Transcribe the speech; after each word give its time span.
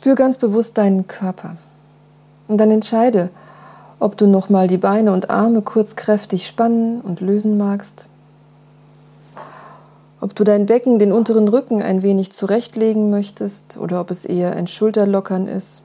Spür 0.00 0.14
ganz 0.14 0.38
bewusst 0.38 0.78
deinen 0.78 1.08
Körper 1.08 1.58
und 2.48 2.56
dann 2.56 2.70
entscheide, 2.70 3.28
ob 3.98 4.16
du 4.16 4.26
nochmal 4.26 4.66
die 4.66 4.78
Beine 4.78 5.12
und 5.12 5.28
Arme 5.28 5.60
kurz 5.60 5.94
kräftig 5.94 6.46
spannen 6.46 7.02
und 7.02 7.20
lösen 7.20 7.58
magst, 7.58 8.06
ob 10.18 10.34
du 10.34 10.42
dein 10.42 10.64
Becken, 10.64 10.98
den 10.98 11.12
unteren 11.12 11.48
Rücken 11.48 11.82
ein 11.82 12.00
wenig 12.00 12.32
zurechtlegen 12.32 13.10
möchtest 13.10 13.76
oder 13.76 14.00
ob 14.00 14.10
es 14.10 14.24
eher 14.24 14.56
ein 14.56 14.66
Schulterlockern 14.66 15.46
ist. 15.46 15.82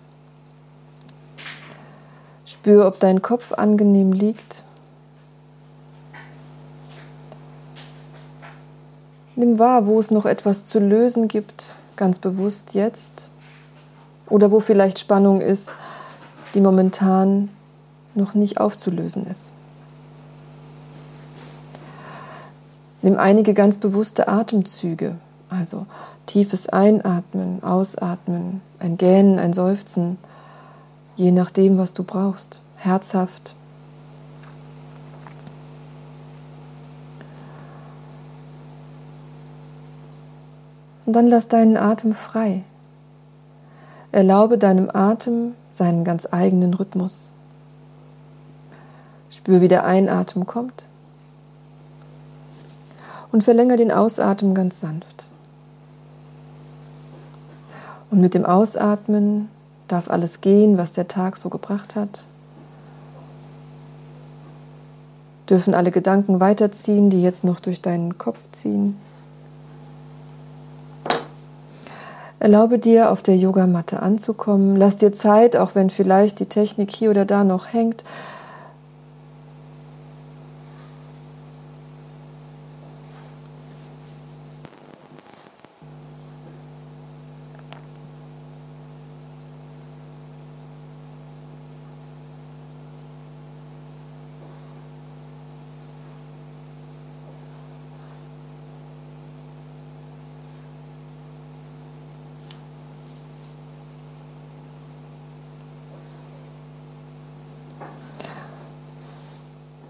Spür, 2.45 2.88
ob 2.88 3.02
dein 3.02 3.21
Kopf 3.21 3.52
angenehm 3.52 4.13
liegt. 4.13 4.63
Nimm 9.36 9.59
wahr, 9.59 9.88
wo 9.88 10.00
es 10.00 10.09
noch 10.09 10.25
etwas 10.25 10.63
zu 10.63 10.79
lösen 10.79 11.27
gibt, 11.27 11.76
ganz 11.98 12.18
bewusst 12.18 12.76
jetzt. 12.76 13.30
Oder 14.29 14.52
wo 14.52 14.59
vielleicht 14.59 14.99
Spannung 14.99 15.41
ist, 15.41 15.77
die 16.53 16.61
momentan 16.61 17.49
noch 18.15 18.34
nicht 18.34 18.59
aufzulösen 18.59 19.27
ist. 19.27 19.51
Nimm 23.01 23.20
einige 23.20 23.53
ganz 23.53 23.77
bewusste 23.77 24.27
Atemzüge, 24.27 25.15
also 25.49 25.85
tiefes 26.25 26.67
Einatmen, 26.70 27.61
Ausatmen, 27.61 28.61
ein 28.79 28.98
Gähnen, 28.98 29.38
ein 29.38 29.53
Seufzen, 29.53 30.17
je 31.15 31.31
nachdem, 31.31 31.77
was 31.77 31.93
du 31.93 32.03
brauchst, 32.03 32.62
herzhaft. 32.77 33.53
Und 41.05 41.13
dann 41.13 41.27
lass 41.27 41.48
deinen 41.48 41.77
Atem 41.77 42.15
frei. 42.15 42.63
Erlaube 44.16 44.58
deinem 44.58 44.90
Atem 44.94 45.55
seinen 45.71 46.05
ganz 46.05 46.26
eigenen 46.32 46.74
Rhythmus. 46.74 47.34
Spür, 49.30 49.60
wie 49.60 49.68
der 49.68 49.84
Einatmen 49.84 50.46
kommt 50.48 50.88
und 53.34 53.44
verlängere 53.44 53.76
den 53.76 53.91
Ausatmen 53.91 54.55
ganz 54.55 54.80
sanft. 54.80 55.27
Und 58.10 58.22
mit 58.22 58.35
dem 58.35 58.46
Ausatmen 58.46 59.49
darf 59.90 60.10
alles 60.10 60.40
gehen, 60.40 60.77
was 60.77 60.94
der 60.94 61.10
Tag 61.10 61.35
so 61.35 61.50
gebracht 61.50 61.98
hat. 61.98 62.24
Dürfen 65.50 65.75
alle 65.75 65.91
Gedanken 65.91 66.40
weiterziehen, 66.40 67.09
die 67.09 67.22
jetzt 67.22 67.44
noch 67.44 67.59
durch 67.59 67.81
deinen 67.81 68.18
Kopf 68.18 68.47
ziehen. 68.53 68.96
Erlaube 72.40 72.80
dir, 72.80 73.12
auf 73.12 73.24
der 73.24 73.36
Yogamatte 73.36 74.02
anzukommen. 74.02 74.75
Lass 74.75 74.97
dir 74.97 75.14
Zeit, 75.14 75.56
auch 75.56 75.74
wenn 75.74 75.90
vielleicht 75.90 76.40
die 76.40 76.47
Technik 76.47 76.91
hier 76.91 77.09
oder 77.09 77.25
da 77.25 77.44
noch 77.44 77.72
hängt, 77.74 78.03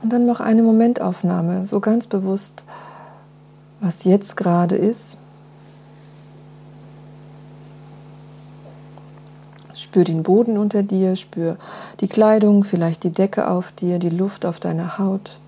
Und 0.06 0.14
dann 0.14 0.28
mach 0.28 0.40
eine 0.40 0.62
Momentaufnahme, 0.62 1.66
so 1.66 1.80
ganz 1.80 2.06
bewusst, 2.06 2.64
was 3.80 4.04
jetzt 4.04 4.38
gerade 4.38 4.76
ist. 4.76 5.18
Spür 9.74 10.04
den 10.04 10.22
Boden 10.22 10.60
unter 10.60 10.84
dir, 10.84 11.16
spür 11.16 11.58
die 12.02 12.08
Kleidung, 12.08 12.64
vielleicht 12.64 13.04
die 13.04 13.12
Decke 13.12 13.50
auf 13.50 13.72
dir, 13.72 13.98
die 13.98 14.12
Luft 14.12 14.46
auf 14.46 14.60
deiner 14.60 15.00
Haut. 15.00 15.40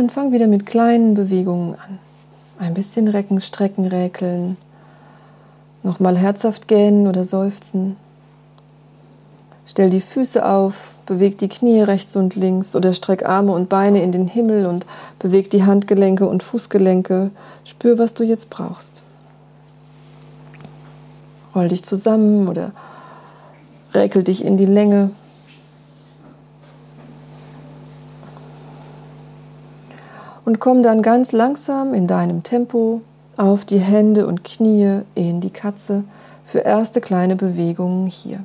Dann 0.00 0.08
fang 0.08 0.32
wieder 0.32 0.46
mit 0.46 0.64
kleinen 0.64 1.12
Bewegungen 1.12 1.74
an. 1.74 1.98
Ein 2.58 2.72
bisschen 2.72 3.06
recken, 3.06 3.42
strecken, 3.42 3.86
räkeln. 3.86 4.56
Nochmal 5.82 6.16
herzhaft 6.16 6.68
gähnen 6.68 7.06
oder 7.06 7.24
seufzen. 7.24 7.96
Stell 9.66 9.90
die 9.90 10.00
Füße 10.00 10.44
auf, 10.44 10.94
beweg 11.04 11.36
die 11.36 11.50
Knie 11.50 11.82
rechts 11.82 12.16
und 12.16 12.34
links 12.34 12.74
oder 12.74 12.94
streck 12.94 13.26
Arme 13.26 13.52
und 13.52 13.68
Beine 13.68 14.02
in 14.02 14.10
den 14.10 14.26
Himmel 14.26 14.64
und 14.64 14.86
beweg 15.18 15.50
die 15.50 15.64
Handgelenke 15.64 16.26
und 16.26 16.42
Fußgelenke. 16.42 17.30
Spür, 17.64 17.98
was 17.98 18.14
du 18.14 18.24
jetzt 18.24 18.48
brauchst. 18.48 19.02
Roll 21.54 21.68
dich 21.68 21.84
zusammen 21.84 22.48
oder 22.48 22.72
räkel 23.92 24.22
dich 24.22 24.46
in 24.46 24.56
die 24.56 24.66
Länge. 24.66 25.10
Und 30.50 30.58
komm 30.58 30.82
dann 30.82 31.00
ganz 31.00 31.30
langsam 31.30 31.94
in 31.94 32.08
deinem 32.08 32.42
Tempo 32.42 33.02
auf 33.36 33.64
die 33.64 33.78
Hände 33.78 34.26
und 34.26 34.42
Knie 34.42 35.02
in 35.14 35.40
die 35.40 35.50
Katze 35.50 36.02
für 36.44 36.58
erste 36.58 37.00
kleine 37.00 37.36
Bewegungen 37.36 38.08
hier. 38.08 38.40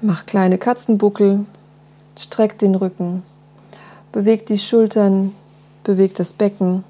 Mach 0.00 0.26
kleine 0.26 0.58
Katzenbuckel, 0.58 1.44
streck 2.18 2.58
den 2.58 2.74
Rücken, 2.74 3.22
beweg 4.10 4.46
die 4.46 4.58
Schultern, 4.58 5.32
beweg 5.84 6.16
das 6.16 6.32
Becken. 6.32 6.82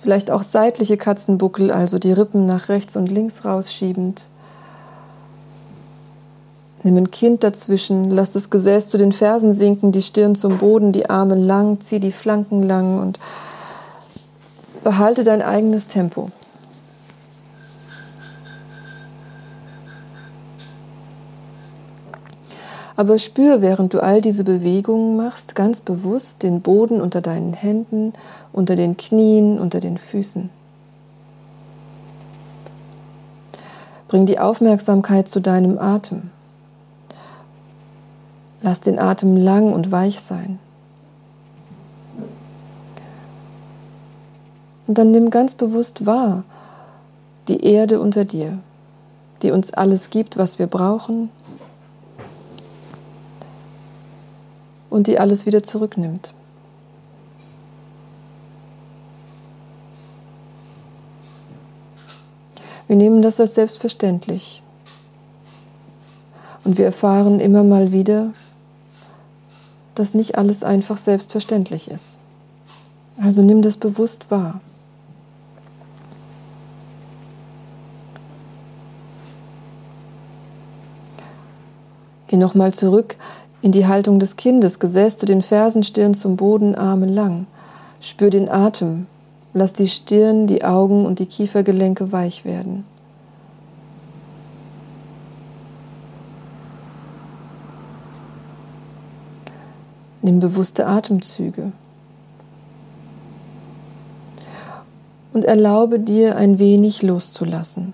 Vielleicht 0.00 0.30
auch 0.30 0.42
seitliche 0.42 0.96
Katzenbuckel, 0.96 1.70
also 1.70 1.98
die 1.98 2.12
Rippen 2.12 2.46
nach 2.46 2.70
rechts 2.70 2.96
und 2.96 3.10
links 3.10 3.44
rausschiebend. 3.44 4.22
Nimm 6.84 6.98
ein 6.98 7.10
Kind 7.10 7.42
dazwischen, 7.42 8.10
lass 8.10 8.32
das 8.32 8.50
Gesäß 8.50 8.90
zu 8.90 8.98
den 8.98 9.12
Fersen 9.12 9.54
sinken, 9.54 9.90
die 9.90 10.02
Stirn 10.02 10.36
zum 10.36 10.58
Boden, 10.58 10.92
die 10.92 11.08
Arme 11.08 11.34
lang, 11.34 11.80
zieh 11.80 11.98
die 11.98 12.12
Flanken 12.12 12.62
lang 12.62 13.00
und 13.00 13.18
behalte 14.84 15.24
dein 15.24 15.40
eigenes 15.40 15.88
Tempo. 15.88 16.30
Aber 22.96 23.18
spür, 23.18 23.62
während 23.62 23.94
du 23.94 24.00
all 24.00 24.20
diese 24.20 24.44
Bewegungen 24.44 25.16
machst, 25.16 25.54
ganz 25.54 25.80
bewusst 25.80 26.42
den 26.42 26.60
Boden 26.60 27.00
unter 27.00 27.22
deinen 27.22 27.54
Händen, 27.54 28.12
unter 28.52 28.76
den 28.76 28.98
Knien, 28.98 29.58
unter 29.58 29.80
den 29.80 29.96
Füßen. 29.96 30.50
Bring 34.06 34.26
die 34.26 34.38
Aufmerksamkeit 34.38 35.30
zu 35.30 35.40
deinem 35.40 35.78
Atem. 35.78 36.30
Lass 38.64 38.80
den 38.80 38.98
Atem 38.98 39.36
lang 39.36 39.74
und 39.74 39.92
weich 39.92 40.20
sein. 40.20 40.58
Und 44.86 44.96
dann 44.96 45.10
nimm 45.10 45.28
ganz 45.28 45.54
bewusst 45.54 46.06
wahr 46.06 46.44
die 47.48 47.62
Erde 47.62 48.00
unter 48.00 48.24
dir, 48.24 48.58
die 49.42 49.50
uns 49.50 49.74
alles 49.74 50.08
gibt, 50.08 50.38
was 50.38 50.58
wir 50.58 50.66
brauchen 50.66 51.28
und 54.88 55.08
die 55.08 55.18
alles 55.18 55.44
wieder 55.44 55.62
zurücknimmt. 55.62 56.32
Wir 62.88 62.96
nehmen 62.96 63.20
das 63.20 63.38
als 63.40 63.56
selbstverständlich. 63.56 64.62
Und 66.64 66.78
wir 66.78 66.86
erfahren 66.86 67.40
immer 67.40 67.62
mal 67.62 67.92
wieder, 67.92 68.32
dass 69.94 70.14
nicht 70.14 70.36
alles 70.36 70.64
einfach 70.64 70.98
selbstverständlich 70.98 71.90
ist. 71.90 72.18
Also 73.20 73.42
nimm 73.42 73.62
das 73.62 73.76
bewusst 73.76 74.30
wahr. 74.30 74.60
Geh 82.26 82.36
nochmal 82.36 82.74
zurück 82.74 83.16
in 83.60 83.72
die 83.72 83.86
Haltung 83.86 84.18
des 84.18 84.36
Kindes, 84.36 84.78
gesäßt 84.78 85.22
du 85.22 85.26
den 85.26 85.40
Fersen, 85.40 85.84
Stirn 85.84 86.14
zum 86.14 86.36
Boden, 86.36 86.74
Arme 86.74 87.06
lang. 87.06 87.46
Spür 88.00 88.30
den 88.30 88.50
Atem, 88.50 89.06
lass 89.54 89.72
die 89.72 89.88
Stirn, 89.88 90.46
die 90.46 90.64
Augen 90.64 91.06
und 91.06 91.18
die 91.18 91.26
Kiefergelenke 91.26 92.12
weich 92.12 92.44
werden. 92.44 92.84
Nimm 100.24 100.40
bewusste 100.40 100.86
Atemzüge. 100.86 101.70
Und 105.34 105.44
erlaube 105.44 106.00
dir 106.00 106.36
ein 106.36 106.58
wenig 106.58 107.02
loszulassen. 107.02 107.92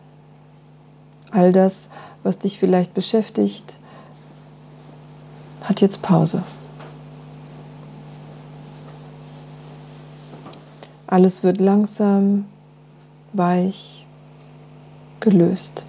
All 1.32 1.50
das, 1.50 1.88
was 2.23 2.38
dich 2.38 2.61
vielleicht 2.61 2.94
beschäftigt, 2.94 3.81
hat 5.62 5.81
jetzt 5.81 6.03
Pause. 6.03 6.44
Alles 11.09 11.43
wird 11.43 11.61
langsam, 11.61 12.44
weich, 13.32 14.06
gelöst. 15.19 15.85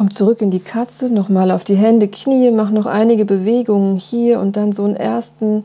Komm 0.00 0.10
zurück 0.10 0.40
in 0.40 0.50
die 0.50 0.60
Katze, 0.60 1.10
nochmal 1.10 1.50
auf 1.50 1.62
die 1.62 1.74
Hände, 1.74 2.08
Knie, 2.08 2.50
mach 2.52 2.70
noch 2.70 2.86
einige 2.86 3.26
Bewegungen 3.26 3.98
hier 3.98 4.40
und 4.40 4.56
dann 4.56 4.72
so 4.72 4.82
einen 4.86 4.96
ersten 4.96 5.62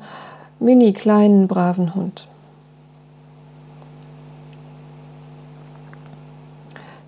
mini 0.60 0.92
kleinen 0.92 1.48
braven 1.48 1.96
Hund. 1.96 2.28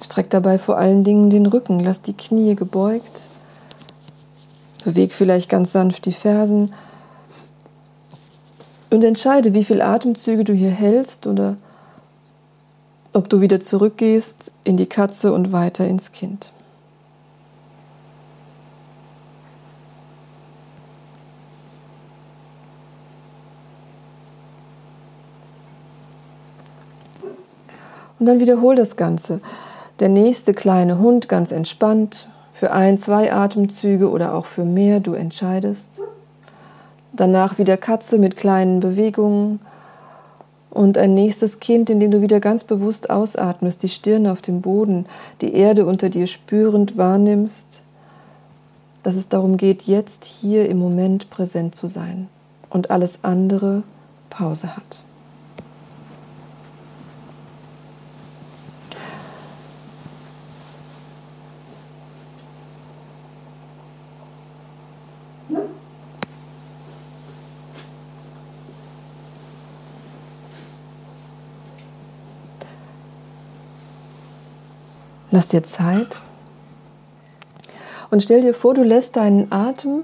Streck 0.02 0.30
dabei 0.30 0.58
vor 0.58 0.78
allen 0.78 1.04
Dingen 1.04 1.30
den 1.30 1.48
Rücken, 1.48 1.82
lass 1.82 2.02
die 2.02 2.14
Knie 2.14 2.56
gebeugt. 2.56 3.28
Beweg 4.86 5.12
vielleicht 5.12 5.50
ganz 5.50 5.74
sanft 5.74 6.06
die 6.06 6.14
Fersen 6.14 6.72
und 8.90 9.04
entscheide, 9.04 9.54
wie 9.54 9.66
viele 9.66 9.84
Atemzüge 9.84 10.46
du 10.46 10.54
hier 10.54 10.72
hältst 10.72 11.28
oder 11.28 11.58
ob 13.12 13.28
du 13.28 13.42
wieder 13.42 13.60
zurückgehst 13.60 14.54
in 14.64 14.78
die 14.78 14.86
Katze 14.86 15.34
und 15.34 15.52
weiter 15.52 15.86
ins 15.86 16.14
Kind. 16.14 16.54
Und 28.20 28.26
dann 28.26 28.40
wiederhol 28.40 28.76
das 28.76 28.96
Ganze. 28.96 29.42
Der 30.00 30.10
nächste 30.10 30.54
kleine 30.54 31.00
Hund 31.00 31.30
ganz 31.30 31.52
entspannt, 31.52 32.28
für 32.58 32.72
ein, 32.72 32.98
zwei 32.98 33.32
Atemzüge 33.32 34.10
oder 34.10 34.34
auch 34.34 34.48
für 34.48 34.66
mehr, 34.66 35.00
du 35.00 35.14
entscheidest. 35.14 36.02
Danach 37.14 37.60
wieder 37.60 37.78
Katze 37.78 38.18
mit 38.18 38.36
kleinen 38.36 38.80
Bewegungen 38.80 39.60
und 40.72 40.98
ein 40.98 41.14
nächstes 41.14 41.60
Kind, 41.60 41.90
in 41.92 42.00
dem 42.00 42.10
du 42.10 42.22
wieder 42.22 42.40
ganz 42.40 42.64
bewusst 42.64 43.12
ausatmest, 43.12 43.84
die 43.84 43.90
Stirn 43.90 44.26
auf 44.26 44.42
dem 44.42 44.62
Boden, 44.62 45.06
die 45.42 45.54
Erde 45.54 45.86
unter 45.86 46.10
dir 46.10 46.26
spürend 46.26 46.98
wahrnimmst, 46.98 47.84
dass 49.04 49.16
es 49.16 49.30
darum 49.30 49.58
geht, 49.58 49.84
jetzt 49.84 50.26
hier 50.26 50.68
im 50.68 50.80
Moment 50.80 51.30
präsent 51.30 51.76
zu 51.76 51.88
sein 51.88 52.28
und 52.72 52.90
alles 52.90 53.24
andere 53.24 53.84
Pause 54.32 54.76
hat. 54.76 55.07
Lass 75.38 75.50
dir 75.50 75.62
Zeit 75.62 76.18
und 78.10 78.24
stell 78.24 78.42
dir 78.42 78.56
vor, 78.56 78.74
du 78.74 78.82
lässt 78.82 79.18
deinen 79.18 79.52
Atem 79.52 80.02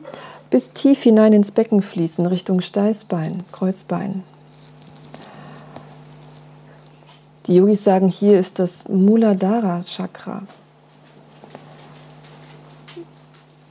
bis 0.51 0.73
tief 0.73 1.01
hinein 1.01 1.33
ins 1.33 1.49
Becken 1.49 1.81
fließen, 1.81 2.27
Richtung 2.27 2.61
Steißbein, 2.61 3.43
Kreuzbein. 3.51 4.21
Die 7.47 7.55
Yogis 7.55 7.83
sagen, 7.83 8.09
hier 8.09 8.39
ist 8.39 8.59
das 8.59 8.87
Muladhara 8.87 9.81
Chakra. 9.81 10.43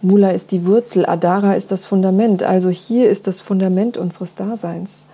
Mula 0.00 0.30
ist 0.30 0.50
die 0.50 0.66
Wurzel, 0.66 1.06
Adhara 1.06 1.52
ist 1.52 1.70
das 1.70 1.84
Fundament. 1.84 2.42
Also 2.42 2.70
hier 2.70 3.08
ist 3.08 3.28
das 3.28 3.40
Fundament 3.40 3.96
unseres 3.96 4.34
Daseins. 4.34 5.06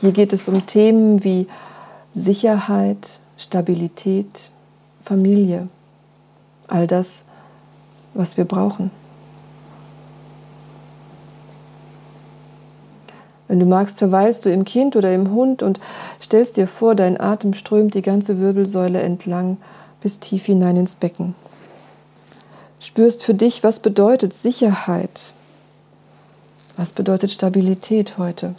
Hier 0.00 0.12
geht 0.12 0.32
es 0.32 0.48
um 0.48 0.64
Themen 0.64 1.24
wie 1.24 1.46
Sicherheit, 2.14 3.20
Stabilität, 3.36 4.48
Familie, 5.02 5.68
all 6.68 6.86
das, 6.86 7.24
was 8.14 8.36
wir 8.36 8.44
brauchen. 8.44 8.90
Wenn 13.48 13.60
du 13.60 13.66
magst, 13.66 13.98
verweilst 13.98 14.46
du 14.46 14.50
im 14.50 14.64
Kind 14.64 14.96
oder 14.96 15.14
im 15.14 15.30
Hund 15.30 15.62
und 15.62 15.78
stellst 16.20 16.56
dir 16.56 16.66
vor, 16.66 16.94
dein 16.94 17.20
Atem 17.20 17.52
strömt 17.52 17.92
die 17.94 18.00
ganze 18.00 18.38
Wirbelsäule 18.38 19.02
entlang 19.02 19.58
bis 20.00 20.18
tief 20.20 20.46
hinein 20.46 20.76
ins 20.76 20.94
Becken. 20.94 21.34
Spürst 22.80 23.22
für 23.22 23.34
dich, 23.34 23.62
was 23.62 23.80
bedeutet 23.80 24.34
Sicherheit? 24.34 25.34
Was 26.76 26.92
bedeutet 26.92 27.30
Stabilität 27.30 28.16
heute? 28.18 28.54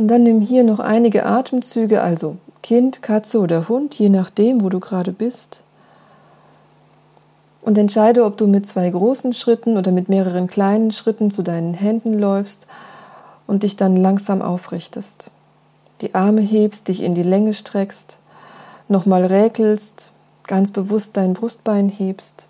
Und 0.00 0.08
dann 0.08 0.22
nimm 0.22 0.40
hier 0.40 0.64
noch 0.64 0.78
einige 0.78 1.26
Atemzüge, 1.26 2.00
also 2.00 2.38
Kind, 2.62 3.02
Katze 3.02 3.38
oder 3.38 3.68
Hund, 3.68 3.98
je 3.98 4.08
nachdem, 4.08 4.62
wo 4.62 4.70
du 4.70 4.80
gerade 4.80 5.12
bist. 5.12 5.62
Und 7.60 7.76
entscheide, 7.76 8.24
ob 8.24 8.38
du 8.38 8.46
mit 8.46 8.66
zwei 8.66 8.88
großen 8.88 9.34
Schritten 9.34 9.76
oder 9.76 9.92
mit 9.92 10.08
mehreren 10.08 10.46
kleinen 10.46 10.90
Schritten 10.90 11.30
zu 11.30 11.42
deinen 11.42 11.74
Händen 11.74 12.18
läufst 12.18 12.66
und 13.46 13.62
dich 13.62 13.76
dann 13.76 13.94
langsam 13.94 14.40
aufrichtest. 14.40 15.30
Die 16.00 16.14
Arme 16.14 16.40
hebst, 16.40 16.88
dich 16.88 17.02
in 17.02 17.14
die 17.14 17.22
Länge 17.22 17.52
streckst, 17.52 18.16
nochmal 18.88 19.26
räkelst, 19.26 20.12
ganz 20.46 20.70
bewusst 20.70 21.18
dein 21.18 21.34
Brustbein 21.34 21.90
hebst 21.90 22.46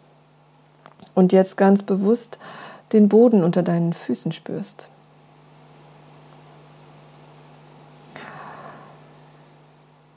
und 1.17 1.33
jetzt 1.33 1.57
ganz 1.57 1.83
bewusst 1.83 2.39
den 2.93 3.09
Boden 3.09 3.43
unter 3.43 3.65
deinen 3.65 3.93
Füßen 3.93 4.31
spürst. 4.31 4.89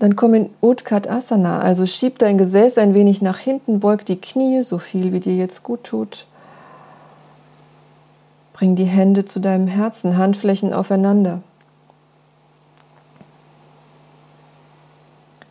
Dann 0.04 0.18
komm 0.18 0.34
in 0.34 0.50
Utkat 0.62 1.10
Asana, 1.10 1.62
also 1.62 1.86
schieb 1.86 2.20
dein 2.20 2.38
Gesäß 2.38 2.78
ein 2.78 2.94
wenig 2.94 3.22
nach 3.22 3.38
hinten, 3.38 3.80
beug 3.80 4.04
die 4.06 4.20
Knie, 4.20 4.62
so 4.62 4.78
viel 4.78 5.14
wie 5.14 5.22
dir 5.22 5.34
jetzt 5.34 5.64
gut 5.64 5.86
tut. 5.86 6.28
Bring 8.52 8.76
die 8.76 8.84
Hände 8.84 9.24
zu 9.24 9.40
deinem 9.40 9.68
Herzen, 9.68 10.18
Handflächen 10.18 10.74
aufeinander. 10.74 11.42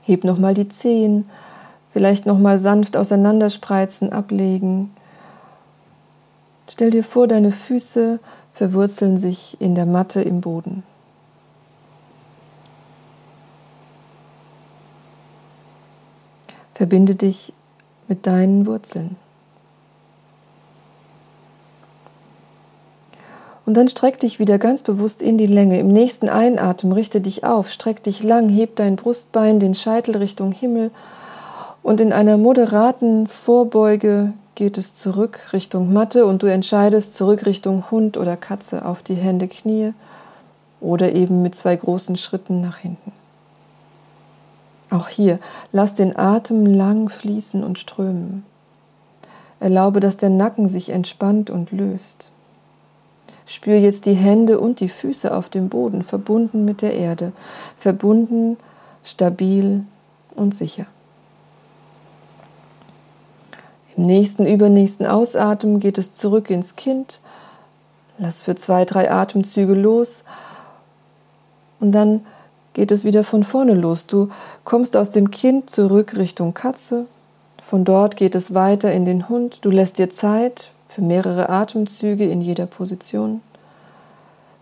Heb 0.02 0.23
nochmal 0.23 0.52
die 0.52 0.68
Zehen, 0.68 1.30
vielleicht 1.90 2.26
nochmal 2.26 2.59
sanft 2.59 2.94
auseinanderspreizen, 2.99 4.12
ablegen. 4.12 4.94
Stell 6.68 6.90
dir 6.90 7.04
vor, 7.04 7.26
deine 7.26 7.52
Füße 7.52 8.21
verwurzeln 8.52 9.16
sich 9.16 9.59
in 9.62 9.75
der 9.75 9.87
Matte 9.87 10.21
im 10.21 10.42
Boden. 10.42 10.82
Verbinde 16.82 17.14
dich 17.14 17.52
mit 18.08 18.26
deinen 18.26 18.66
Wurzeln. 18.66 19.14
Und 23.64 23.76
dann 23.76 23.86
streck 23.86 24.18
dich 24.18 24.40
wieder 24.40 24.58
ganz 24.58 24.82
bewusst 24.82 25.22
in 25.22 25.38
die 25.38 25.46
Länge. 25.46 25.78
Im 25.78 25.92
nächsten 25.92 26.28
Einatmen 26.28 26.92
richte 26.92 27.20
dich 27.20 27.44
auf, 27.44 27.70
streck 27.70 28.02
dich 28.02 28.24
lang, 28.24 28.48
heb 28.48 28.74
dein 28.74 28.96
Brustbein, 28.96 29.60
den 29.60 29.76
Scheitel 29.76 30.16
Richtung 30.16 30.50
Himmel 30.50 30.90
und 31.84 32.00
in 32.00 32.12
einer 32.12 32.36
moderaten 32.36 33.28
Vorbeuge 33.28 34.32
geht 34.56 34.76
es 34.76 34.92
zurück 34.92 35.52
Richtung 35.52 35.92
Matte 35.92 36.26
und 36.26 36.42
du 36.42 36.48
entscheidest 36.48 37.14
zurück 37.14 37.46
Richtung 37.46 37.92
Hund 37.92 38.16
oder 38.16 38.36
Katze 38.36 38.84
auf 38.84 39.04
die 39.04 39.14
Hände, 39.14 39.46
Knie 39.46 39.94
oder 40.80 41.12
eben 41.12 41.42
mit 41.42 41.54
zwei 41.54 41.76
großen 41.76 42.16
Schritten 42.16 42.60
nach 42.60 42.78
hinten. 42.78 43.22
Auch 44.92 45.08
hier, 45.08 45.38
lass 45.72 45.94
den 45.94 46.18
Atem 46.18 46.66
lang 46.66 47.08
fließen 47.08 47.64
und 47.64 47.78
strömen. 47.78 48.44
Erlaube, 49.58 50.00
dass 50.00 50.18
der 50.18 50.28
Nacken 50.28 50.68
sich 50.68 50.90
entspannt 50.90 51.49
und 51.49 51.72
löst. 51.72 52.28
Spür 53.46 53.76
jetzt 53.76 54.04
die 54.04 54.12
Hände 54.12 54.61
und 54.61 54.80
die 54.80 54.90
Füße 54.90 55.34
auf 55.34 55.49
dem 55.49 55.70
Boden, 55.70 56.04
verbunden 56.04 56.66
mit 56.66 56.82
der 56.82 56.92
Erde, 56.94 57.32
verbunden, 57.78 58.58
stabil 59.02 59.84
und 60.34 60.54
sicher. 60.54 60.84
Im 63.96 64.02
nächsten, 64.02 64.46
übernächsten 64.46 65.06
Ausatmen 65.06 65.80
geht 65.80 65.96
es 65.96 66.12
zurück 66.12 66.50
ins 66.50 66.76
Kind. 66.76 67.20
Lass 68.18 68.42
für 68.42 68.56
zwei, 68.56 68.84
drei 68.84 69.11
Atemzüge 69.11 69.75
los 69.75 70.25
und 71.80 71.92
dann 71.92 72.26
geht 72.75 72.91
es 72.91 73.05
wieder 73.05 73.25
von 73.25 73.45
vorne 73.45 73.75
los. 73.75 74.07
Du 74.07 74.29
kommst 74.64 74.97
aus 74.97 75.11
dem 75.11 75.31
Kind 75.31 75.71
zurück 75.71 76.17
Richtung 76.17 76.55
Katze. 76.55 77.07
Von 77.61 77.85
dort 77.85 78.17
geht 78.17 78.35
es 78.35 78.55
weiter 78.55 78.93
in 78.93 79.05
den 79.05 79.29
Hund. 79.29 79.64
Du 79.64 79.71
lässt 79.71 79.99
dir 79.99 80.11
Zeit 80.11 80.73
für 80.88 81.02
mehrere 81.02 81.49
Atemzüge 81.49 82.25
in 82.25 82.43
jeder 82.43 82.67
Position. 82.67 83.41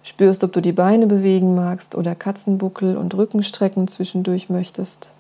Spürst, 0.03 0.45
ob 0.45 0.53
du 0.53 0.61
die 0.61 0.73
Beine 0.73 1.07
bewegen 1.07 1.55
magst 1.55 1.95
oder 1.95 2.15
Katzenbuckel 2.15 2.97
und 2.97 3.15
Rückenstrecken 3.15 3.89
zwischendurch 3.89 4.49
möchtest 4.49 5.13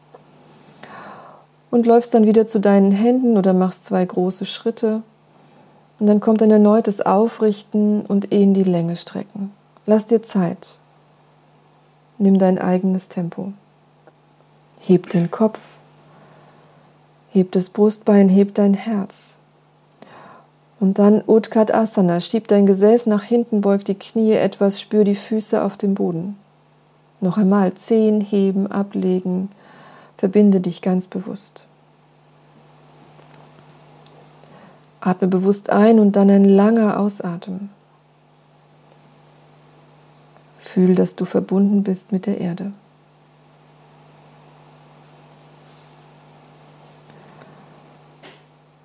und 1.70 1.86
läufst 1.86 2.14
dann 2.14 2.26
wieder 2.26 2.46
zu 2.46 2.58
deinen 2.58 2.92
Händen 2.92 3.36
oder 3.36 3.52
machst 3.52 3.84
zwei 3.84 4.04
große 4.04 4.44
Schritte. 4.44 5.02
Und 5.98 6.06
dann 6.06 6.20
kommt 6.20 6.42
ein 6.42 6.50
erneutes 6.50 7.00
Aufrichten 7.00 8.02
und 8.02 8.26
in 8.26 8.54
die 8.54 8.64
Länge 8.64 8.96
strecken. 8.96 9.52
Lass 9.86 10.06
dir 10.06 10.22
Zeit. 10.22 10.79
Nimm 12.20 12.38
dein 12.38 12.58
eigenes 12.58 13.08
Tempo. 13.08 13.54
Heb 14.78 15.08
den 15.08 15.30
Kopf. 15.30 15.58
Heb 17.32 17.50
das 17.52 17.70
Brustbein, 17.70 18.28
heb 18.28 18.54
dein 18.54 18.74
Herz. 18.74 19.38
Und 20.80 20.98
dann 20.98 21.22
Utkat 21.26 21.72
Asana. 21.72 22.20
Schieb 22.20 22.46
dein 22.46 22.66
Gesäß 22.66 23.06
nach 23.06 23.22
hinten, 23.22 23.62
beug 23.62 23.86
die 23.86 23.94
Knie 23.94 24.32
etwas, 24.34 24.82
spür 24.82 25.04
die 25.04 25.14
Füße 25.14 25.62
auf 25.62 25.78
dem 25.78 25.94
Boden. 25.94 26.36
Noch 27.22 27.38
einmal 27.38 27.72
Zehen 27.72 28.20
heben, 28.20 28.66
ablegen, 28.70 29.48
Verbinde 30.18 30.60
dich 30.60 30.82
ganz 30.82 31.06
bewusst. 31.06 31.64
Atme 35.00 35.28
bewusst 35.28 35.70
ein 35.70 35.98
und 35.98 36.16
dann 36.16 36.28
ein 36.28 36.44
langer 36.44 37.00
Ausatmen. 37.00 37.70
Fühl, 40.70 40.94
dass 40.94 41.16
du 41.16 41.24
verbunden 41.24 41.82
bist 41.82 42.12
mit 42.12 42.26
der 42.26 42.40
Erde. 42.40 42.70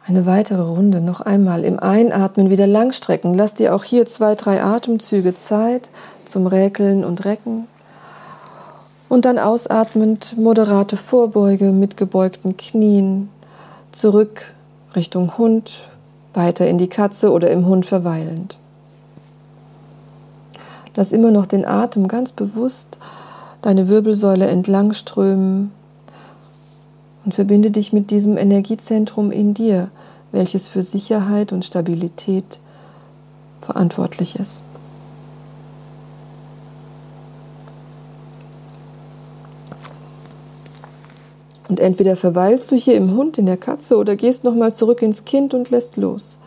Eine 0.08 0.25
weitere 0.25 0.63
Runde 0.63 1.00
noch 1.00 1.22
einmal 1.22 1.63
im 1.63 1.80
Einatmen 1.80 2.50
wieder 2.50 2.65
langstrecken. 2.65 3.36
Lass 3.36 3.54
dir 3.54 3.75
auch 3.75 3.84
hier 3.84 4.08
zwei, 4.08 4.34
drei 4.34 4.63
Atemzüge 4.63 5.36
Zeit 5.36 5.92
zum 6.25 6.48
Räkeln 6.48 7.06
und 7.06 7.24
Recken. 7.24 7.68
Und 9.08 9.25
dann 9.25 9.38
ausatmend 9.38 10.38
moderate 10.38 10.98
Vorbeuge 10.98 11.72
mit 11.72 11.98
gebeugten 11.98 12.58
Knien, 12.58 13.30
zurück 13.92 14.56
Richtung 14.96 15.38
Hund, 15.38 15.88
weiter 16.34 16.68
in 16.68 16.80
die 16.80 16.89
Katze 16.89 17.32
oder 17.32 17.51
im 17.51 17.68
Hund 17.68 17.86
verweilend. 17.86 18.58
Lass 20.96 21.12
immer 21.12 21.32
noch 21.32 21.46
den 21.46 21.66
Atem 21.66 22.08
ganz 22.08 22.32
bewusst 22.32 22.98
deine 23.62 23.90
Wirbelsäule 23.90 24.46
entlang 24.46 24.94
strömen 24.94 25.72
und 27.25 27.34
verbinde 27.34 27.72
dich 27.72 27.92
mit 27.94 28.12
diesem 28.12 28.38
Energiezentrum 28.38 29.32
in 29.32 29.56
dir, 29.56 29.90
welches 30.32 30.68
für 30.68 30.84
Sicherheit 30.84 31.52
und 31.52 31.66
Stabilität 31.66 32.60
verantwortlich 33.62 34.36
ist. 34.36 34.64
Und 41.68 41.80
entweder 41.80 42.16
verweilst 42.16 42.70
du 42.70 42.75
hier 42.75 42.96
im 42.96 43.16
Hund, 43.16 43.40
in 43.40 43.48
der 43.48 43.58
Katze 43.58 43.98
oder 43.98 44.16
gehst 44.16 44.44
nochmal 44.44 44.74
zurück 44.74 45.02
ins 45.02 45.25
Kind 45.25 45.56
und 45.56 45.72
lässt 45.72 45.98
los. 45.98 46.40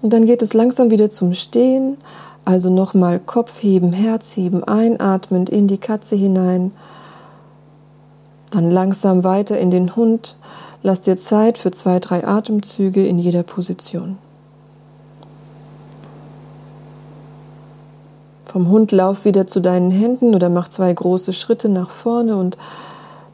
Und 0.00 0.12
dann 0.12 0.26
geht 0.26 0.42
es 0.42 0.54
langsam 0.54 0.90
wieder 0.90 1.10
zum 1.10 1.34
Stehen. 1.34 1.96
Also 2.44 2.70
nochmal 2.70 3.18
Kopf 3.18 3.62
heben, 3.62 3.92
Herz 3.92 4.36
heben, 4.36 4.64
einatmend 4.64 5.50
in 5.50 5.68
die 5.68 5.78
Katze 5.78 6.16
hinein. 6.16 6.72
Dann 8.50 8.70
langsam 8.70 9.24
weiter 9.24 9.58
in 9.58 9.70
den 9.70 9.96
Hund. 9.96 10.36
Lass 10.82 11.00
dir 11.00 11.16
Zeit 11.16 11.58
für 11.58 11.72
zwei, 11.72 11.98
drei 11.98 12.26
Atemzüge 12.26 13.06
in 13.06 13.18
jeder 13.18 13.42
Position. 13.42 14.16
Vom 18.44 18.70
Hund 18.70 18.92
lauf 18.92 19.26
wieder 19.26 19.46
zu 19.46 19.60
deinen 19.60 19.90
Händen 19.90 20.34
oder 20.34 20.48
mach 20.48 20.68
zwei 20.68 20.90
große 20.90 21.34
Schritte 21.34 21.68
nach 21.68 21.90
vorne 21.90 22.36
und 22.36 22.56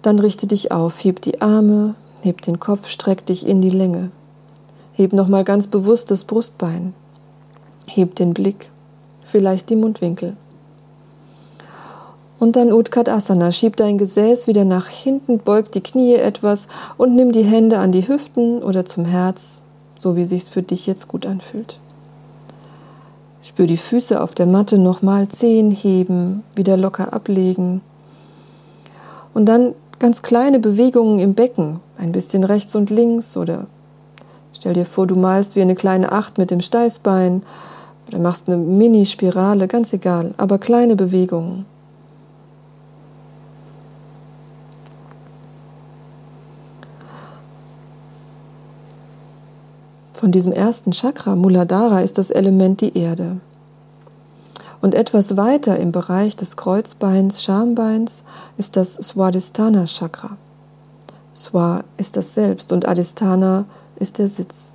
dann 0.02 0.18
richte 0.18 0.48
dich 0.48 0.72
auf, 0.72 1.04
heb 1.04 1.22
die 1.22 1.40
Arme, 1.40 1.94
heb 2.22 2.42
den 2.42 2.58
Kopf, 2.58 2.88
streck 2.88 3.24
dich 3.24 3.46
in 3.46 3.62
die 3.62 3.70
Länge. 3.70 4.10
Heb 4.94 5.12
nochmal 5.12 5.44
ganz 5.44 5.66
bewusst 5.66 6.10
das 6.10 6.24
Brustbein. 6.24 6.94
Heb 7.86 8.14
den 8.14 8.32
Blick, 8.32 8.70
vielleicht 9.24 9.68
die 9.68 9.76
Mundwinkel. 9.76 10.36
Und 12.38 12.56
dann 12.56 12.72
Utkatasana. 12.72 13.52
Schieb 13.52 13.76
dein 13.76 13.98
Gesäß 13.98 14.46
wieder 14.46 14.64
nach 14.64 14.86
hinten, 14.86 15.38
beug 15.38 15.72
die 15.72 15.80
Knie 15.80 16.14
etwas 16.14 16.68
und 16.96 17.16
nimm 17.16 17.32
die 17.32 17.44
Hände 17.44 17.78
an 17.78 17.90
die 17.90 18.06
Hüften 18.06 18.62
oder 18.62 18.84
zum 18.86 19.04
Herz, 19.04 19.64
so 19.98 20.14
wie 20.14 20.24
sich's 20.24 20.48
für 20.48 20.62
dich 20.62 20.86
jetzt 20.86 21.08
gut 21.08 21.26
anfühlt. 21.26 21.78
Spür 23.42 23.66
die 23.66 23.76
Füße 23.76 24.22
auf 24.22 24.34
der 24.34 24.46
Matte 24.46 24.78
nochmal 24.78 25.28
Zehen 25.28 25.70
heben, 25.70 26.44
wieder 26.54 26.76
locker 26.76 27.12
ablegen. 27.12 27.80
Und 29.34 29.46
dann 29.46 29.74
ganz 29.98 30.22
kleine 30.22 30.60
Bewegungen 30.60 31.18
im 31.18 31.34
Becken, 31.34 31.80
ein 31.98 32.12
bisschen 32.12 32.44
rechts 32.44 32.74
und 32.74 32.90
links 32.90 33.36
oder 33.36 33.66
stell 34.64 34.72
dir 34.72 34.86
vor, 34.86 35.06
du 35.06 35.14
malst 35.14 35.56
wie 35.56 35.60
eine 35.60 35.74
kleine 35.74 36.10
Acht 36.10 36.38
mit 36.38 36.50
dem 36.50 36.62
Steißbein 36.62 37.42
oder 38.08 38.18
machst 38.18 38.48
eine 38.48 38.56
Mini-Spirale, 38.56 39.68
ganz 39.68 39.92
egal, 39.92 40.32
aber 40.38 40.56
kleine 40.56 40.96
Bewegungen. 40.96 41.66
Von 50.14 50.32
diesem 50.32 50.52
ersten 50.52 50.92
Chakra, 50.92 51.36
Muladhara, 51.36 52.00
ist 52.00 52.16
das 52.16 52.30
Element 52.30 52.80
die 52.80 52.96
Erde. 52.96 53.36
Und 54.80 54.94
etwas 54.94 55.36
weiter 55.36 55.78
im 55.78 55.92
Bereich 55.92 56.36
des 56.36 56.56
Kreuzbeins, 56.56 57.42
Schambeins, 57.42 58.24
ist 58.56 58.78
das 58.78 58.94
Swadhisthana 58.94 59.84
Chakra. 59.84 60.38
Swa 61.36 61.84
ist 61.98 62.16
das 62.16 62.32
Selbst 62.32 62.72
und 62.72 62.88
Adhisthana 62.88 63.58
ist 63.58 63.83
der 64.18 64.28
Sitz. 64.28 64.74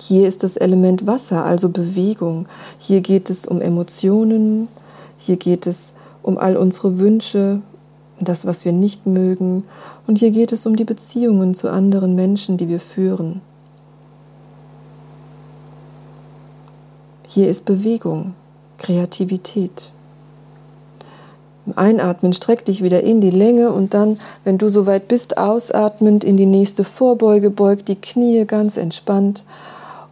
Hier 0.00 0.26
ist 0.28 0.42
das 0.42 0.56
Element 0.56 1.06
Wasser, 1.06 1.44
also 1.44 1.68
Bewegung. 1.68 2.46
Hier 2.78 3.00
geht 3.00 3.30
es 3.30 3.46
um 3.46 3.60
Emotionen, 3.60 4.68
hier 5.16 5.36
geht 5.36 5.66
es 5.66 5.94
um 6.22 6.36
all 6.36 6.56
unsere 6.56 6.98
Wünsche, 6.98 7.62
das, 8.20 8.46
was 8.46 8.64
wir 8.64 8.72
nicht 8.72 9.06
mögen, 9.06 9.64
und 10.06 10.18
hier 10.18 10.30
geht 10.30 10.52
es 10.52 10.66
um 10.66 10.76
die 10.76 10.84
Beziehungen 10.84 11.54
zu 11.54 11.70
anderen 11.70 12.14
Menschen, 12.14 12.56
die 12.56 12.68
wir 12.68 12.80
führen. 12.80 13.40
Hier 17.26 17.48
ist 17.48 17.64
Bewegung, 17.64 18.34
Kreativität. 18.78 19.90
Im 21.66 21.78
Einatmen 21.78 22.34
streck 22.34 22.64
dich 22.66 22.82
wieder 22.82 23.02
in 23.02 23.20
die 23.20 23.30
Länge 23.30 23.72
und 23.72 23.94
dann, 23.94 24.18
wenn 24.44 24.58
du 24.58 24.68
soweit 24.68 25.08
bist, 25.08 25.38
ausatmend 25.38 26.22
in 26.22 26.36
die 26.36 26.46
nächste 26.46 26.84
Vorbeuge, 26.84 27.50
beug 27.50 27.86
die 27.86 27.96
Knie 27.96 28.44
ganz 28.44 28.76
entspannt 28.76 29.44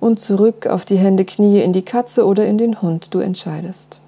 und 0.01 0.19
zurück 0.19 0.67
auf 0.67 0.87
die 0.87 0.97
Hände, 0.97 1.27
Knie 1.27 1.61
in 1.61 1.75
die 1.75 1.83
Katze 1.85 2.27
oder 2.27 2.47
in 2.47 2.57
den 2.57 2.81
Hund, 2.81 3.09
du 3.13 3.19
entscheidest. 3.19 3.99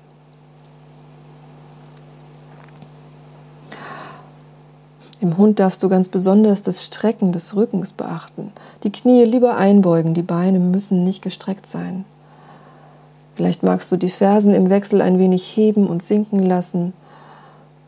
Im 5.20 5.36
Hund 5.36 5.58
darfst 5.58 5.82
du 5.82 5.88
ganz 5.88 6.08
besonders 6.08 6.62
das 6.62 6.84
Strecken 6.84 7.32
des 7.32 7.54
Rückens 7.56 7.92
beachten. 7.92 8.52
Die 8.82 8.92
Knie 8.92 9.24
lieber 9.24 9.56
einbeugen, 9.56 10.12
die 10.12 10.22
Beine 10.22 10.58
müssen 10.58 11.04
nicht 11.04 11.22
gestreckt 11.22 11.66
sein. 11.66 12.04
Vielleicht 13.34 13.62
magst 13.62 13.90
du 13.92 13.96
die 13.96 14.10
Fersen 14.10 14.54
im 14.54 14.70
Wechsel 14.70 15.02
ein 15.02 15.18
wenig 15.18 15.56
heben 15.56 15.86
und 15.86 16.02
sinken 16.02 16.40
lassen 16.40 16.92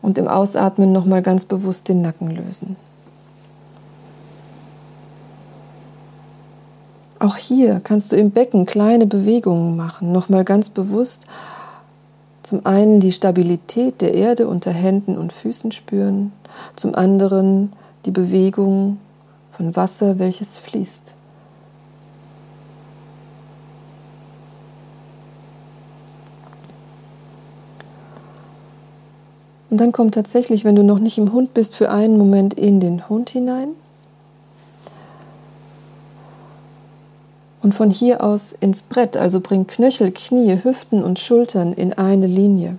und 0.06 0.18
im 0.18 0.28
Ausatmen 0.28 0.92
nochmal 0.92 1.20
ganz 1.20 1.46
bewusst 1.46 1.88
den 1.88 2.00
Nacken 2.00 2.30
lösen. 2.30 2.76
Auch 7.18 7.36
hier 7.36 7.80
kannst 7.82 8.12
du 8.12 8.16
im 8.16 8.30
Becken 8.30 8.66
kleine 8.66 9.08
Bewegungen 9.08 9.76
machen, 9.76 10.12
nochmal 10.12 10.44
ganz 10.44 10.70
bewusst. 10.70 11.24
Zum 12.44 12.64
einen 12.64 13.00
die 13.00 13.10
Stabilität 13.10 14.00
der 14.00 14.14
Erde 14.14 14.46
unter 14.46 14.70
Händen 14.70 15.18
und 15.18 15.32
Füßen 15.32 15.72
spüren, 15.72 16.30
zum 16.76 16.94
anderen 16.94 17.72
die 18.04 18.12
Bewegung 18.12 18.98
von 19.50 19.74
Wasser, 19.74 20.20
welches 20.20 20.56
fließt. 20.56 21.15
Und 29.76 29.80
dann 29.82 29.92
kommt 29.92 30.14
tatsächlich, 30.14 30.64
wenn 30.64 30.74
du 30.74 30.82
noch 30.82 31.00
nicht 31.00 31.18
im 31.18 31.34
Hund 31.34 31.52
bist, 31.52 31.74
für 31.74 31.90
einen 31.90 32.16
Moment 32.16 32.54
in 32.54 32.80
den 32.80 33.10
Hund 33.10 33.28
hinein. 33.28 33.68
Und 37.60 37.74
von 37.74 37.90
hier 37.90 38.24
aus 38.24 38.56
ins 38.58 38.80
Brett, 38.80 39.18
also 39.18 39.40
bring 39.40 39.66
Knöchel, 39.66 40.12
Knie, 40.12 40.58
Hüften 40.62 41.04
und 41.04 41.18
Schultern 41.18 41.74
in 41.74 41.92
eine 41.92 42.26
Linie. 42.26 42.78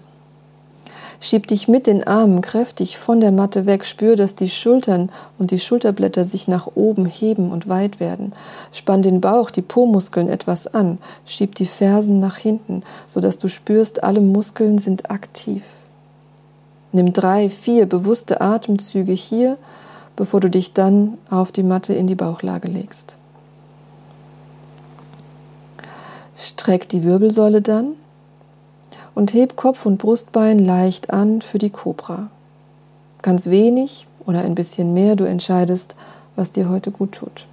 Schieb 1.20 1.46
dich 1.46 1.68
mit 1.68 1.86
den 1.86 2.04
Armen 2.08 2.42
kräftig 2.42 2.98
von 2.98 3.20
der 3.20 3.32
Matte 3.32 3.68
weg, 3.68 3.86
spür, 3.86 4.16
dass 4.16 4.34
die 4.34 4.50
Schultern 4.50 5.12
und 5.38 5.52
die 5.52 5.60
Schulterblätter 5.60 6.26
sich 6.26 6.48
nach 6.48 6.66
oben 6.74 7.06
heben 7.06 7.52
und 7.52 7.70
weit 7.70 8.00
werden. 8.00 8.34
Spann 8.72 9.04
den 9.04 9.22
Bauch, 9.22 9.52
die 9.52 9.62
Po-Muskeln 9.62 10.30
etwas 10.30 10.66
an, 10.66 10.98
schieb 11.28 11.54
die 11.54 11.68
Fersen 11.68 12.20
nach 12.20 12.38
hinten, 12.38 12.82
sodass 13.08 13.38
du 13.38 13.50
spürst, 13.50 14.04
alle 14.04 14.20
Muskeln 14.20 14.80
sind 14.80 15.12
aktiv. 15.12 15.62
Nimm 16.92 17.14
drei, 17.14 17.50
vier 17.50 17.86
bewusste 17.86 18.42
Atemzüge 18.42 19.12
hier, 19.12 19.58
bevor 20.16 20.40
du 20.40 20.50
dich 20.50 20.74
dann 20.74 21.18
auf 21.30 21.52
die 21.52 21.64
Matte 21.64 21.94
in 21.94 22.08
die 22.08 22.16
Bauchlage 22.16 22.68
legst. 22.68 23.18
Streck 26.36 26.88
die 26.90 27.04
Wirbelsäule 27.04 27.62
dann 27.62 27.94
und 29.16 29.34
heb 29.34 29.56
Kopf 29.56 29.86
und 29.86 29.98
Brustbein 29.98 30.60
leicht 30.60 31.12
an 31.12 31.42
für 31.42 31.58
die 31.58 31.72
Kobra. 31.72 32.30
Ganz 33.22 33.48
wenig 33.48 34.08
oder 34.26 34.42
ein 34.42 34.56
bisschen 34.56 34.94
mehr, 34.94 35.16
du 35.16 35.24
entscheidest, 35.24 35.96
was 36.36 36.52
dir 36.52 36.70
heute 36.70 36.92
gut 36.92 37.14
tut. 37.14 37.48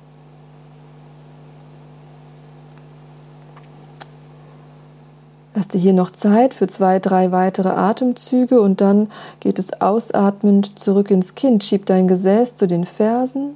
Lass 5.55 5.69
dir 5.69 5.79
hier 5.79 5.93
noch 5.93 6.11
Zeit 6.11 6.53
für 6.53 6.67
zwei, 6.67 6.99
drei 6.99 7.31
weitere 7.31 7.69
Atemzüge 7.69 8.61
und 8.61 8.81
dann 8.81 9.09
geht 9.39 9.61
es 9.61 9.81
ausatmend 9.81 10.79
zurück 10.79 11.13
ins 11.13 11.37
Kind. 11.37 11.63
Schieb 11.63 11.87
dein 11.87 12.09
Gesäß 12.09 12.57
zu 12.57 12.67
den 12.67 12.85
Fersen, 12.85 13.55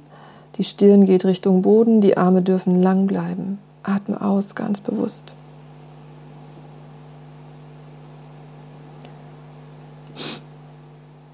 die 0.55 0.63
Stirn 0.63 1.05
geht 1.05 1.25
Richtung 1.25 1.61
Boden, 1.61 1.99
die 1.99 2.15
Arme 2.15 2.41
dürfen 2.41 2.81
lang 2.81 3.05
bleiben. 3.05 3.59
Atme 3.83 4.21
aus, 4.21 4.55
ganz 4.55 4.79
bewusst. 4.79 5.35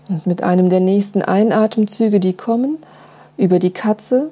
Und 0.08 0.26
mit 0.26 0.44
einem 0.44 0.70
der 0.70 0.80
nächsten 0.80 1.22
Einatemzüge, 1.22 2.20
die 2.20 2.34
kommen, 2.34 2.78
über 3.38 3.60
die 3.60 3.72
Katze 3.72 4.30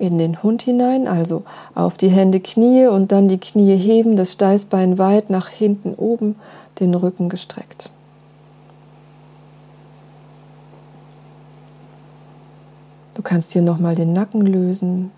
in 0.00 0.18
den 0.18 0.42
Hund 0.42 0.62
hinein, 0.62 1.06
also 1.06 1.42
auf 1.74 1.96
die 1.96 2.08
Hände, 2.08 2.40
Knie 2.40 2.86
und 2.86 3.12
dann 3.12 3.28
die 3.28 3.38
Knie 3.38 3.76
heben, 3.76 4.16
das 4.16 4.32
Steißbein 4.32 4.98
weit 4.98 5.30
nach 5.30 5.48
hinten 5.48 5.94
oben, 5.94 6.36
den 6.80 6.94
Rücken 6.94 7.28
gestreckt. 7.28 7.90
Du 13.14 13.22
kannst 13.22 13.52
hier 13.52 13.62
nochmal 13.62 13.94
den 13.94 14.12
Nacken 14.14 14.40
lösen, 14.40 15.10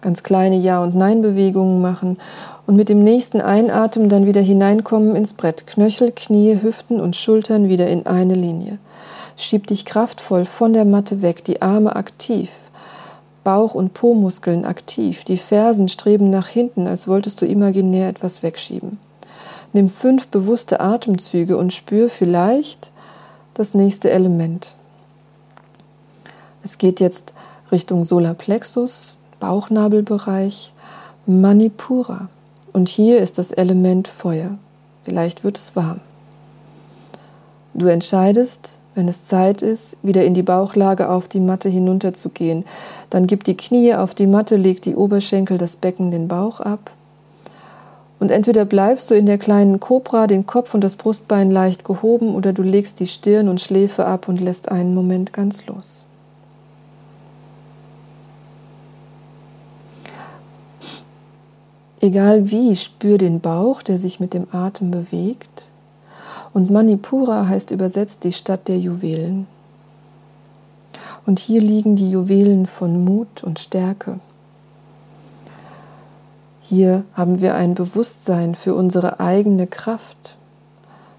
ganz 0.00 0.22
kleine 0.22 0.56
Ja- 0.56 0.82
und 0.82 0.94
Nein-Bewegungen 0.94 1.82
machen 1.82 2.16
und 2.66 2.76
mit 2.76 2.88
dem 2.88 3.02
nächsten 3.02 3.40
Einatmen 3.40 4.08
dann 4.08 4.24
wieder 4.24 4.40
hineinkommen 4.40 5.14
ins 5.14 5.34
Brett. 5.34 5.66
Knöchel, 5.66 6.12
Knie, 6.12 6.58
Hüften 6.62 7.00
und 7.00 7.16
Schultern 7.16 7.68
wieder 7.68 7.86
in 7.88 8.06
eine 8.06 8.34
Linie. 8.34 8.78
Schieb 9.36 9.66
dich 9.66 9.84
kraftvoll 9.84 10.46
von 10.46 10.72
der 10.72 10.84
Matte 10.84 11.20
weg, 11.20 11.44
die 11.44 11.60
Arme 11.60 11.96
aktiv, 11.96 12.50
Bauch- 13.48 13.74
und 13.74 13.94
Po-Muskeln 13.94 14.66
aktiv, 14.66 15.24
die 15.24 15.38
Fersen 15.38 15.88
streben 15.88 16.28
nach 16.28 16.48
hinten, 16.48 16.86
als 16.86 17.08
wolltest 17.08 17.40
du 17.40 17.46
imaginär 17.46 18.10
etwas 18.10 18.42
wegschieben. 18.42 18.98
Nimm 19.72 19.88
fünf 19.88 20.26
bewusste 20.26 20.80
Atemzüge 20.80 21.56
und 21.56 21.72
spür 21.72 22.10
vielleicht 22.10 22.92
das 23.54 23.72
nächste 23.72 24.10
Element. 24.10 24.74
Es 26.62 26.76
geht 26.76 27.00
jetzt 27.00 27.32
Richtung 27.72 28.04
Solarplexus, 28.04 29.16
Bauchnabelbereich, 29.40 30.74
Manipura. 31.24 32.28
Und 32.74 32.90
hier 32.90 33.18
ist 33.18 33.38
das 33.38 33.50
Element 33.50 34.08
Feuer. 34.08 34.58
Vielleicht 35.04 35.42
wird 35.42 35.56
es 35.56 35.74
warm. 35.74 36.02
Du 37.72 37.86
entscheidest, 37.86 38.74
wenn 38.98 39.06
es 39.06 39.22
Zeit 39.22 39.62
ist, 39.62 39.96
wieder 40.02 40.24
in 40.24 40.34
die 40.34 40.42
Bauchlage 40.42 41.08
auf 41.08 41.28
die 41.28 41.38
Matte 41.38 41.68
hinunterzugehen. 41.68 42.64
Dann 43.10 43.28
gib 43.28 43.44
die 43.44 43.56
Knie 43.56 43.94
auf 43.94 44.12
die 44.12 44.26
Matte, 44.26 44.56
leg 44.56 44.82
die 44.82 44.96
Oberschenkel, 44.96 45.56
das 45.56 45.76
Becken, 45.76 46.10
den 46.10 46.26
Bauch 46.26 46.58
ab. 46.58 46.90
Und 48.18 48.32
entweder 48.32 48.64
bleibst 48.64 49.08
du 49.08 49.14
in 49.14 49.26
der 49.26 49.38
kleinen 49.38 49.78
Kobra, 49.78 50.26
den 50.26 50.46
Kopf 50.46 50.74
und 50.74 50.82
das 50.82 50.96
Brustbein 50.96 51.52
leicht 51.52 51.84
gehoben, 51.84 52.34
oder 52.34 52.52
du 52.52 52.62
legst 52.62 52.98
die 52.98 53.06
Stirn 53.06 53.48
und 53.48 53.60
Schläfe 53.60 54.04
ab 54.04 54.26
und 54.26 54.40
lässt 54.40 54.68
einen 54.68 54.96
Moment 54.96 55.32
ganz 55.32 55.64
los. 55.66 56.06
Egal 62.00 62.50
wie, 62.50 62.74
spür 62.74 63.16
den 63.16 63.38
Bauch, 63.38 63.80
der 63.84 63.96
sich 63.96 64.18
mit 64.18 64.34
dem 64.34 64.48
Atem 64.50 64.90
bewegt. 64.90 65.70
Und 66.58 66.72
Manipura 66.72 67.46
heißt 67.46 67.70
übersetzt 67.70 68.24
die 68.24 68.32
Stadt 68.32 68.66
der 68.66 68.80
Juwelen. 68.80 69.46
Und 71.24 71.38
hier 71.38 71.60
liegen 71.60 71.94
die 71.94 72.10
Juwelen 72.10 72.66
von 72.66 73.04
Mut 73.04 73.44
und 73.44 73.60
Stärke. 73.60 74.18
Hier 76.60 77.04
haben 77.14 77.40
wir 77.40 77.54
ein 77.54 77.74
Bewusstsein 77.74 78.56
für 78.56 78.74
unsere 78.74 79.20
eigene 79.20 79.68
Kraft, 79.68 80.36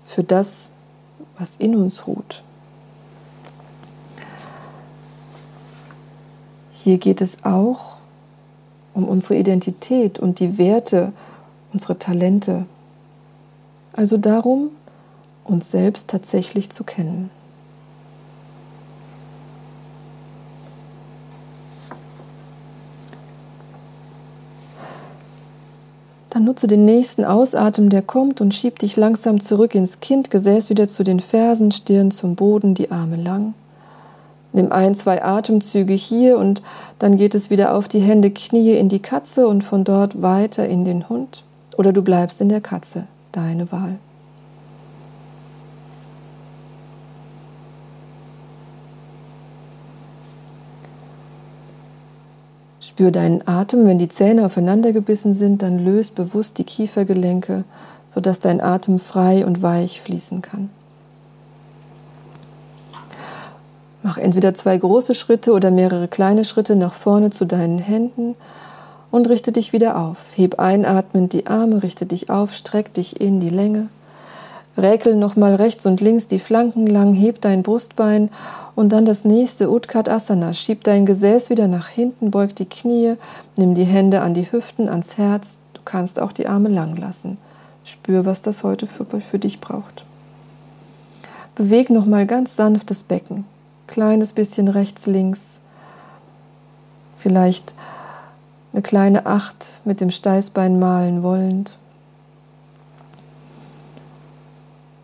für 0.05 0.25
das, 0.25 0.73
was 1.37 1.55
in 1.55 1.73
uns 1.73 2.05
ruht. 2.05 2.43
Hier 6.83 6.97
geht 6.97 7.21
es 7.21 7.45
auch 7.45 7.93
um 8.93 9.07
unsere 9.07 9.37
Identität 9.37 10.19
und 10.19 10.41
die 10.41 10.57
Werte, 10.57 11.13
unsere 11.71 11.97
Talente. 11.97 12.65
Also 13.93 14.17
darum, 14.17 14.71
uns 15.49 15.71
selbst 15.71 16.07
tatsächlich 16.07 16.69
zu 16.69 16.83
kennen. 16.83 17.29
Dann 26.29 26.43
nutze 26.43 26.67
den 26.67 26.85
nächsten 26.85 27.25
Ausatmen, 27.25 27.89
der 27.89 28.03
kommt 28.03 28.39
und 28.39 28.53
schieb 28.53 28.77
dich 28.79 28.95
langsam 28.95 29.41
zurück 29.41 29.73
ins 29.73 29.99
Kind, 29.99 30.29
Gesäß 30.29 30.69
wieder 30.69 30.87
zu 30.87 31.03
den 31.03 31.19
Fersen, 31.19 31.71
Stirn 31.71 32.11
zum 32.11 32.35
Boden, 32.35 32.75
die 32.75 32.91
Arme 32.91 33.15
lang. 33.15 33.55
Nimm 34.53 34.71
ein, 34.71 34.95
zwei 34.95 35.23
Atemzüge 35.23 35.93
hier 35.93 36.37
und 36.37 36.61
dann 36.97 37.17
geht 37.17 37.35
es 37.35 37.49
wieder 37.49 37.75
auf 37.75 37.87
die 37.87 37.99
Hände, 37.99 38.31
Knie 38.31 38.75
in 38.75 38.89
die 38.89 39.01
Katze 39.01 39.47
und 39.47 39.63
von 39.63 39.83
dort 39.83 40.21
weiter 40.21 40.67
in 40.67 40.85
den 40.85 41.09
Hund. 41.09 41.43
Oder 41.77 41.93
du 41.93 42.01
bleibst 42.01 42.41
in 42.41 42.49
der 42.49 42.61
Katze, 42.61 43.07
deine 43.31 43.71
Wahl. 43.71 43.97
Spür 52.89 53.11
deinen 53.11 53.47
Atem, 53.47 53.85
wenn 53.85 53.99
die 53.99 54.09
Zähne 54.09 54.47
aufeinander 54.47 54.93
gebissen 54.93 55.35
sind, 55.35 55.61
dann 55.61 55.77
löst 55.77 56.15
bewusst 56.15 56.57
die 56.57 56.63
Kiefergelenke, 56.63 57.63
sodass 58.09 58.39
dein 58.39 58.61
Atem 58.61 58.97
frei 58.97 59.45
und 59.45 59.61
weich 59.61 60.01
fließen 60.01 60.41
kann. 60.41 60.71
Mach 64.01 64.17
entweder 64.17 64.55
zwei 64.55 64.75
große 64.75 65.13
Schritte 65.13 65.53
oder 65.53 65.69
mehrere 65.69 66.07
kleine 66.07 66.45
Schritte 66.45 66.75
nach 66.75 66.93
vorne 66.93 67.29
zu 67.29 67.45
deinen 67.45 67.77
Händen 67.77 68.33
und 69.11 69.29
richte 69.29 69.51
dich 69.51 69.71
wieder 69.71 69.95
auf. 69.95 70.17
Heb 70.35 70.59
einatmend 70.59 71.33
die 71.33 71.45
Arme, 71.45 71.83
richte 71.83 72.07
dich 72.07 72.31
auf, 72.31 72.55
streck 72.55 72.91
dich 72.95 73.21
in 73.21 73.39
die 73.39 73.51
Länge. 73.51 73.89
Räkel 74.79 75.15
nochmal 75.15 75.55
rechts 75.55 75.85
und 75.85 76.01
links 76.01 76.27
die 76.27 76.39
Flanken 76.39 76.87
lang, 76.87 77.13
heb 77.13 77.41
dein 77.41 77.63
Brustbein 77.63 78.29
und 78.75 78.91
dann 78.93 79.05
das 79.05 79.25
nächste 79.25 79.69
Utkatasana. 79.69 80.53
Schieb 80.53 80.83
dein 80.83 81.05
Gesäß 81.05 81.49
wieder 81.49 81.67
nach 81.67 81.87
hinten, 81.87 82.31
beug 82.31 82.55
die 82.55 82.65
Knie, 82.65 83.15
nimm 83.57 83.75
die 83.75 83.83
Hände 83.83 84.21
an 84.21 84.33
die 84.33 84.51
Hüften, 84.51 84.89
ans 84.89 85.17
Herz. 85.17 85.59
Du 85.73 85.81
kannst 85.85 86.19
auch 86.19 86.31
die 86.31 86.47
Arme 86.47 86.69
lang 86.69 86.95
lassen. 86.95 87.37
Spür, 87.83 88.25
was 88.25 88.41
das 88.41 88.63
heute 88.63 88.87
für, 88.87 89.05
für 89.05 89.39
dich 89.39 89.59
braucht. 89.59 90.05
Beweg 91.55 91.89
nochmal 91.89 92.25
ganz 92.25 92.55
sanft 92.55 92.89
das 92.89 93.03
Becken 93.03 93.45
kleines 93.89 94.33
bisschen 94.33 94.67
rechts, 94.67 95.07
links. 95.07 95.59
Vielleicht 97.17 97.73
eine 98.71 98.81
kleine 98.81 99.25
Acht 99.25 99.79
mit 99.83 99.99
dem 99.99 100.11
Steißbein 100.11 100.79
malen 100.79 101.23
wollend. 101.23 101.77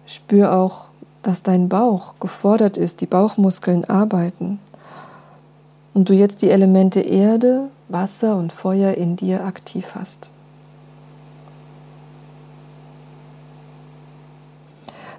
Spür 0.06 0.56
auch, 0.56 0.88
dass 1.24 1.44
dein 1.44 1.70
Bauch 1.70 2.15
gefordert 2.20 2.78
ist, 2.78 3.02
die 3.02 3.08
Bauchmuskeln 3.08 3.86
arbeiten 3.86 4.60
und 5.94 6.10
du 6.10 6.13
jetzt 6.13 6.41
die 6.41 6.50
Elemente 6.50 7.00
Erde, 7.00 7.70
Wasser 7.89 8.38
und 8.38 8.54
Feuer 8.54 8.94
in 8.94 9.15
dir 9.15 9.46
aktiv 9.46 9.94
hast. 9.96 10.30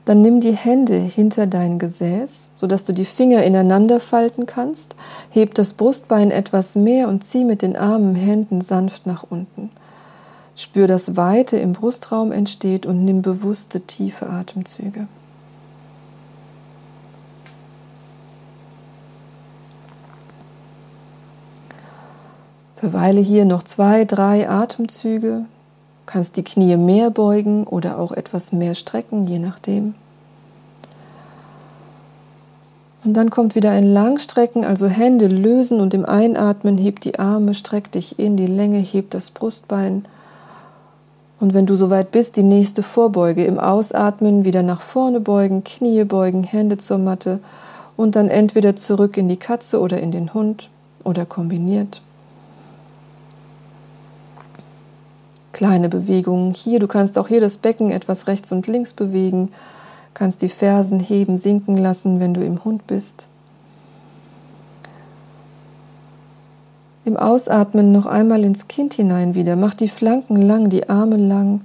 Dann 0.04 0.20
nimm 0.20 0.40
die 0.40 0.54
Hände 0.54 0.94
hinter 0.94 1.48
dein 1.48 1.80
Gesäß, 1.80 2.50
sodass 2.54 2.84
du 2.84 2.92
die 2.92 3.04
Finger 3.04 3.42
ineinander 3.42 3.98
falten 3.98 4.46
kannst. 4.46 4.94
Heb 5.30 5.54
das 5.54 5.72
Brustbein 5.72 6.30
etwas 6.30 6.76
mehr 6.76 7.08
und 7.08 7.24
zieh 7.24 7.44
mit 7.44 7.60
den 7.60 7.76
Armen, 7.76 8.14
Händen 8.14 8.60
sanft 8.60 9.04
nach 9.04 9.24
unten. 9.28 9.70
Spür, 10.56 10.86
dass 10.86 11.16
Weite 11.16 11.58
im 11.58 11.74
Brustraum 11.74 12.32
entsteht 12.32 12.86
und 12.86 13.04
nimm 13.04 13.20
bewusste, 13.20 13.82
tiefe 13.82 14.28
Atemzüge. 14.30 15.06
Verweile 22.76 23.20
hier 23.20 23.44
noch 23.44 23.62
zwei, 23.62 24.04
drei 24.04 24.48
Atemzüge, 24.48 25.44
kannst 26.06 26.36
die 26.36 26.42
Knie 26.42 26.76
mehr 26.76 27.10
beugen 27.10 27.64
oder 27.64 27.98
auch 27.98 28.12
etwas 28.12 28.52
mehr 28.52 28.74
strecken, 28.74 29.26
je 29.26 29.38
nachdem. 29.38 29.94
Und 33.04 33.14
dann 33.14 33.30
kommt 33.30 33.54
wieder 33.54 33.70
ein 33.70 33.86
Langstrecken, 33.86 34.64
also 34.64 34.88
Hände 34.88 35.28
lösen 35.28 35.80
und 35.80 35.94
im 35.94 36.04
Einatmen 36.04 36.76
heb 36.78 37.00
die 37.00 37.18
Arme, 37.18 37.54
streck 37.54 37.92
dich 37.92 38.18
in 38.18 38.36
die 38.36 38.46
Länge, 38.46 38.78
heb 38.78 39.10
das 39.10 39.30
Brustbein. 39.30 40.06
Und 41.38 41.54
wenn 41.54 41.66
du 41.66 41.76
soweit 41.76 42.10
bist, 42.10 42.36
die 42.36 42.42
nächste 42.42 42.82
Vorbeuge. 42.82 43.44
Im 43.44 43.58
Ausatmen 43.58 44.44
wieder 44.44 44.62
nach 44.62 44.80
vorne 44.80 45.20
beugen, 45.20 45.64
Knie 45.64 46.04
beugen, 46.04 46.44
Hände 46.44 46.78
zur 46.78 46.98
Matte 46.98 47.40
und 47.96 48.16
dann 48.16 48.28
entweder 48.28 48.76
zurück 48.76 49.16
in 49.16 49.28
die 49.28 49.36
Katze 49.36 49.80
oder 49.80 50.00
in 50.00 50.12
den 50.12 50.32
Hund 50.34 50.70
oder 51.04 51.26
kombiniert. 51.26 52.00
kleine 55.56 55.88
Bewegungen 55.88 56.52
hier. 56.52 56.78
Du 56.78 56.86
kannst 56.86 57.16
auch 57.16 57.28
hier 57.28 57.40
das 57.40 57.56
Becken 57.56 57.90
etwas 57.90 58.26
rechts 58.26 58.52
und 58.52 58.66
links 58.66 58.92
bewegen, 58.92 59.50
kannst 60.12 60.42
die 60.42 60.50
Fersen 60.50 61.00
heben, 61.00 61.38
sinken 61.38 61.78
lassen, 61.78 62.20
wenn 62.20 62.34
du 62.34 62.44
im 62.44 62.62
Hund 62.62 62.86
bist. 62.86 63.28
Im 67.06 67.16
Ausatmen 67.16 67.92
noch 67.92 68.06
einmal 68.06 68.42
ins 68.42 68.66
Kind 68.66 68.94
hinein 68.94 69.36
wieder. 69.36 69.54
Mach 69.54 69.74
die 69.74 69.86
Flanken 69.86 70.42
lang, 70.42 70.70
die 70.70 70.88
Arme 70.88 71.16
lang. 71.16 71.60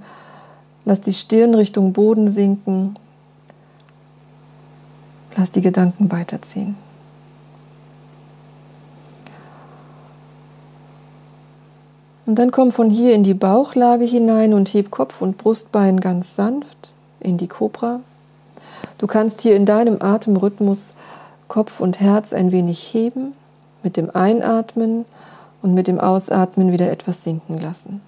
Lass 0.84 1.00
die 1.00 1.12
Stirn 1.12 1.52
Richtung 1.54 1.92
Boden 1.92 2.30
sinken. 2.30 2.96
Lass 5.36 5.50
die 5.50 5.60
Gedanken 5.60 6.12
weiterziehen. 6.12 6.76
Und 12.24 12.38
dann 12.38 12.52
komm 12.52 12.70
von 12.70 12.88
hier 12.88 13.12
in 13.12 13.24
die 13.24 13.34
Bauchlage 13.34 14.04
hinein 14.04 14.54
und 14.54 14.72
heb 14.72 14.92
Kopf 14.92 15.20
und 15.20 15.38
Brustbein 15.38 15.98
ganz 15.98 16.36
sanft 16.36 16.94
in 17.18 17.36
die 17.36 17.48
Kobra. 17.48 17.98
Du 18.98 19.08
kannst 19.08 19.40
hier 19.40 19.56
in 19.56 19.66
deinem 19.66 20.00
Atemrhythmus 20.00 20.94
Kopf 21.48 21.80
und 21.80 21.98
Herz 21.98 22.32
ein 22.32 22.52
wenig 22.52 22.94
heben, 22.94 23.32
mit 23.82 23.96
dem 23.96 24.08
Einatmen 24.08 25.04
und 25.62 25.74
mit 25.74 25.86
dem 25.86 25.98
Ausatmen 25.98 26.72
wieder 26.72 26.90
etwas 26.90 27.22
sinken 27.22 27.58
lassen. 27.58 28.00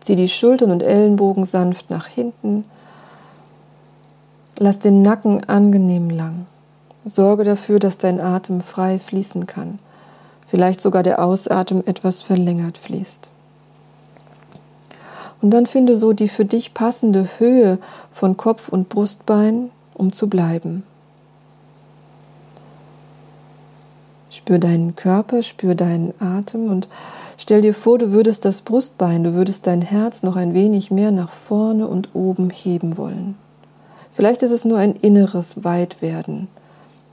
Zieh 0.00 0.16
die 0.16 0.28
Schultern 0.28 0.70
und 0.70 0.82
Ellenbogen 0.82 1.46
sanft 1.46 1.90
nach 1.90 2.06
hinten. 2.06 2.64
Lass 4.58 4.78
den 4.78 5.02
Nacken 5.02 5.48
angenehm 5.48 6.10
lang. 6.10 6.46
Sorge 7.04 7.44
dafür, 7.44 7.78
dass 7.78 7.98
dein 7.98 8.20
Atem 8.20 8.60
frei 8.60 8.98
fließen 8.98 9.46
kann. 9.46 9.78
Vielleicht 10.46 10.80
sogar 10.80 11.02
der 11.02 11.22
Ausatmen 11.22 11.86
etwas 11.86 12.22
verlängert 12.22 12.78
fließt. 12.78 13.30
Und 15.42 15.50
dann 15.50 15.66
finde 15.66 15.96
so 15.96 16.12
die 16.12 16.28
für 16.28 16.44
dich 16.44 16.74
passende 16.74 17.28
Höhe 17.38 17.78
von 18.10 18.36
Kopf 18.36 18.68
und 18.68 18.88
Brustbein, 18.88 19.70
um 19.94 20.12
zu 20.12 20.28
bleiben. 20.28 20.82
Spür 24.36 24.58
deinen 24.58 24.96
Körper, 24.96 25.42
spür 25.42 25.74
deinen 25.74 26.12
Atem 26.20 26.68
und 26.68 26.90
stell 27.38 27.62
dir 27.62 27.72
vor, 27.72 27.96
du 27.96 28.12
würdest 28.12 28.44
das 28.44 28.60
Brustbein, 28.60 29.24
du 29.24 29.32
würdest 29.32 29.66
dein 29.66 29.80
Herz 29.80 30.22
noch 30.22 30.36
ein 30.36 30.52
wenig 30.52 30.90
mehr 30.90 31.10
nach 31.10 31.30
vorne 31.30 31.88
und 31.88 32.14
oben 32.14 32.50
heben 32.50 32.98
wollen. 32.98 33.36
Vielleicht 34.12 34.42
ist 34.42 34.50
es 34.50 34.66
nur 34.66 34.76
ein 34.76 34.94
inneres 34.94 35.64
Weitwerden 35.64 36.48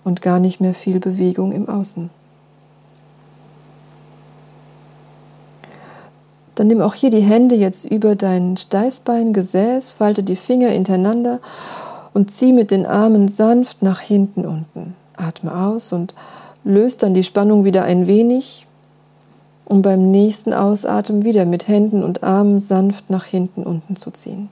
und 0.04 0.22
gar 0.22 0.40
nicht 0.40 0.60
mehr 0.60 0.74
viel 0.74 1.00
Bewegung 1.00 1.54
im 1.54 1.70
Außen. 1.70 2.10
Dann 6.56 6.68
nimm 6.68 6.82
auch 6.82 6.94
hier 6.94 7.10
die 7.10 7.22
Hände 7.22 7.56
jetzt 7.56 7.86
über 7.86 8.18
dein 8.18 8.58
Steißbein, 8.58 9.32
Gesäß, 9.32 9.92
falte 9.92 10.24
die 10.24 10.36
Finger 10.36 10.68
hintereinander 10.68 11.40
und 12.14 12.32
zieh 12.32 12.52
mit 12.52 12.70
den 12.70 12.86
Armen 12.86 13.30
sanft 13.30 13.82
nach 13.82 14.02
hinten 14.02 14.46
unten. 14.46 14.94
Atme 15.16 15.56
aus 15.56 15.94
und 15.94 16.14
löst 16.64 17.04
dann 17.04 17.14
die 17.14 17.24
Spannung 17.24 17.66
wieder 17.66 17.84
ein 17.84 18.08
wenig, 18.08 18.66
um 19.66 19.82
beim 19.82 20.12
nächsten 20.12 20.54
Ausatmen 20.54 21.24
wieder 21.24 21.46
mit 21.46 21.68
Händen 21.68 22.04
und 22.04 22.24
Armen 22.24 22.60
sanft 22.60 23.10
nach 23.10 23.26
hinten 23.26 23.64
unten 23.64 23.96
zu 23.96 24.12
ziehen. 24.12 24.50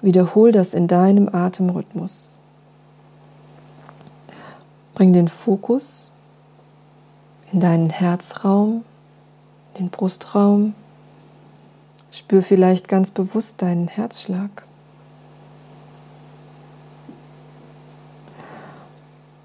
Wiederhol 0.00 0.52
das 0.52 0.74
in 0.74 0.88
deinem 0.88 1.28
Atemrhythmus. 1.32 2.36
Bring 4.94 5.12
den 5.12 5.28
Fokus 5.28 6.10
in 7.52 7.60
deinen 7.60 7.90
Herzraum 7.90 8.84
den 9.78 9.90
Brustraum. 9.90 10.74
Spür 12.10 12.42
vielleicht 12.42 12.88
ganz 12.88 13.10
bewusst 13.10 13.62
deinen 13.62 13.88
Herzschlag. 13.88 14.66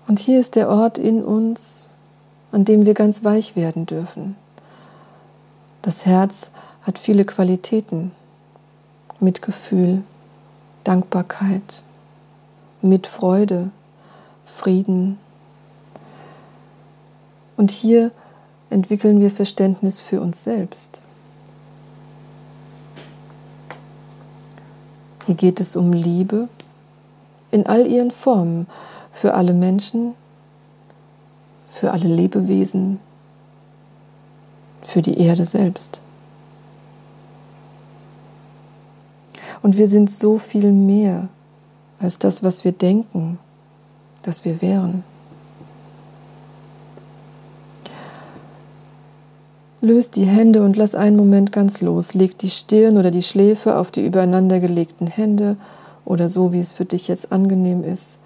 Und 0.08 0.20
hier 0.20 0.40
ist 0.40 0.56
der 0.56 0.70
Ort 0.70 0.98
in 0.98 1.24
uns, 1.24 1.90
an 2.52 2.64
dem 2.64 2.86
wir 2.86 2.94
ganz 2.94 3.24
weich 3.24 3.56
werden 3.56 3.86
dürfen. 3.86 4.38
Das 5.82 6.06
Herz 6.06 6.52
hat 6.82 6.98
viele 6.98 7.26
Qualitäten. 7.26 8.12
Mitgefühl, 9.20 10.04
Dankbarkeit, 10.84 11.84
Mitfreude, 12.82 13.72
Frieden. 14.46 15.18
Und 17.58 17.72
hier 17.72 18.12
entwickeln 18.70 19.20
wir 19.20 19.32
Verständnis 19.32 20.00
für 20.00 20.22
uns 20.22 20.44
selbst. 20.44 21.02
Hier 25.26 25.36
geht 25.36 25.60
es 25.60 25.76
um 25.76 25.92
Liebe 25.92 26.48
in 27.52 27.66
all 27.66 27.88
ihren 27.88 28.12
Formen 28.12 28.68
für 29.20 29.34
alle 29.34 29.54
Menschen, 29.54 30.14
für 31.68 31.92
alle 31.92 32.08
Lebewesen, 32.08 33.00
für 34.84 35.02
die 35.02 35.20
Erde 35.20 35.44
selbst. 35.44 36.02
Und 39.64 39.76
wir 39.76 39.88
sind 39.88 40.12
so 40.12 40.38
viel 40.38 40.72
mehr 40.72 41.30
als 42.00 42.20
das, 42.20 42.44
was 42.44 42.64
wir 42.64 42.74
denken, 42.74 43.40
dass 44.22 44.46
wir 44.46 44.62
wären. 44.62 45.04
Löst 49.82 50.16
die 50.16 50.26
Hände 50.26 50.62
und 50.62 50.78
lass 50.78 50.94
einen 50.94 51.18
Moment 51.18 51.52
ganz 51.52 51.82
los. 51.82 52.14
Leg 52.14 52.38
die 52.38 52.52
Stirn 52.52 52.98
oder 52.98 53.10
die 53.10 53.24
Schläfe 53.24 53.78
auf 53.78 53.90
die 53.90 54.06
übereinandergelegten 54.06 55.08
Hände 55.08 55.58
oder 56.06 56.30
so, 56.30 56.54
wie 56.54 56.60
es 56.60 56.74
für 56.74 56.86
dich 56.86 57.08
jetzt 57.08 57.32
angenehm 57.32 57.84
ist. 57.84 58.20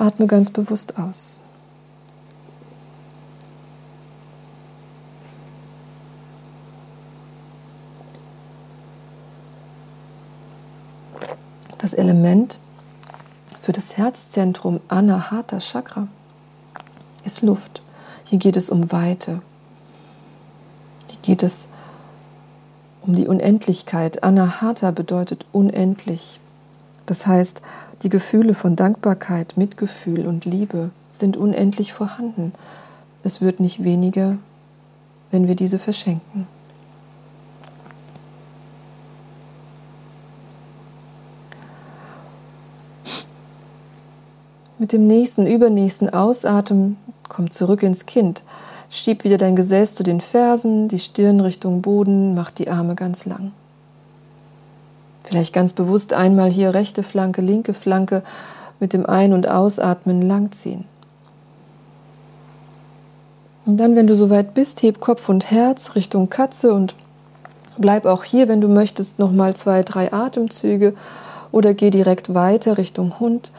Atme 0.00 0.26
ganz 0.26 0.50
bewusst 0.50 0.98
aus. 0.98 1.38
Das 11.78 11.92
Element 11.94 12.58
für 13.60 13.72
das 13.72 13.96
Herzzentrum 13.96 14.80
Anahata 14.88 15.58
Chakra 15.60 16.08
ist 17.24 17.42
Luft. 17.42 17.82
Hier 18.24 18.38
geht 18.38 18.56
es 18.56 18.70
um 18.70 18.90
Weite 18.90 19.40
geht 21.22 21.42
es 21.42 21.68
um 23.02 23.14
die 23.14 23.26
Unendlichkeit. 23.26 24.22
Anahata 24.22 24.90
bedeutet 24.90 25.46
unendlich. 25.52 26.40
Das 27.10 27.26
heißt, 27.26 27.60
die 28.04 28.08
Gefühle 28.08 28.54
von 28.54 28.76
Dankbarkeit, 28.76 29.56
Mitgefühl 29.56 30.26
und 30.26 30.44
Liebe 30.44 30.90
sind 31.10 31.36
unendlich 31.36 31.92
vorhanden. 31.92 32.52
Es 33.24 33.40
wird 33.40 33.58
nicht 33.58 33.82
weniger 33.82 34.38
wenn 35.30 35.48
wir 35.48 35.54
diese 35.54 35.78
verschenken. 35.78 36.46
Mit 44.78 44.92
dem 44.92 45.06
nächsten, 45.06 45.46
übernächsten 45.46 46.08
Ausatmen 46.08 46.96
komm 47.28 47.50
zurück 47.50 47.82
ins 47.82 48.06
Kind. 48.06 48.42
Schieb 48.88 49.24
wieder 49.24 49.36
dein 49.36 49.54
Gesäß 49.54 49.94
zu 49.94 50.02
den 50.02 50.20
Fersen, 50.20 50.88
die 50.88 50.98
Stirn 50.98 51.40
Richtung 51.40 51.82
Boden, 51.82 52.34
mach 52.34 52.50
die 52.50 52.70
Arme 52.70 52.94
ganz 52.94 53.26
lang. 53.26 53.52
Vielleicht 55.30 55.52
ganz 55.52 55.72
bewusst 55.72 56.12
einmal 56.12 56.50
hier 56.50 56.74
rechte 56.74 57.04
Flanke, 57.04 57.40
linke 57.40 57.72
Flanke 57.72 58.24
mit 58.80 58.92
dem 58.92 59.06
Ein- 59.06 59.32
und 59.32 59.48
Ausatmen 59.48 60.22
langziehen. 60.22 60.86
Und 63.64 63.76
dann, 63.76 63.94
wenn 63.94 64.08
du 64.08 64.16
soweit 64.16 64.54
bist, 64.54 64.82
heb 64.82 64.98
Kopf 64.98 65.28
und 65.28 65.52
Herz 65.52 65.94
Richtung 65.94 66.30
Katze 66.30 66.74
und 66.74 66.96
bleib 67.78 68.06
auch 68.06 68.24
hier, 68.24 68.48
wenn 68.48 68.60
du 68.60 68.66
möchtest, 68.66 69.20
nochmal 69.20 69.54
zwei, 69.54 69.84
drei 69.84 70.12
Atemzüge 70.12 70.94
oder 71.52 71.74
geh 71.74 71.90
direkt 71.90 72.34
weiter 72.34 72.76
Richtung 72.76 73.20
Hund. 73.20 73.52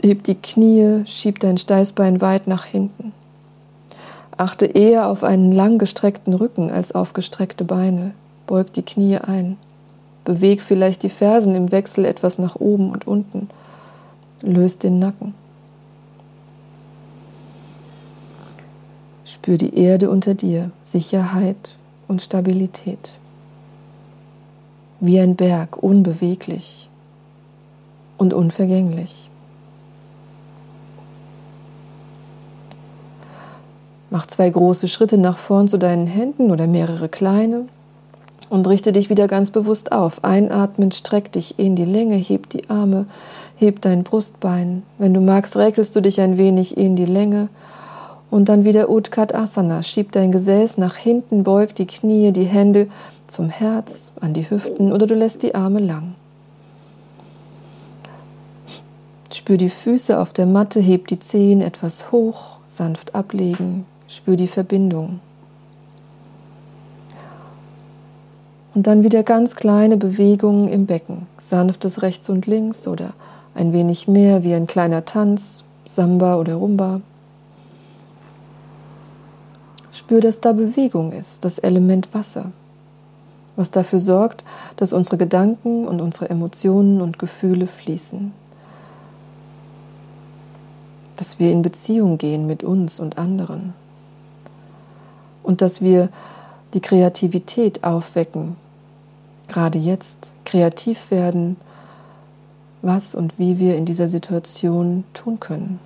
Heb 0.00 0.22
die 0.22 0.36
Knie, 0.36 1.02
schieb 1.06 1.40
dein 1.40 1.58
Steißbein 1.58 2.20
weit 2.20 2.46
nach 2.46 2.66
hinten. 2.66 3.12
Achte 4.36 4.66
eher 4.66 5.08
auf 5.08 5.24
einen 5.24 5.50
langgestreckten 5.50 6.34
Rücken 6.34 6.70
als 6.70 6.92
auf 6.92 7.14
gestreckte 7.14 7.64
Beine. 7.64 8.12
Beug 8.46 8.72
die 8.74 8.84
Knie 8.84 9.18
ein. 9.18 9.56
Beweg 10.26 10.60
vielleicht 10.60 11.04
die 11.04 11.08
Fersen 11.08 11.54
im 11.54 11.70
Wechsel 11.70 12.04
etwas 12.04 12.38
nach 12.38 12.56
oben 12.56 12.90
und 12.90 13.06
unten. 13.06 13.48
Löst 14.42 14.82
den 14.82 14.98
Nacken. 14.98 15.34
Spür 19.24 19.56
die 19.56 19.78
Erde 19.78 20.10
unter 20.10 20.34
dir, 20.34 20.72
Sicherheit 20.82 21.76
und 22.08 22.22
Stabilität. 22.22 23.12
Wie 24.98 25.20
ein 25.20 25.36
Berg, 25.36 25.80
unbeweglich 25.80 26.90
und 28.18 28.34
unvergänglich. 28.34 29.30
Mach 34.10 34.26
zwei 34.26 34.50
große 34.50 34.88
Schritte 34.88 35.18
nach 35.18 35.38
vorn 35.38 35.68
zu 35.68 35.78
deinen 35.78 36.08
Händen 36.08 36.50
oder 36.50 36.66
mehrere 36.66 37.08
kleine 37.08 37.66
und 38.48 38.68
richte 38.68 38.92
dich 38.92 39.10
wieder 39.10 39.28
ganz 39.28 39.50
bewusst 39.50 39.92
auf. 39.92 40.24
Einatmen, 40.24 40.92
streck 40.92 41.32
dich 41.32 41.58
in 41.58 41.76
die 41.76 41.84
Länge, 41.84 42.16
heb 42.16 42.48
die 42.50 42.68
Arme, 42.70 43.06
heb 43.56 43.80
dein 43.80 44.04
Brustbein. 44.04 44.82
Wenn 44.98 45.14
du 45.14 45.20
magst, 45.20 45.56
räkelst 45.56 45.96
du 45.96 46.00
dich 46.00 46.20
ein 46.20 46.38
wenig 46.38 46.76
in 46.76 46.96
die 46.96 47.06
Länge. 47.06 47.48
Und 48.30 48.48
dann 48.48 48.64
wieder 48.64 48.90
Utkat 48.90 49.34
Asana. 49.34 49.82
Schieb 49.82 50.12
dein 50.12 50.32
Gesäß 50.32 50.78
nach 50.78 50.96
hinten, 50.96 51.42
beug 51.42 51.74
die 51.74 51.86
Knie, 51.86 52.32
die 52.32 52.44
Hände 52.44 52.88
zum 53.26 53.48
Herz, 53.48 54.12
an 54.20 54.34
die 54.34 54.48
Hüften 54.48 54.92
oder 54.92 55.06
du 55.06 55.14
lässt 55.14 55.42
die 55.42 55.54
Arme 55.54 55.80
lang. 55.80 56.14
Spür 59.32 59.56
die 59.56 59.70
Füße 59.70 60.18
auf 60.18 60.32
der 60.32 60.46
Matte, 60.46 60.80
heb 60.80 61.08
die 61.08 61.18
Zehen 61.18 61.60
etwas 61.60 62.10
hoch, 62.10 62.58
sanft 62.66 63.14
ablegen, 63.14 63.86
spür 64.08 64.36
die 64.36 64.46
Verbindung. 64.46 65.20
Und 68.76 68.86
dann 68.86 69.02
wieder 69.02 69.22
ganz 69.22 69.56
kleine 69.56 69.96
Bewegungen 69.96 70.68
im 70.68 70.84
Becken, 70.84 71.26
sanftes 71.38 72.02
rechts 72.02 72.28
und 72.28 72.46
links 72.46 72.86
oder 72.86 73.14
ein 73.54 73.72
wenig 73.72 74.06
mehr 74.06 74.44
wie 74.44 74.52
ein 74.52 74.66
kleiner 74.66 75.06
Tanz, 75.06 75.64
Samba 75.86 76.36
oder 76.36 76.56
Rumba. 76.56 77.00
Spür, 79.92 80.20
dass 80.20 80.42
da 80.42 80.52
Bewegung 80.52 81.12
ist, 81.12 81.42
das 81.46 81.58
Element 81.58 82.12
Wasser, 82.12 82.52
was 83.56 83.70
dafür 83.70 83.98
sorgt, 83.98 84.44
dass 84.76 84.92
unsere 84.92 85.16
Gedanken 85.16 85.88
und 85.88 86.02
unsere 86.02 86.28
Emotionen 86.28 87.00
und 87.00 87.18
Gefühle 87.18 87.66
fließen. 87.66 88.30
Dass 91.14 91.38
wir 91.38 91.50
in 91.50 91.62
Beziehung 91.62 92.18
gehen 92.18 92.46
mit 92.46 92.62
uns 92.62 93.00
und 93.00 93.16
anderen. 93.16 93.72
Und 95.42 95.62
dass 95.62 95.80
wir 95.80 96.10
die 96.74 96.80
Kreativität 96.80 97.82
aufwecken, 97.82 98.56
gerade 99.48 99.78
jetzt 99.78 100.32
kreativ 100.44 101.10
werden, 101.10 101.56
was 102.82 103.14
und 103.14 103.38
wie 103.38 103.58
wir 103.58 103.76
in 103.76 103.84
dieser 103.84 104.08
Situation 104.08 105.04
tun 105.12 105.40
können. 105.40 105.80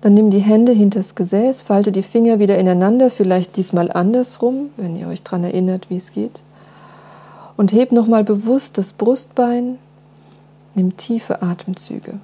Dann 0.00 0.14
nimm 0.14 0.30
die 0.30 0.40
Hände 0.40 0.72
hinters 0.72 1.14
Gesäß, 1.14 1.62
falte 1.62 1.92
die 1.92 2.02
Finger 2.02 2.40
wieder 2.40 2.58
ineinander, 2.58 3.08
vielleicht 3.08 3.56
diesmal 3.56 3.90
andersrum, 3.92 4.70
wenn 4.76 4.96
ihr 4.96 5.06
euch 5.06 5.22
daran 5.22 5.44
erinnert, 5.44 5.90
wie 5.90 5.96
es 5.96 6.10
geht. 6.10 6.42
Und 7.56 7.72
heb 7.72 7.92
nochmal 7.92 8.24
bewusst 8.24 8.78
das 8.78 8.92
Brustbein, 8.92 9.78
nimm 10.74 10.96
tiefe 10.96 11.40
Atemzüge, 11.40 12.18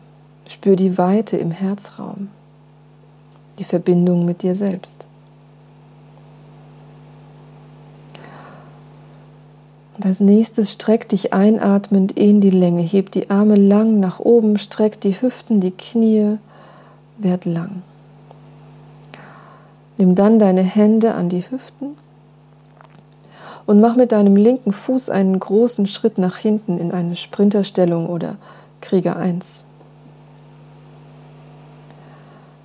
spür 0.46 0.74
die 0.74 0.98
Weite 0.98 1.36
im 1.36 1.52
Herzraum, 1.52 2.28
die 3.60 3.64
Verbindung 3.64 4.24
mit 4.24 4.42
dir 4.42 4.56
selbst. 4.56 5.06
Und 9.98 10.06
als 10.06 10.20
nächstes 10.20 10.72
streck 10.72 11.08
dich 11.08 11.32
einatmend 11.32 12.12
in 12.12 12.40
die 12.40 12.50
Länge. 12.50 12.82
Heb 12.82 13.10
die 13.10 13.30
Arme 13.30 13.56
lang 13.56 13.98
nach 13.98 14.20
oben, 14.20 14.56
streck 14.56 15.00
die 15.00 15.20
Hüften, 15.20 15.60
die 15.60 15.72
Knie, 15.72 16.38
werd 17.18 17.44
lang. 17.44 17.82
Nimm 19.96 20.14
dann 20.14 20.38
deine 20.38 20.62
Hände 20.62 21.14
an 21.14 21.28
die 21.28 21.42
Hüften 21.50 21.96
und 23.66 23.80
mach 23.80 23.96
mit 23.96 24.12
deinem 24.12 24.36
linken 24.36 24.72
Fuß 24.72 25.10
einen 25.10 25.40
großen 25.40 25.86
Schritt 25.86 26.16
nach 26.16 26.36
hinten 26.36 26.78
in 26.78 26.92
eine 26.92 27.16
Sprinterstellung 27.16 28.06
oder 28.06 28.36
Krieger 28.80 29.16
1. 29.16 29.64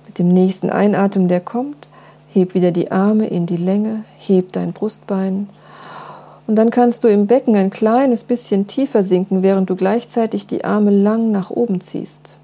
Mit 0.06 0.20
dem 0.20 0.28
nächsten 0.28 0.70
Einatmen, 0.70 1.26
der 1.26 1.40
kommt, 1.40 1.88
heb 2.32 2.54
wieder 2.54 2.70
die 2.70 2.92
Arme 2.92 3.26
in 3.26 3.46
die 3.46 3.56
Länge, 3.56 4.04
heb 4.18 4.52
dein 4.52 4.72
Brustbein 4.72 5.48
und 6.46 6.56
dann 6.56 6.70
kannst 6.70 7.04
du 7.04 7.08
im 7.08 7.26
Becken 7.26 7.56
ein 7.56 7.70
kleines 7.70 8.24
bisschen 8.24 8.66
tiefer 8.66 9.02
sinken, 9.02 9.42
während 9.42 9.70
du 9.70 9.76
gleichzeitig 9.76 10.46
die 10.46 10.64
Arme 10.64 10.90
lang 10.90 11.30
nach 11.30 11.50
oben 11.50 11.80
ziehst. 11.80 12.36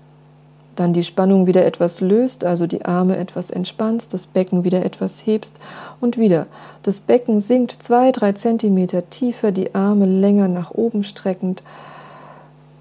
Dann 0.76 0.94
die 0.94 1.04
Spannung 1.04 1.46
wieder 1.46 1.66
etwas 1.66 2.00
löst, 2.00 2.44
also 2.44 2.66
die 2.66 2.86
Arme 2.86 3.18
etwas 3.18 3.50
entspannst, 3.50 4.14
das 4.14 4.26
Becken 4.26 4.64
wieder 4.64 4.84
etwas 4.84 5.26
hebst 5.26 5.56
und 6.00 6.16
wieder. 6.16 6.46
Das 6.82 7.00
Becken 7.00 7.40
sinkt 7.40 7.82
zwei, 7.82 8.12
drei 8.12 8.32
Zentimeter 8.32 9.10
tiefer, 9.10 9.52
die 9.52 9.74
Arme 9.74 10.06
länger 10.06 10.48
nach 10.48 10.70
oben 10.70 11.04
streckend, 11.04 11.62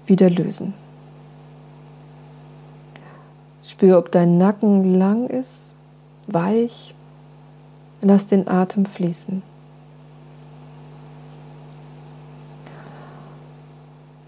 wieder 0.06 0.30
lösen. 0.30 0.72
Spür, 3.62 3.98
ob 3.98 4.10
dein 4.10 4.38
Nacken 4.38 4.94
lang 4.94 5.26
ist, 5.26 5.74
weich. 6.26 6.94
Lass 8.00 8.26
den 8.26 8.48
Atem 8.48 8.86
fließen. 8.86 9.42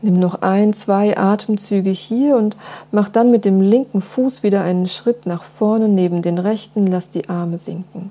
Nimm 0.03 0.15
noch 0.15 0.43
ein, 0.43 0.75
zwei 0.75 1.17
Atemzüge 1.17 1.91
hier 1.91 2.37
und 2.37 2.57
mach 2.91 3.09
dann 3.09 3.31
mit 3.31 3.45
dem 3.45 3.61
linken 3.61 4.03
Fuß 4.03 4.43
wieder 4.43 4.63
einen 4.63 4.89
Schritt 4.89 5.27
nach 5.27 5.45
vorne 5.45 5.89
neben 5.89 6.23
den 6.23 6.39
rechten, 6.39 6.89
lass 6.89 7.09
die 7.09 7.29
Arme 7.29 7.59
sinken. 7.59 8.11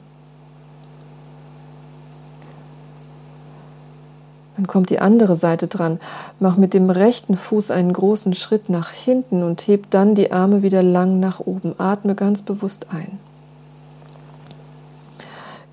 Dann 4.56 4.67
kommt 4.67 4.89
die 4.89 4.99
andere 4.99 5.36
Seite 5.36 5.67
dran. 5.67 5.99
Mach 6.39 6.56
mit 6.56 6.73
dem 6.73 6.89
rechten 6.89 7.36
Fuß 7.36 7.71
einen 7.71 7.93
großen 7.93 8.34
Schritt 8.36 8.69
nach 8.69 8.91
hinten 8.91 9.43
und 9.43 9.67
heb 9.67 9.89
dann 9.89 10.13
die 10.13 10.32
Arme 10.32 10.62
wieder 10.62 10.84
lang 10.84 11.19
nach 11.19 11.39
oben. 11.39 11.73
Atme 11.77 12.15
ganz 12.15 12.41
bewusst 12.41 12.88
ein. 12.91 13.19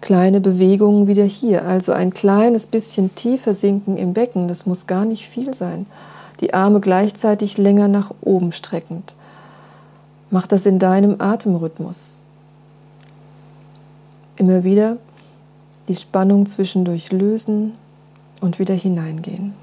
Kleine 0.00 0.40
Bewegungen 0.40 1.06
wieder 1.06 1.24
hier, 1.24 1.64
also 1.64 1.92
ein 1.92 2.12
kleines 2.12 2.66
bisschen 2.66 3.14
tiefer 3.14 3.52
sinken 3.52 3.96
im 3.96 4.12
Becken, 4.12 4.46
das 4.46 4.64
muss 4.64 4.86
gar 4.86 5.04
nicht 5.04 5.28
viel 5.28 5.54
sein. 5.54 5.86
Die 6.40 6.54
Arme 6.54 6.80
gleichzeitig 6.80 7.58
länger 7.58 7.88
nach 7.88 8.12
oben 8.20 8.52
streckend. 8.52 9.16
Mach 10.30 10.46
das 10.46 10.66
in 10.66 10.78
deinem 10.78 11.20
Atemrhythmus. 11.20 12.24
Immer 14.36 14.62
wieder 14.62 14.98
die 15.88 15.96
Spannung 15.96 16.46
zwischendurch 16.46 17.10
lösen 17.10 17.72
und 18.40 18.58
wieder 18.58 18.74
hineingehen. 18.74 19.54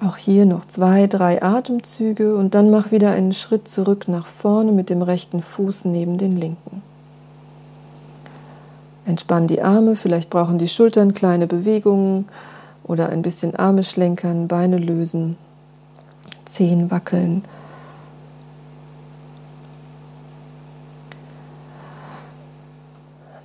Auch 0.00 0.18
hier 0.18 0.44
noch 0.44 0.66
zwei, 0.66 1.06
drei 1.06 1.42
Atemzüge 1.42 2.36
und 2.36 2.54
dann 2.54 2.70
mach 2.70 2.90
wieder 2.90 3.12
einen 3.12 3.32
Schritt 3.32 3.66
zurück 3.66 4.08
nach 4.08 4.26
vorne 4.26 4.72
mit 4.72 4.90
dem 4.90 5.00
rechten 5.00 5.40
Fuß 5.40 5.86
neben 5.86 6.18
den 6.18 6.36
linken. 6.36 6.82
Entspann 9.06 9.46
die 9.46 9.62
Arme, 9.62 9.96
vielleicht 9.96 10.30
brauchen 10.30 10.58
die 10.58 10.68
Schultern 10.68 11.14
kleine 11.14 11.46
Bewegungen 11.46 12.26
oder 12.84 13.08
ein 13.08 13.22
bisschen 13.22 13.56
Arme 13.56 13.84
schlenkern, 13.84 14.48
Beine 14.48 14.76
lösen. 14.76 15.38
Zehen 16.44 16.90
wackeln. 16.90 17.42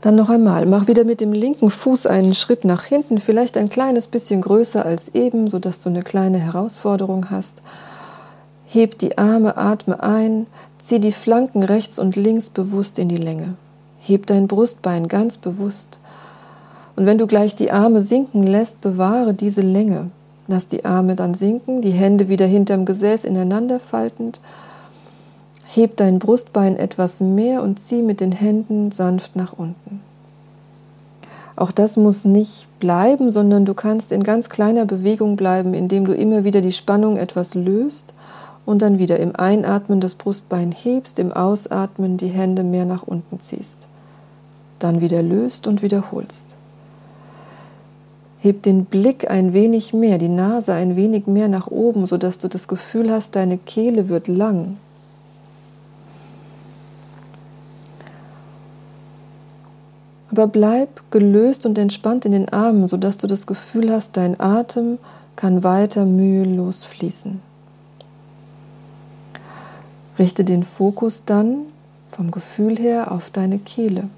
Dann 0.01 0.15
noch 0.15 0.29
einmal, 0.29 0.65
mach 0.65 0.87
wieder 0.87 1.03
mit 1.03 1.21
dem 1.21 1.31
linken 1.31 1.69
Fuß 1.69 2.07
einen 2.07 2.33
Schritt 2.33 2.65
nach 2.65 2.85
hinten, 2.85 3.19
vielleicht 3.19 3.55
ein 3.55 3.69
kleines 3.69 4.07
bisschen 4.07 4.41
größer 4.41 4.83
als 4.83 5.13
eben, 5.13 5.47
sodass 5.47 5.79
du 5.79 5.89
eine 5.89 6.01
kleine 6.01 6.39
Herausforderung 6.39 7.29
hast. 7.29 7.61
Heb 8.65 8.97
die 8.97 9.19
Arme, 9.19 9.57
atme 9.57 10.01
ein, 10.01 10.47
zieh 10.81 10.99
die 10.99 11.11
Flanken 11.11 11.61
rechts 11.61 11.99
und 11.99 12.15
links 12.15 12.49
bewusst 12.49 12.97
in 12.97 13.09
die 13.09 13.17
Länge. 13.17 13.53
Heb 13.99 14.25
dein 14.25 14.47
Brustbein 14.47 15.07
ganz 15.07 15.37
bewusst. 15.37 15.99
Und 16.95 17.05
wenn 17.05 17.19
du 17.19 17.27
gleich 17.27 17.55
die 17.55 17.71
Arme 17.71 18.01
sinken 18.01 18.47
lässt, 18.47 18.81
bewahre 18.81 19.35
diese 19.35 19.61
Länge. 19.61 20.09
Lass 20.47 20.67
die 20.67 20.83
Arme 20.83 21.15
dann 21.15 21.35
sinken, 21.35 21.83
die 21.83 21.91
Hände 21.91 22.27
wieder 22.27 22.47
hinterm 22.47 22.85
Gesäß 22.85 23.23
ineinander 23.23 23.79
faltend. 23.79 24.41
Heb 25.73 25.95
dein 25.95 26.19
Brustbein 26.19 26.75
etwas 26.75 27.21
mehr 27.21 27.63
und 27.63 27.79
zieh 27.79 28.01
mit 28.01 28.19
den 28.19 28.33
Händen 28.33 28.91
sanft 28.91 29.37
nach 29.37 29.53
unten. 29.53 30.01
Auch 31.55 31.71
das 31.71 31.95
muss 31.95 32.25
nicht 32.25 32.67
bleiben, 32.79 33.31
sondern 33.31 33.63
du 33.63 33.73
kannst 33.73 34.11
in 34.11 34.23
ganz 34.23 34.49
kleiner 34.49 34.85
Bewegung 34.85 35.37
bleiben, 35.37 35.73
indem 35.73 36.03
du 36.03 36.13
immer 36.13 36.43
wieder 36.43 36.59
die 36.59 36.73
Spannung 36.73 37.15
etwas 37.15 37.55
löst 37.55 38.13
und 38.65 38.81
dann 38.81 38.99
wieder 38.99 39.17
im 39.21 39.33
Einatmen 39.33 40.01
das 40.01 40.15
Brustbein 40.15 40.73
hebst, 40.73 41.19
im 41.19 41.31
Ausatmen 41.31 42.17
die 42.17 42.27
Hände 42.27 42.63
mehr 42.63 42.83
nach 42.83 43.03
unten 43.03 43.39
ziehst. 43.39 43.87
Dann 44.77 44.99
wieder 44.99 45.23
löst 45.23 45.67
und 45.67 45.81
wiederholst. 45.81 46.57
Heb 48.41 48.61
den 48.63 48.83
Blick 48.83 49.31
ein 49.31 49.53
wenig 49.53 49.93
mehr, 49.93 50.17
die 50.17 50.27
Nase 50.27 50.73
ein 50.73 50.97
wenig 50.97 51.27
mehr 51.27 51.47
nach 51.47 51.67
oben, 51.67 52.07
sodass 52.07 52.39
du 52.39 52.49
das 52.49 52.67
Gefühl 52.67 53.09
hast, 53.09 53.37
deine 53.37 53.57
Kehle 53.57 54.09
wird 54.09 54.27
lang. 54.27 54.75
Aber 60.31 60.47
bleib 60.47 61.11
gelöst 61.11 61.65
und 61.65 61.77
entspannt 61.77 62.25
in 62.25 62.31
den 62.31 62.49
Armen, 62.49 62.87
sodass 62.87 63.17
du 63.17 63.27
das 63.27 63.45
Gefühl 63.45 63.91
hast, 63.91 64.15
dein 64.15 64.39
Atem 64.39 64.97
kann 65.35 65.63
weiter 65.63 66.05
mühelos 66.05 66.83
fließen. 66.83 67.41
Richte 70.17 70.45
den 70.45 70.63
Fokus 70.63 71.25
dann 71.25 71.63
vom 72.07 72.31
Gefühl 72.31 72.77
her 72.77 73.11
auf 73.11 73.29
deine 73.29 73.59
Kehle. 73.59 74.09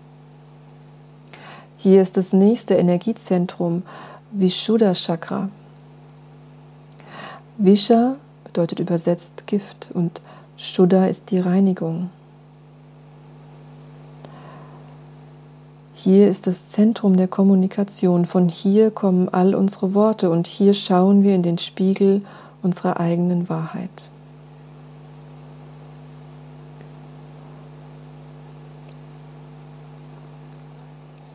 Hier 1.77 2.01
ist 2.01 2.15
das 2.15 2.31
nächste 2.31 2.75
Energiezentrum, 2.75 3.83
Vishuddha 4.31 4.93
Chakra. 4.93 5.49
Visha 7.57 8.15
bedeutet 8.43 8.79
übersetzt 8.79 9.47
Gift 9.47 9.89
und 9.93 10.21
Shuddha 10.57 11.07
ist 11.07 11.31
die 11.31 11.39
Reinigung. 11.39 12.09
Hier 16.03 16.27
ist 16.27 16.47
das 16.47 16.67
Zentrum 16.67 17.15
der 17.15 17.29
Kommunikation. 17.29 18.25
Von 18.25 18.49
hier 18.49 18.91
kommen 18.91 19.29
all 19.29 19.55
unsere 19.55 19.93
Worte 19.93 20.29
und 20.29 20.47
hier 20.47 20.73
schauen 20.73 21.23
wir 21.23 21.33
in 21.33 21.43
den 21.43 21.57
Spiegel 21.57 22.23
unserer 22.61 22.99
eigenen 22.99 23.47
Wahrheit. 23.47 24.09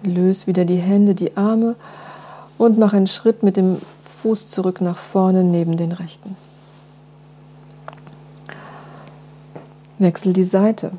Löse 0.03 0.47
wieder 0.47 0.67
die 0.67 0.77
Hände, 0.77 1.15
die 1.15 1.35
Arme 1.39 1.75
und 2.59 2.77
mach 2.77 2.93
einen 2.93 3.07
Schritt 3.07 3.43
mit 3.43 3.57
dem 3.57 3.81
Fuß 4.21 4.49
zurück 4.49 4.83
nach 4.83 4.99
vorne 4.99 5.45
neben 5.45 5.79
den 5.79 5.93
rechten. 5.93 6.37
Wechsel 9.99 10.35
die 10.35 10.45
Seite. 10.45 10.93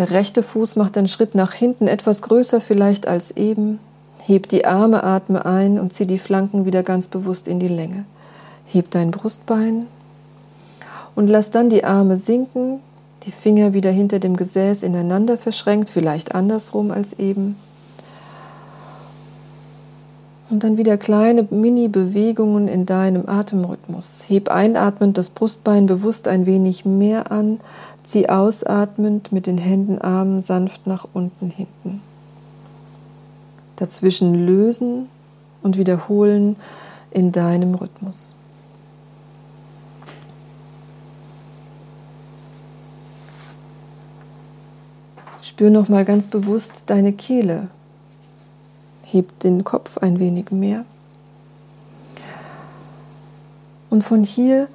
Der 0.00 0.12
rechte 0.12 0.42
Fuß 0.42 0.76
macht 0.76 0.96
einen 0.96 1.08
Schritt 1.08 1.34
nach 1.34 1.52
hinten, 1.52 1.86
etwas 1.86 2.22
größer 2.22 2.62
vielleicht 2.62 3.06
als 3.06 3.32
eben. 3.32 3.80
Heb 4.24 4.48
die 4.48 4.64
Arme, 4.64 5.04
atme 5.04 5.44
ein 5.44 5.78
und 5.78 5.92
zieh 5.92 6.06
die 6.06 6.18
Flanken 6.18 6.64
wieder 6.64 6.82
ganz 6.82 7.06
bewusst 7.06 7.46
in 7.46 7.60
die 7.60 7.68
Länge. 7.68 8.06
Heb 8.64 8.90
dein 8.90 9.10
Brustbein 9.10 9.88
und 11.14 11.26
lass 11.26 11.50
dann 11.50 11.68
die 11.68 11.84
Arme 11.84 12.16
sinken, 12.16 12.80
die 13.24 13.30
Finger 13.30 13.74
wieder 13.74 13.90
hinter 13.90 14.20
dem 14.20 14.38
Gesäß 14.38 14.84
ineinander 14.84 15.36
verschränkt, 15.36 15.90
vielleicht 15.90 16.34
andersrum 16.34 16.92
als 16.92 17.18
eben. 17.18 17.56
Und 20.48 20.64
dann 20.64 20.78
wieder 20.78 20.96
kleine 20.96 21.46
Mini-Bewegungen 21.50 22.68
in 22.68 22.86
deinem 22.86 23.28
Atemrhythmus. 23.28 24.24
Heb 24.28 24.48
einatmend 24.48 25.18
das 25.18 25.28
Brustbein 25.28 25.84
bewusst 25.84 26.26
ein 26.26 26.46
wenig 26.46 26.86
mehr 26.86 27.30
an, 27.30 27.60
zieh 28.10 28.28
ausatmend 28.28 29.30
mit 29.30 29.46
den 29.46 29.58
Händen, 29.58 29.98
Armen 30.00 30.40
sanft 30.40 30.86
nach 30.86 31.06
unten 31.12 31.50
hinten. 31.50 32.02
Dazwischen 33.76 34.34
lösen 34.34 35.08
und 35.62 35.78
wiederholen 35.78 36.56
in 37.10 37.32
deinem 37.32 37.74
Rhythmus. 37.74 38.34
Spür 45.42 45.70
noch 45.70 45.88
mal 45.88 46.04
ganz 46.04 46.26
bewusst 46.26 46.84
deine 46.86 47.12
Kehle, 47.12 47.68
Heb 49.04 49.40
den 49.40 49.64
Kopf 49.64 49.98
ein 49.98 50.20
wenig 50.20 50.52
mehr. 50.52 50.84
Und 53.88 54.04
von 54.04 54.22
hier 54.22 54.68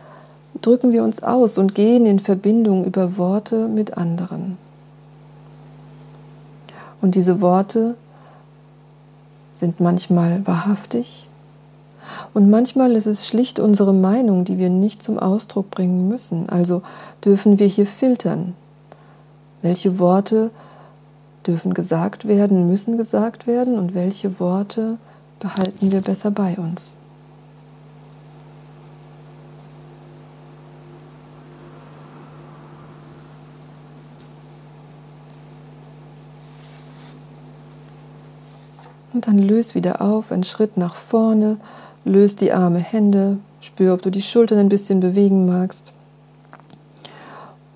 drücken 0.61 0.91
wir 0.91 1.03
uns 1.03 1.23
aus 1.23 1.57
und 1.57 1.75
gehen 1.75 2.05
in 2.05 2.19
Verbindung 2.19 2.85
über 2.85 3.17
Worte 3.17 3.67
mit 3.67 3.97
anderen. 3.97 4.57
Und 7.01 7.15
diese 7.15 7.41
Worte 7.41 7.95
sind 9.51 9.79
manchmal 9.79 10.45
wahrhaftig 10.47 11.27
und 12.33 12.49
manchmal 12.49 12.91
ist 12.93 13.05
es 13.05 13.27
schlicht 13.27 13.59
unsere 13.59 13.93
Meinung, 13.93 14.45
die 14.45 14.57
wir 14.57 14.69
nicht 14.69 15.01
zum 15.01 15.17
Ausdruck 15.17 15.71
bringen 15.71 16.07
müssen. 16.07 16.49
Also 16.49 16.81
dürfen 17.23 17.59
wir 17.59 17.67
hier 17.67 17.87
filtern, 17.87 18.53
welche 19.61 19.99
Worte 19.99 20.51
dürfen 21.47 21.73
gesagt 21.73 22.27
werden, 22.27 22.67
müssen 22.67 22.97
gesagt 22.97 23.47
werden 23.47 23.77
und 23.77 23.93
welche 23.93 24.39
Worte 24.39 24.97
behalten 25.39 25.91
wir 25.91 26.01
besser 26.01 26.31
bei 26.31 26.57
uns. 26.57 26.97
Und 39.15 39.27
dann 39.27 39.39
löst 39.39 39.75
wieder 39.75 40.01
auf, 40.01 40.33
einen 40.33 40.43
Schritt 40.43 40.75
nach 40.75 40.93
vorne, 40.93 41.55
löst 42.03 42.41
die 42.41 42.51
Arme, 42.51 42.79
Hände, 42.79 43.37
spür, 43.61 43.93
ob 43.93 44.01
du 44.01 44.09
die 44.09 44.21
Schultern 44.21 44.57
ein 44.57 44.67
bisschen 44.67 44.99
bewegen 44.99 45.45
magst. 45.45 45.93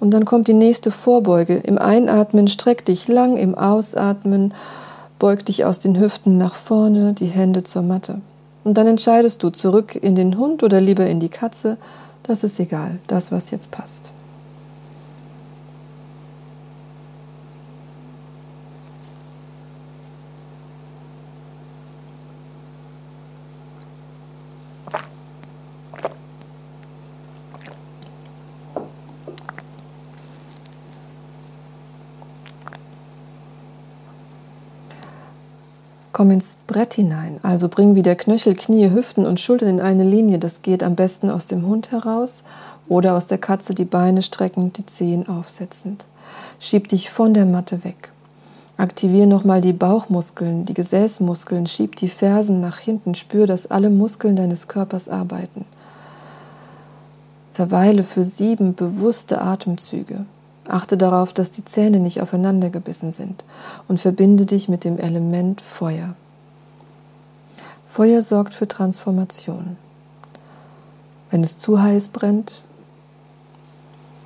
Und 0.02 0.12
dann 0.12 0.25
kommt 0.25 0.49
die 0.49 0.54
nächste 0.54 0.91
Vorbeuge. 0.91 1.56
Im 1.56 1.78
Einatmen 1.78 2.49
streck 2.49 2.84
dich 2.84 3.08
lang, 3.08 3.38
im 3.38 3.56
Ausatmen 3.56 4.54
beug 5.17 5.45
dich 5.45 5.63
aus 5.63 5.80
den 5.80 5.97
Hüften 5.97 6.38
nach 6.38 6.56
vorne, 6.56 7.13
die 7.13 7.28
Hände 7.28 7.63
zur 7.63 7.84
Matte. 7.84 8.19
Und 8.65 8.78
dann 8.78 8.88
entscheidest 8.88 9.41
du 9.41 9.49
zurück 9.49 9.95
in 9.95 10.15
den 10.15 10.38
Hund 10.38 10.62
oder 10.62 10.82
lieber 10.82 11.08
in 11.08 11.21
die 11.21 11.30
Katze. 11.30 11.78
Das 12.23 12.43
ist 12.43 12.60
egal, 12.60 12.99
das, 13.08 13.32
was 13.32 13.49
jetzt 13.49 13.71
passt. 13.71 14.12
Komm 36.20 36.32
ins 36.32 36.58
Brett 36.67 36.96
hinein, 36.96 37.40
also 37.44 37.70
bring 37.70 37.96
wieder 37.96 38.13
Knöchel, 38.13 38.54
Knie, 38.54 38.92
Hüften 38.92 39.26
und 39.26 39.40
Schultern 39.40 39.70
in 39.70 39.80
eine 39.80 40.04
Linie. 40.04 40.38
Das 40.38 40.62
geht 40.62 40.84
am 40.84 40.96
besten 40.96 41.30
aus 41.30 41.46
dem 41.46 41.65
Hund 41.65 41.94
heraus 41.94 42.44
oder 42.90 43.15
aus 43.15 43.26
der 43.26 43.38
Katze 43.38 43.74
die 43.74 43.86
Beine 43.86 44.22
streckend, 44.22 44.78
die 44.78 44.86
Zehen 44.86 45.30
aufsetzend. 45.30 46.08
Schieb 46.60 46.90
dich 46.90 47.10
von 47.10 47.34
der 47.34 47.46
Matte 47.46 47.86
weg. 47.86 48.12
Aktiviere 48.76 49.28
nochmal 49.28 49.62
die 49.62 49.72
Bauchmuskeln, 49.72 50.65
die 50.65 50.74
Gesäßmuskeln, 50.74 51.67
schieb 51.67 51.96
die 51.96 52.10
Fersen 52.10 52.60
nach 52.60 52.80
hinten, 52.80 53.15
spür, 53.15 53.48
dass 53.48 53.72
alle 53.72 53.90
Muskeln 53.90 54.36
deines 54.36 54.67
Körpers 54.67 55.08
arbeiten. 55.08 55.63
Verweile 57.54 58.04
für 58.04 58.26
sieben 58.26 58.76
bewusste 58.76 59.42
Atemzüge. 59.42 60.26
Achte 60.70 60.98
darauf, 60.98 61.34
dass 61.34 61.52
die 61.52 61.65
Zähne 61.65 62.00
nicht 62.00 62.22
aufeinander 62.22 62.70
gebissen 62.70 63.13
sind 63.13 63.44
und 63.88 64.00
verbinde 64.00 64.46
dich 64.46 64.70
mit 64.70 64.84
dem 64.84 64.98
Element 64.98 65.62
Feuer. 65.62 66.15
Feuer 67.88 68.22
sorgt 68.22 68.54
für 68.54 68.67
Transformation. 68.67 69.78
Wenn 71.32 71.44
es 71.44 71.58
zu 71.58 71.82
heiß 71.82 72.10
brennt, 72.10 72.62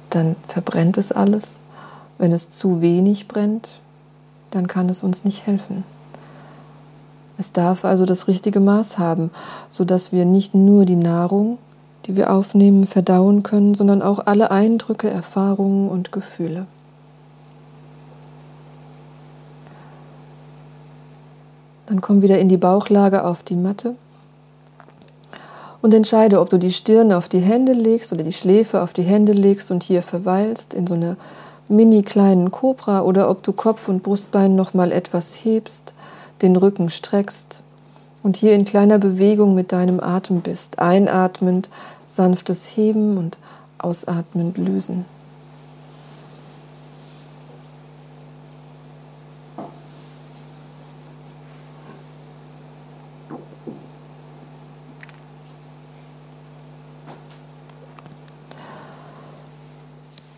dann 0.09 0.35
verbrennt 0.47 0.97
es 0.97 1.11
alles. 1.11 1.59
Wenn 2.17 2.31
es 2.31 2.49
zu 2.49 2.81
wenig 2.81 3.27
brennt, 3.27 3.69
dann 4.51 4.67
kann 4.67 4.89
es 4.89 5.03
uns 5.03 5.25
nicht 5.25 5.47
helfen. 5.47 5.83
Es 7.37 7.51
darf 7.51 7.83
also 7.83 8.05
das 8.05 8.27
richtige 8.27 8.59
Maß 8.59 8.99
haben, 8.99 9.31
sodass 9.69 10.11
wir 10.11 10.25
nicht 10.25 10.53
nur 10.53 10.85
die 10.85 10.95
Nahrung, 10.95 11.57
die 12.05 12.15
wir 12.15 12.31
aufnehmen, 12.31 12.85
verdauen 12.85 13.43
können, 13.43 13.75
sondern 13.75 14.01
auch 14.01 14.25
alle 14.25 14.51
Eindrücke, 14.51 15.09
Erfahrungen 15.09 15.89
und 15.89 16.11
Gefühle. 16.11 16.65
Dann 21.85 22.01
komm 22.01 22.21
wieder 22.21 22.39
in 22.39 22.49
die 22.49 22.57
Bauchlage 22.57 23.23
auf 23.23 23.43
die 23.43 23.55
Matte 23.55 23.95
und 25.81 25.93
entscheide, 25.93 26.39
ob 26.39 26.49
du 26.49 26.57
die 26.57 26.71
Stirn 26.71 27.11
auf 27.11 27.27
die 27.27 27.39
Hände 27.39 27.73
legst 27.73 28.13
oder 28.13 28.23
die 28.23 28.33
Schläfe 28.33 28.81
auf 28.81 28.93
die 28.93 29.03
Hände 29.03 29.33
legst 29.33 29.69
und 29.69 29.83
hier 29.83 30.01
verweilst 30.01 30.73
in 30.73 30.87
so 30.87 30.93
einer 30.93 31.17
mini 31.67 32.01
kleinen 32.01 32.51
Kobra 32.51 33.01
oder 33.01 33.29
ob 33.29 33.43
du 33.43 33.51
Kopf 33.51 33.87
und 33.87 34.01
Brustbein 34.01 34.55
noch 34.55 34.73
mal 34.73 34.91
etwas 34.91 35.33
hebst, 35.43 35.93
den 36.41 36.55
Rücken 36.55 36.89
streckst 36.89 37.61
und 38.23 38.37
hier 38.37 38.55
in 38.55 38.63
kleiner 38.63 38.97
Bewegung 38.97 39.53
mit 39.53 39.71
deinem 39.71 39.99
Atem 39.99 40.41
bist, 40.41 40.79
einatmend 40.79 41.69
sanftes 42.15 42.65
Heben 42.77 43.17
und 43.17 43.37
ausatmend 43.77 44.57
lösen. 44.57 45.05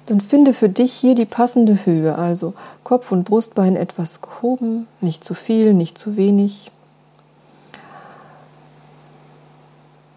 Dann 0.07 0.21
finde 0.21 0.53
für 0.53 0.69
dich 0.69 0.93
hier 0.93 1.15
die 1.15 1.26
passende 1.26 1.86
Höhe, 1.86 2.15
also 2.15 2.53
Kopf 2.84 3.11
und 3.11 3.23
Brustbein 3.23 3.76
etwas 3.76 4.21
gehoben, 4.21 4.88
nicht 5.01 5.23
zu 5.23 5.34
viel, 5.34 5.73
nicht 5.73 5.97
zu 5.97 6.15
wenig. 6.15 6.71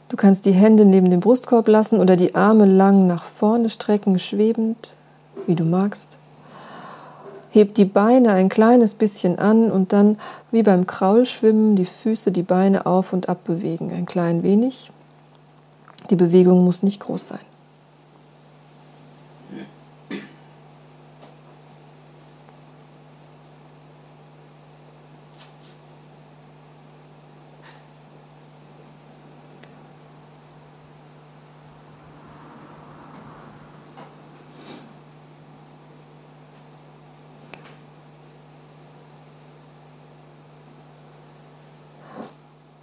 Du 0.09 0.16
kannst 0.16 0.46
die 0.46 0.52
Hände 0.52 0.84
neben 0.84 1.11
dem 1.11 1.20
Brustkorb 1.20 1.68
lassen 1.68 2.00
oder 2.00 2.16
die 2.16 2.34
Arme 2.34 2.64
lang 2.64 3.06
nach 3.06 3.24
vorne 3.24 3.68
strecken, 3.68 4.18
schwebend, 4.18 4.92
wie 5.46 5.54
du 5.54 5.64
magst. 5.64 6.16
Heb 7.50 7.74
die 7.74 7.84
Beine 7.84 8.32
ein 8.32 8.48
kleines 8.48 8.94
bisschen 8.94 9.38
an 9.38 9.70
und 9.70 9.92
dann 9.92 10.18
wie 10.50 10.62
beim 10.62 10.86
Kraulschwimmen 10.86 11.76
die 11.76 11.86
Füße, 11.86 12.30
die 12.30 12.42
Beine 12.42 12.86
auf 12.86 13.12
und 13.12 13.28
ab 13.28 13.44
bewegen, 13.44 13.90
ein 13.92 14.06
klein 14.06 14.42
wenig. 14.42 14.90
Die 16.11 16.16
Bewegung 16.16 16.64
muss 16.64 16.82
nicht 16.82 17.00
groß 17.00 17.28
sein. 17.28 17.40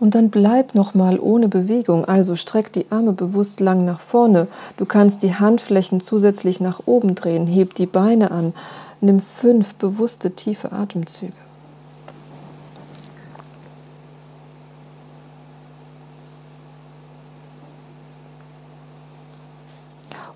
Und 0.06 0.14
dann 0.14 0.30
bleib 0.30 0.76
nochmal 0.76 1.20
ohne 1.20 1.48
Bewegung, 1.48 2.06
also 2.06 2.36
streck 2.36 2.72
die 2.72 2.86
Arme 2.92 3.12
bewusst 3.12 3.60
lang 3.60 3.86
nach 3.86 4.00
vorne. 4.00 4.48
Du 4.78 4.86
kannst 4.86 5.24
die 5.24 5.34
Handflächen 5.34 6.00
zusätzlich 6.00 6.60
nach 6.60 6.82
oben 6.86 7.16
drehen, 7.16 7.48
heb 7.48 7.74
die 7.74 7.88
Beine 7.88 8.30
an, 8.30 8.54
nimm 9.02 9.20
fünf 9.20 9.74
bewusste 9.74 10.36
tiefe 10.36 10.72
Atemzüge. 10.74 11.34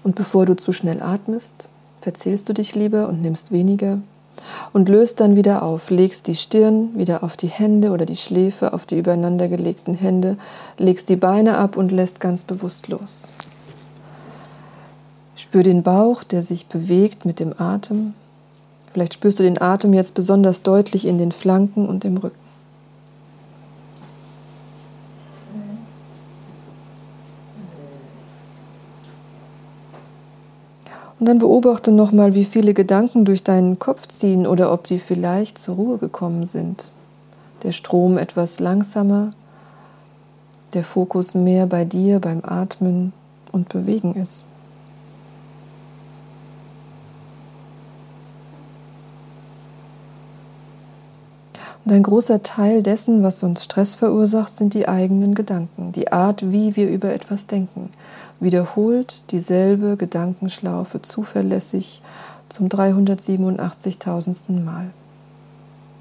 Und 0.03 0.15
bevor 0.15 0.47
du 0.47 0.55
zu 0.55 0.72
schnell 0.72 1.03
atmest, 1.03 1.70
verzählst 2.01 2.49
du 2.49 2.53
dich 2.53 2.74
lieber 2.74 3.07
und 3.07 3.22
nimmst 3.22 3.51
weniger 3.51 3.99
und 4.73 4.89
löst 4.89 5.19
dann 5.19 5.35
wieder 5.35 5.63
auf. 5.63 5.89
Legst 5.89 6.27
die 6.27 6.35
Stirn 6.35 6.89
wieder 6.97 7.23
auf 7.23 7.37
die 7.37 7.47
Hände 7.47 7.91
oder 7.91 8.05
die 8.05 8.15
Schläfe 8.15 8.73
auf 8.73 8.85
die 8.85 8.97
übereinandergelegten 8.97 9.95
Hände, 9.95 10.37
legst 10.77 11.09
die 11.09 11.15
Beine 11.15 11.57
ab 11.57 11.77
und 11.77 11.91
lässt 11.91 12.19
ganz 12.19 12.43
bewusst 12.43 12.87
los. 12.87 13.31
Spür 15.35 15.63
den 15.63 15.83
Bauch, 15.83 16.23
der 16.23 16.41
sich 16.41 16.67
bewegt 16.67 17.25
mit 17.25 17.39
dem 17.39 17.53
Atem. 17.57 18.13
Vielleicht 18.93 19.13
spürst 19.13 19.39
du 19.39 19.43
den 19.43 19.61
Atem 19.61 19.93
jetzt 19.93 20.13
besonders 20.13 20.63
deutlich 20.63 21.05
in 21.05 21.17
den 21.17 21.31
Flanken 21.31 21.87
und 21.87 22.05
im 22.05 22.17
Rücken. 22.17 22.48
Und 31.20 31.28
dann 31.28 31.39
beobachte 31.39 31.91
nochmal, 31.91 32.34
wie 32.34 32.45
viele 32.45 32.74
Gedanken 32.74 33.26
durch 33.26 33.43
deinen 33.43 33.78
Kopf 33.78 34.07
ziehen 34.07 34.47
oder 34.47 34.72
ob 34.72 34.88
die 34.88 34.99
vielleicht 34.99 35.57
zur 35.57 35.76
Ruhe 35.76 35.97
gekommen 35.97 36.45
sind. 36.45 36.88
Der 37.63 37.74
Strom 37.74 38.17
etwas 38.17 38.59
langsamer, 38.59 39.32
der 40.74 40.86
Fokus 40.86 41.34
mehr 41.34 41.65
bei 41.65 41.84
dir, 41.84 42.20
beim 42.20 42.41
Atmen 42.43 43.11
und 43.51 43.67
Bewegen 43.67 44.15
ist. 44.15 44.45
Und 51.89 51.95
ein 51.95 52.03
großer 52.03 52.43
Teil 52.43 52.83
dessen, 52.83 53.23
was 53.23 53.41
uns 53.41 53.63
Stress 53.63 53.95
verursacht, 53.95 54.55
sind 54.55 54.75
die 54.75 54.87
eigenen 54.87 55.33
Gedanken, 55.33 55.91
die 55.91 56.11
Art, 56.11 56.51
wie 56.51 56.75
wir 56.75 56.87
über 56.87 57.11
etwas 57.11 57.47
denken. 57.47 57.89
Wiederholt 58.39 59.23
dieselbe 59.31 59.97
Gedankenschlaufe 59.97 61.01
zuverlässig 61.01 62.03
zum 62.47 62.67
387.000. 62.67 64.61
Mal. 64.63 64.91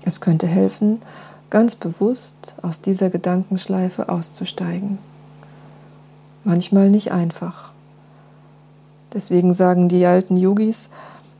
Es 0.04 0.20
könnte 0.20 0.46
helfen, 0.46 1.00
ganz 1.48 1.74
bewusst 1.74 2.54
aus 2.60 2.82
dieser 2.82 3.08
Gedankenschleife 3.08 4.10
auszusteigen. 4.10 4.98
Manchmal 6.44 6.90
nicht 6.90 7.12
einfach. 7.12 7.72
Deswegen 9.14 9.54
sagen 9.54 9.88
die 9.88 10.04
alten 10.04 10.36
Yogis, 10.36 10.90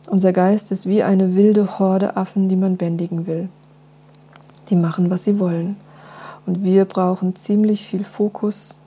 unser 0.08 0.32
Geist 0.32 0.72
ist 0.72 0.86
wie 0.86 1.02
eine 1.02 1.34
wilde 1.34 1.78
Horde 1.78 2.16
Affen, 2.16 2.48
die 2.48 2.56
man 2.56 2.78
bändigen 2.78 3.26
will 3.26 3.50
die 4.70 4.76
machen, 4.76 5.10
was 5.10 5.24
sie 5.24 5.38
wollen. 5.38 5.76
Und 6.46 6.64
wir 6.64 6.84
brauchen 6.84 7.36
ziemlich 7.36 7.86
viel 7.86 8.04
Fokus, 8.04 8.78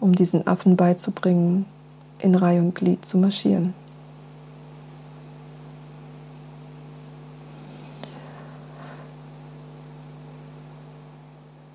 um 0.00 0.14
diesen 0.14 0.46
Affen 0.46 0.76
beizubringen, 0.76 1.66
in 2.18 2.34
Reihe 2.34 2.60
und 2.60 2.74
Glied 2.74 3.04
zu 3.04 3.18
marschieren. 3.18 3.74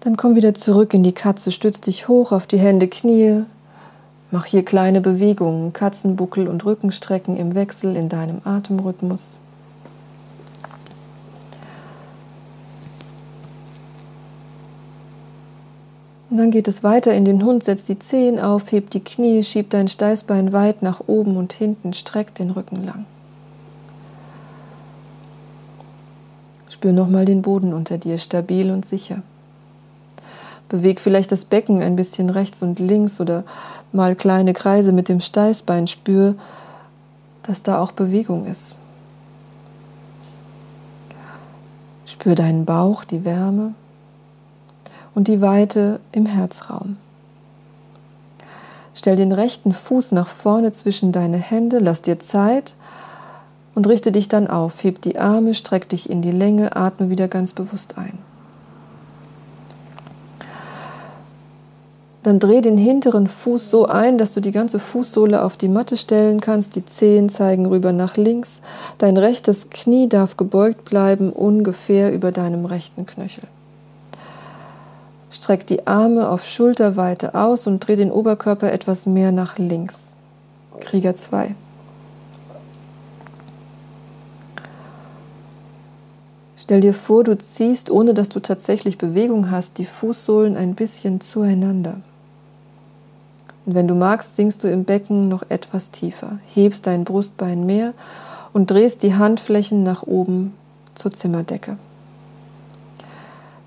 Dann 0.01 0.15
komm 0.15 0.35
wieder 0.35 0.53
zurück 0.53 0.93
in 0.93 1.03
die 1.03 1.11
Katze, 1.11 1.51
stütz 1.51 1.81
dich 1.81 2.07
hoch 2.07 2.31
auf 2.31 2.47
die 2.47 2.57
Hände, 2.57 2.87
Knie, 2.87 3.43
mach 4.31 4.45
hier 4.45 4.63
kleine 4.63 5.01
Bewegungen, 5.01 5.73
Katzenbuckel 5.73 6.47
und 6.47 6.63
Rückenstrecken 6.63 7.35
im 7.35 7.55
Wechsel 7.55 7.95
in 7.95 8.07
deinem 8.07 8.39
Atemrhythmus. 8.45 9.39
Und 16.29 16.37
dann 16.37 16.51
geht 16.51 16.67
es 16.67 16.83
weiter 16.83 17.13
in 17.13 17.23
den 17.23 17.43
Hund, 17.43 17.63
setzt 17.63 17.87
die 17.87 17.99
Zehen 17.99 18.39
auf, 18.39 18.71
hebt 18.71 18.93
die 18.93 19.03
Knie, 19.03 19.43
schiebt 19.43 19.73
dein 19.73 19.87
Steißbein 19.87 20.51
weit 20.51 20.81
nach 20.81 21.01
oben 21.07 21.37
und 21.37 21.53
hinten, 21.53 21.93
streckt 21.93 22.39
den 22.39 22.51
Rücken 22.51 22.83
lang. 22.83 23.05
Spür 26.67 26.91
nochmal 26.91 27.23
den 27.23 27.41
Boden 27.41 27.73
unter 27.73 27.97
dir, 27.97 28.17
stabil 28.17 28.71
und 28.71 28.85
sicher. 28.85 29.21
Beweg 30.67 30.99
vielleicht 30.99 31.31
das 31.31 31.45
Becken 31.45 31.81
ein 31.81 31.95
bisschen 31.95 32.29
rechts 32.29 32.61
und 32.61 32.77
links 32.77 33.21
oder 33.21 33.45
mal 33.93 34.15
kleine 34.15 34.53
Kreise 34.53 34.91
mit 34.91 35.07
dem 35.07 35.21
Steißbein. 35.21 35.87
Spür, 35.87 36.35
dass 37.43 37.63
da 37.63 37.79
auch 37.79 37.93
Bewegung 37.93 38.45
ist. 38.45 38.75
Spür 42.05 42.35
deinen 42.35 42.65
Bauch, 42.65 43.05
die 43.05 43.23
Wärme 43.23 43.73
und 45.17 45.27
die 45.27 45.41
Weite 45.41 45.99
im 46.11 46.27
Herzraum. 46.27 46.95
Stell 48.93 49.15
den 49.15 49.31
rechten 49.31 49.73
Fuß 49.73 50.11
nach 50.11 50.27
vorne 50.27 50.73
zwischen 50.73 51.11
deine 51.11 51.37
Hände, 51.37 51.79
lass 51.79 52.03
dir 52.03 52.19
Zeit 52.19 52.75
und 53.73 53.87
richte 53.87 54.11
dich 54.11 54.27
dann 54.27 54.45
auf. 54.45 54.83
Heb 54.83 55.01
die 55.01 55.17
Arme, 55.17 55.55
streck 55.55 55.89
dich 55.89 56.11
in 56.11 56.21
die 56.21 56.29
Länge, 56.29 56.75
atme 56.75 57.09
wieder 57.09 57.27
ganz 57.27 57.53
bewusst 57.53 57.97
ein. 57.97 58.19
Dann 62.21 62.37
dreh 62.37 62.61
den 62.61 62.77
hinteren 62.77 63.25
Fuß 63.25 63.71
so 63.71 63.87
ein, 63.87 64.19
dass 64.19 64.35
du 64.35 64.39
die 64.39 64.51
ganze 64.51 64.77
Fußsohle 64.77 65.43
auf 65.43 65.57
die 65.57 65.67
Matte 65.67 65.97
stellen 65.97 66.41
kannst. 66.41 66.75
Die 66.75 66.85
Zehen 66.85 67.29
zeigen 67.29 67.65
rüber 67.65 67.91
nach 67.91 68.17
links. 68.17 68.61
Dein 68.99 69.17
rechtes 69.17 69.71
Knie 69.71 70.09
darf 70.09 70.37
gebeugt 70.37 70.85
bleiben, 70.85 71.33
ungefähr 71.33 72.13
über 72.13 72.31
deinem 72.31 72.65
rechten 72.65 73.07
Knöchel. 73.07 73.47
Streck 75.29 75.65
die 75.65 75.87
Arme 75.87 76.29
auf 76.29 76.45
Schulterweite 76.45 77.35
aus 77.35 77.67
und 77.67 77.85
dreh 77.85 77.95
den 77.95 78.11
Oberkörper 78.11 78.71
etwas 78.71 79.05
mehr 79.05 79.31
nach 79.31 79.57
links. 79.57 80.17
Krieger 80.79 81.15
2. 81.15 81.55
Stell 86.55 86.81
dir 86.81 86.93
vor, 86.93 87.23
du 87.23 87.37
ziehst, 87.37 87.89
ohne 87.89 88.13
dass 88.13 88.29
du 88.29 88.39
tatsächlich 88.39 88.97
Bewegung 88.97 89.51
hast, 89.51 89.77
die 89.77 89.85
Fußsohlen 89.85 90.57
ein 90.57 90.75
bisschen 90.75 91.21
zueinander. 91.21 92.01
Und 93.65 93.75
wenn 93.75 93.87
du 93.87 93.95
magst, 93.95 94.35
sinkst 94.35 94.63
du 94.63 94.69
im 94.69 94.85
Becken 94.85 95.27
noch 95.27 95.49
etwas 95.49 95.91
tiefer, 95.91 96.39
hebst 96.45 96.87
dein 96.87 97.03
Brustbein 97.03 97.65
mehr 97.65 97.93
und 98.53 98.71
drehst 98.71 99.03
die 99.03 99.13
Handflächen 99.13 99.83
nach 99.83 100.03
oben 100.03 100.53
zur 100.95 101.11
Zimmerdecke. 101.11 101.77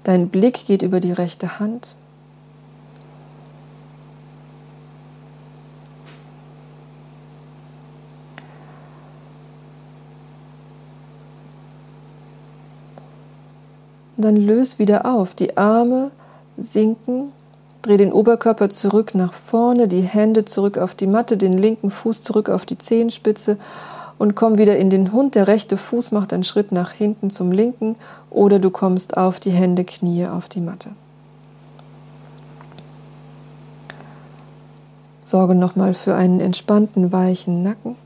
Dein 0.04 0.28
Blick 0.28 0.66
geht 0.66 0.82
über 0.82 1.00
die 1.00 1.12
rechte 1.12 1.58
Hand 1.60 1.94
dann 14.20 14.36
löse 14.36 14.78
wieder 14.78 15.06
auf. 15.06 15.34
Die 15.34 15.56
Arme 15.56 16.10
sinken, 16.56 17.32
dreh 17.82 17.96
den 17.96 18.12
Oberkörper 18.12 18.68
zurück 18.68 19.14
nach 19.14 19.32
vorne, 19.32 19.88
die 19.88 20.02
Hände 20.02 20.44
zurück 20.44 20.78
auf 20.78 20.94
die 20.94 21.06
Matte, 21.06 21.36
den 21.36 21.56
linken 21.56 21.90
Fuß 21.90 22.22
zurück 22.22 22.48
auf 22.48 22.66
die 22.66 22.78
Zehenspitze 22.78 23.58
und 24.20 24.34
komm 24.34 24.58
wieder 24.58 24.76
in 24.76 24.90
den 24.90 25.12
Hund. 25.12 25.34
Der 25.34 25.48
rechte 25.48 25.78
Fuß 25.78 26.12
macht 26.12 26.34
einen 26.34 26.44
Schritt 26.44 26.72
nach 26.72 26.92
hinten 26.92 27.30
zum 27.30 27.50
linken 27.52 27.96
oder 28.28 28.58
du 28.58 28.70
kommst 28.70 29.16
auf 29.16 29.40
die 29.40 29.50
Hände, 29.50 29.82
Knie 29.82 30.26
auf 30.26 30.46
die 30.46 30.60
Matte. 30.60 30.90
Sorge 35.22 35.54
nochmal 35.54 35.94
für 35.94 36.14
einen 36.16 36.38
entspannten, 36.38 37.12
weichen 37.12 37.62
Nacken. 37.62 37.96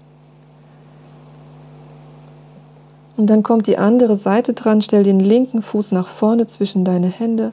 Und 3.17 3.27
dann 3.29 3.43
kommt 3.43 3.67
die 3.67 3.79
andere 3.79 4.15
Seite 4.15 4.55
dran, 4.55 4.83
stell 4.83 5.03
den 5.03 5.19
linken 5.19 5.62
Fuß 5.62 5.91
nach 5.91 6.07
vorne 6.07 6.47
zwischen 6.47 6.85
deine 6.85 7.09
Hände, 7.09 7.51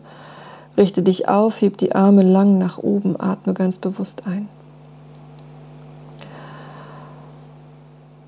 richte 0.78 1.02
dich 1.02 1.28
auf, 1.28 1.62
heb 1.62 1.78
die 1.78 1.96
Arme 1.96 2.22
lang 2.22 2.60
nach 2.60 2.78
oben, 2.78 3.20
atme 3.20 3.56
ganz 3.56 3.80
bewusst 3.80 4.28
ein. 4.28 4.48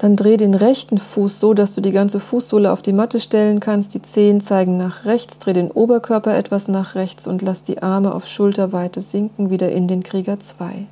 Dann 0.04 0.18
dreh 0.18 0.36
den 0.36 0.54
rechten 0.54 0.98
Fuß 0.98 1.40
so, 1.40 1.54
dass 1.54 1.76
du 1.76 1.80
die 1.80 1.94
ganze 1.94 2.20
Fußsohle 2.20 2.74
auf 2.74 2.82
die 2.82 2.92
Matte 2.92 3.22
stellen 3.22 3.62
kannst. 3.62 3.94
Die 3.94 4.02
Zehen 4.02 4.42
zeigen 4.42 4.76
nach 4.76 5.06
rechts, 5.06 5.40
dreh 5.40 5.54
den 5.54 5.72
Oberkörper 5.72 6.36
etwas 6.36 6.68
nach 6.68 6.96
rechts 6.96 7.26
und 7.26 7.42
lass 7.42 7.64
die 7.64 7.82
Arme 7.82 8.14
auf 8.14 8.28
Schulterweite 8.28 9.00
sinken, 9.00 9.50
wieder 9.50 9.72
in 9.72 9.88
den 9.88 10.04
Krieger 10.04 10.42
2. 10.42 10.88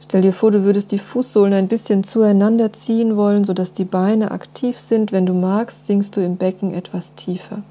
Stell 0.00 0.22
dir 0.22 0.32
vor, 0.32 0.50
du 0.50 0.64
würdest 0.64 0.92
die 0.92 0.98
Fußsohlen 0.98 1.52
ein 1.52 1.68
bisschen 1.68 2.02
zueinander 2.02 2.72
ziehen 2.72 3.18
wollen, 3.18 3.44
sodass 3.44 3.74
die 3.74 3.84
Beine 3.84 4.30
aktiv 4.30 4.78
sind. 4.78 5.12
Wenn 5.12 5.26
du 5.26 5.34
magst, 5.34 5.88
sinkst 5.88 6.16
du 6.16 6.24
im 6.24 6.38
Becken 6.38 6.72
etwas 6.72 7.14
tiefer. 7.16 7.62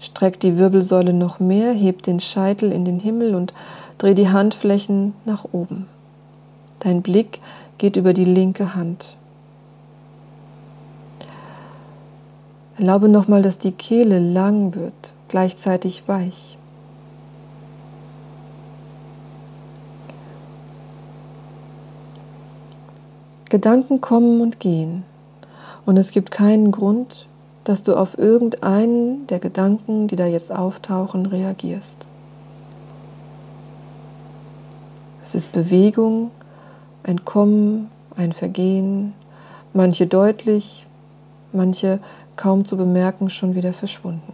Streck 0.00 0.40
die 0.40 0.56
Wirbelsäule 0.56 1.12
noch 1.12 1.38
mehr, 1.38 1.74
heb 1.74 2.02
den 2.02 2.18
Scheitel 2.18 2.72
in 2.72 2.86
den 2.86 2.98
Himmel 2.98 3.34
und 3.34 3.52
dreh 3.98 4.14
die 4.14 4.30
Handflächen 4.30 5.12
nach 5.26 5.44
oben. 5.52 5.86
Dein 6.80 7.02
Blick 7.02 7.40
geht 7.78 7.96
über 7.96 8.12
die 8.12 8.24
linke 8.24 8.74
Hand. 8.74 9.16
Erlaube 12.76 13.08
nochmal, 13.08 13.42
dass 13.42 13.58
die 13.58 13.72
Kehle 13.72 14.20
lang 14.20 14.74
wird, 14.76 15.14
gleichzeitig 15.26 16.06
weich. 16.06 16.56
Gedanken 23.48 24.00
kommen 24.00 24.40
und 24.40 24.60
gehen. 24.60 25.04
Und 25.86 25.96
es 25.96 26.12
gibt 26.12 26.30
keinen 26.30 26.70
Grund, 26.70 27.26
dass 27.64 27.82
du 27.82 27.96
auf 27.96 28.16
irgendeinen 28.18 29.26
der 29.26 29.40
Gedanken, 29.40 30.06
die 30.06 30.16
da 30.16 30.26
jetzt 30.26 30.52
auftauchen, 30.52 31.26
reagierst. 31.26 32.06
Es 35.24 35.34
ist 35.34 35.50
Bewegung, 35.50 36.30
ein 37.04 37.24
Kommen, 37.24 37.90
ein 38.16 38.32
Vergehen, 38.32 39.14
manche 39.72 40.06
deutlich, 40.06 40.86
manche 41.52 42.00
kaum 42.36 42.64
zu 42.64 42.76
bemerken, 42.76 43.30
schon 43.30 43.54
wieder 43.54 43.72
verschwunden. 43.72 44.32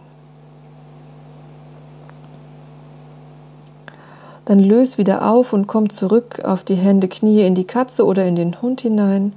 Dann 4.45 4.59
löse 4.59 4.99
wieder 4.99 5.29
auf 5.29 5.53
und 5.53 5.65
komm 5.65 5.89
zurück 5.89 6.41
auf 6.45 6.63
die 6.63 6.75
Hände, 6.75 7.07
Knie 7.07 7.41
in 7.41 7.55
die 7.55 7.65
Katze 7.65 8.05
oder 8.05 8.25
in 8.25 8.35
den 8.35 8.61
Hund 8.61 8.81
hinein. 8.81 9.33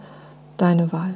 Deine 0.58 0.92
Wahl. 0.92 1.14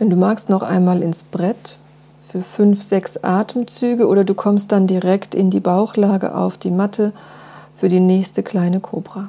Wenn 0.00 0.08
du 0.08 0.16
magst, 0.16 0.48
noch 0.48 0.62
einmal 0.62 1.02
ins 1.02 1.22
Brett 1.22 1.76
für 2.26 2.42
fünf, 2.42 2.82
sechs 2.82 3.22
Atemzüge 3.22 4.08
oder 4.08 4.24
du 4.24 4.32
kommst 4.32 4.72
dann 4.72 4.86
direkt 4.86 5.34
in 5.34 5.50
die 5.50 5.60
Bauchlage 5.60 6.34
auf 6.34 6.56
die 6.56 6.70
Matte 6.70 7.12
für 7.76 7.90
die 7.90 8.00
nächste 8.00 8.42
kleine 8.42 8.80
Kobra. 8.80 9.28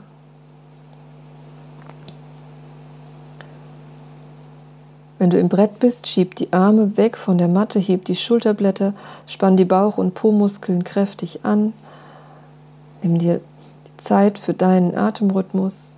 Wenn 5.20 5.30
du 5.30 5.38
im 5.38 5.50
Brett 5.50 5.80
bist, 5.80 6.08
schieb 6.08 6.36
die 6.36 6.54
Arme 6.54 6.96
weg 6.96 7.18
von 7.18 7.38
der 7.38 7.50
Matte, 7.50 7.78
heb 7.78 8.06
die 8.06 8.16
Schulterblätter, 8.16 8.94
spann 9.28 9.58
die 9.58 9.66
Bauch- 9.66 9.98
und 9.98 10.14
Po-Muskeln 10.14 10.86
kräftig 10.86 11.44
an. 11.44 11.74
Nimm 13.04 13.18
dir 13.18 13.42
Zeit 13.98 14.40
für 14.40 14.54
deinen 14.54 14.96
Atemrhythmus. 14.96 15.98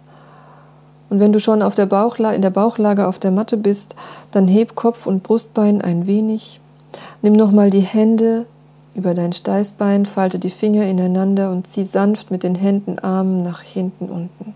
Und 1.09 1.19
wenn 1.19 1.33
du 1.33 1.39
schon 1.39 1.61
auf 1.61 1.75
der 1.75 1.85
in 2.33 2.41
der 2.41 2.49
Bauchlage 2.49 3.07
auf 3.07 3.19
der 3.19 3.31
Matte 3.31 3.57
bist, 3.57 3.95
dann 4.31 4.47
heb 4.47 4.75
Kopf 4.75 5.05
und 5.05 5.23
Brustbein 5.23 5.81
ein 5.81 6.07
wenig. 6.07 6.59
Nimm 7.21 7.33
nochmal 7.33 7.69
die 7.69 7.81
Hände 7.81 8.45
über 8.95 9.13
dein 9.13 9.33
Steißbein, 9.33 10.05
falte 10.05 10.39
die 10.39 10.49
Finger 10.49 10.85
ineinander 10.85 11.51
und 11.51 11.67
zieh 11.67 11.83
sanft 11.83 12.31
mit 12.31 12.43
den 12.43 12.55
Händen, 12.55 12.99
Armen 12.99 13.43
nach 13.43 13.61
hinten 13.61 14.09
unten. 14.09 14.53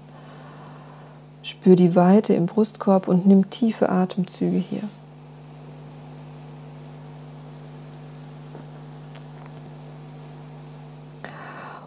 Spür 1.42 1.76
die 1.76 1.96
Weite 1.96 2.34
im 2.34 2.46
Brustkorb 2.46 3.08
und 3.08 3.26
nimm 3.26 3.50
tiefe 3.50 3.90
Atemzüge 3.90 4.58
hier. 4.58 4.84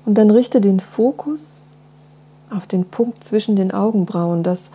Und 0.07 0.15
dann 0.15 0.31
richte 0.31 0.61
den 0.61 0.81
Fokus 0.81 1.63
auf 2.51 2.67
den 2.67 2.85
Punkt 2.85 3.25
zwischen 3.25 3.57
den 3.57 3.73
Augenbrauen, 3.73 4.43
das, 4.43 4.71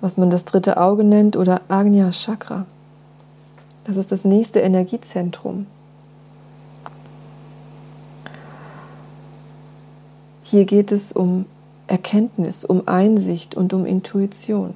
was 0.00 0.16
man 0.16 0.30
das 0.30 0.44
dritte 0.44 0.78
Auge 0.78 1.04
nennt 1.04 1.36
oder 1.36 1.60
Agnya 1.68 2.10
Chakra. 2.10 2.66
Das 3.84 3.96
ist 3.96 4.12
das 4.12 4.24
nächste 4.24 4.60
Energiezentrum. 4.60 5.66
Hier 10.42 10.64
geht 10.64 10.92
es 10.92 11.12
um 11.12 11.46
Erkenntnis, 11.86 12.64
um 12.64 12.86
Einsicht 12.86 13.54
und 13.54 13.72
um 13.72 13.86
Intuition. 13.86 14.74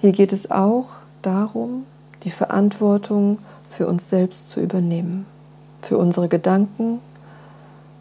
Hier 0.00 0.12
geht 0.12 0.32
es 0.32 0.50
auch 0.50 0.86
darum, 1.22 1.84
die 2.22 2.30
Verantwortung 2.30 3.38
für 3.68 3.86
uns 3.86 4.08
selbst 4.08 4.48
zu 4.48 4.60
übernehmen, 4.60 5.26
für 5.82 5.98
unsere 5.98 6.28
Gedanken, 6.28 7.00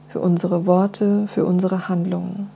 für 0.09 0.19
unsere 0.19 0.65
Worte, 0.65 1.27
für 1.27 1.45
unsere 1.45 1.87
Handlungen. 1.87 2.49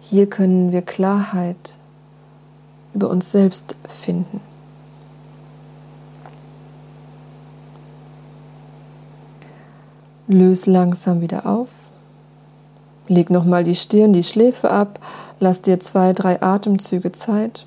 Hier 0.00 0.28
können 0.28 0.72
wir 0.72 0.82
Klarheit 0.82 1.78
über 2.92 3.08
uns 3.08 3.30
selbst 3.30 3.76
finden. 3.88 4.40
Löse 10.26 10.70
langsam 10.70 11.20
wieder 11.20 11.46
auf. 11.46 11.68
Leg 13.08 13.30
nochmal 13.30 13.64
die 13.64 13.74
Stirn, 13.74 14.12
die 14.12 14.22
Schläfe 14.22 14.70
ab. 14.70 14.98
Lass 15.40 15.62
dir 15.62 15.80
zwei, 15.80 16.12
drei 16.12 16.42
Atemzüge 16.42 17.12
Zeit, 17.12 17.66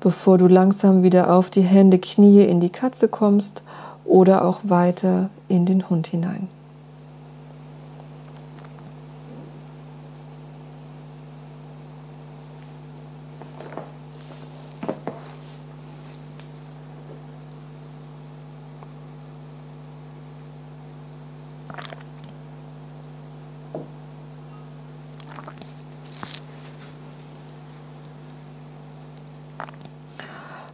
bevor 0.00 0.38
du 0.38 0.46
langsam 0.46 1.02
wieder 1.02 1.32
auf 1.32 1.50
die 1.50 1.62
Hände, 1.62 1.98
Knie 1.98 2.42
in 2.42 2.60
die 2.60 2.70
Katze 2.70 3.08
kommst 3.08 3.62
oder 4.04 4.44
auch 4.44 4.60
weiter 4.64 5.30
in 5.48 5.66
den 5.66 5.88
Hund 5.88 6.06
hinein. 6.06 6.48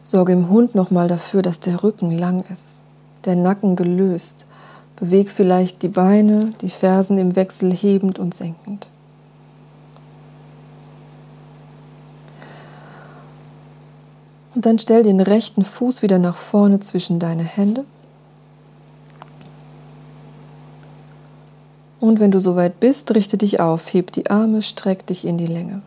Sorge 0.05 0.35
im 0.35 0.51
Hund 0.51 0.75
nochmal 0.75 1.09
dafür, 1.09 1.41
dass 1.41 1.61
der 1.61 1.83
Rücken 1.83 2.11
lang 2.11 2.45
ist, 2.53 2.81
der 3.25 3.37
Nacken 3.37 3.75
gelöst. 3.75 4.45
Beweg 4.97 5.31
vielleicht 5.31 5.83
die 5.83 5.89
Beine, 5.89 6.51
die 6.61 6.69
Fersen 6.69 7.17
im 7.17 7.37
Wechsel 7.37 7.73
hebend 7.73 8.19
und 8.19 8.35
senkend. 8.35 8.91
Und 14.55 14.67
dann 14.67 14.79
stell 14.79 15.03
den 15.03 15.21
rechten 15.21 15.65
Fuß 15.65 16.03
wieder 16.03 16.19
nach 16.19 16.37
vorne 16.37 16.81
zwischen 16.81 17.19
deine 17.19 17.43
Hände. 17.43 17.87
Und 21.99 22.21
wenn 22.21 22.31
du 22.31 22.41
soweit 22.41 22.79
bist, 22.79 23.15
richte 23.15 23.39
dich 23.39 23.59
auf, 23.59 23.95
heb 23.95 24.13
die 24.13 24.29
Arme, 24.29 24.61
streck 24.61 25.07
dich 25.07 25.25
in 25.25 25.39
die 25.39 25.47
Länge. 25.47 25.81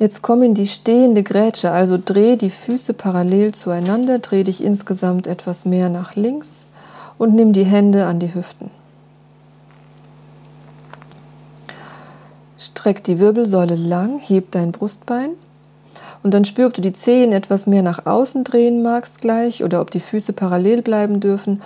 Jetzt 0.00 0.22
komm 0.22 0.42
in 0.42 0.54
die 0.54 0.66
stehende 0.66 1.22
Grätsche, 1.22 1.72
also 1.72 1.98
dreh 2.02 2.36
die 2.36 2.48
Füße 2.48 2.94
parallel 2.94 3.52
zueinander, 3.52 4.18
dreh 4.18 4.44
dich 4.44 4.64
insgesamt 4.64 5.26
etwas 5.26 5.66
mehr 5.66 5.90
nach 5.90 6.16
links 6.16 6.64
und 7.18 7.34
nimm 7.34 7.52
die 7.52 7.64
Hände 7.64 8.06
an 8.06 8.18
die 8.18 8.34
Hüften. 8.34 8.70
Streck 12.56 13.04
die 13.04 13.18
Wirbelsäule 13.18 13.76
lang, 13.76 14.18
heb 14.20 14.50
dein 14.52 14.72
Brustbein. 14.72 15.32
Und 16.22 16.32
dann 16.32 16.46
spür, 16.46 16.68
ob 16.68 16.72
du 16.72 16.80
die 16.80 16.94
Zehen 16.94 17.32
etwas 17.32 17.66
mehr 17.66 17.82
nach 17.82 18.06
außen 18.06 18.42
drehen 18.42 18.82
magst 18.82 19.20
gleich 19.20 19.62
oder 19.62 19.82
ob 19.82 19.90
die 19.90 20.00
Füße 20.00 20.32
parallel 20.32 20.80
bleiben 20.80 21.20
dürfen 21.20 21.60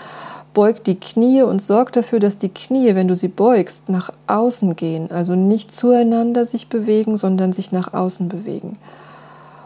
Beug 0.54 0.84
die 0.84 0.98
Knie 0.98 1.42
und 1.42 1.60
sorg 1.60 1.92
dafür, 1.92 2.20
dass 2.20 2.38
die 2.38 2.48
Knie, 2.48 2.94
wenn 2.94 3.08
du 3.08 3.16
sie 3.16 3.28
beugst, 3.28 3.88
nach 3.88 4.12
außen 4.28 4.76
gehen, 4.76 5.10
also 5.10 5.34
nicht 5.34 5.74
zueinander 5.74 6.46
sich 6.46 6.68
bewegen, 6.68 7.16
sondern 7.16 7.52
sich 7.52 7.72
nach 7.72 7.92
außen 7.92 8.28
bewegen. 8.28 8.78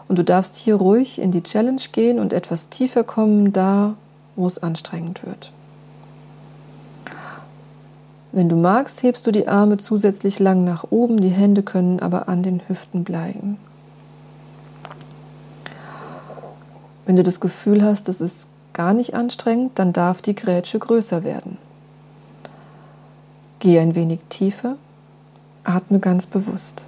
Und 0.07 0.17
du 0.17 0.23
darfst 0.23 0.55
hier 0.55 0.75
ruhig 0.75 1.19
in 1.19 1.31
die 1.31 1.43
Challenge 1.43 1.81
gehen 1.91 2.19
und 2.19 2.33
etwas 2.33 2.69
tiefer 2.69 3.03
kommen, 3.03 3.53
da 3.53 3.93
wo 4.35 4.47
es 4.47 4.57
anstrengend 4.63 5.25
wird. 5.25 5.51
Wenn 8.31 8.47
du 8.47 8.55
magst, 8.55 9.03
hebst 9.03 9.25
du 9.27 9.31
die 9.31 9.47
Arme 9.47 9.77
zusätzlich 9.77 10.39
lang 10.39 10.63
nach 10.63 10.85
oben, 10.91 11.19
die 11.19 11.29
Hände 11.29 11.63
können 11.63 11.99
aber 11.99 12.29
an 12.29 12.43
den 12.43 12.61
Hüften 12.67 13.03
bleiben. 13.03 13.57
Wenn 17.05 17.15
du 17.15 17.23
das 17.23 17.39
Gefühl 17.39 17.83
hast, 17.83 18.07
das 18.07 18.21
ist 18.21 18.47
gar 18.73 18.93
nicht 18.93 19.13
anstrengend, 19.13 19.77
dann 19.79 19.93
darf 19.93 20.21
die 20.21 20.35
Grätsche 20.35 20.79
größer 20.79 21.23
werden. 21.23 21.57
Geh 23.59 23.79
ein 23.79 23.95
wenig 23.95 24.21
tiefer, 24.29 24.77
atme 25.63 25.99
ganz 25.99 26.25
bewusst. 26.27 26.85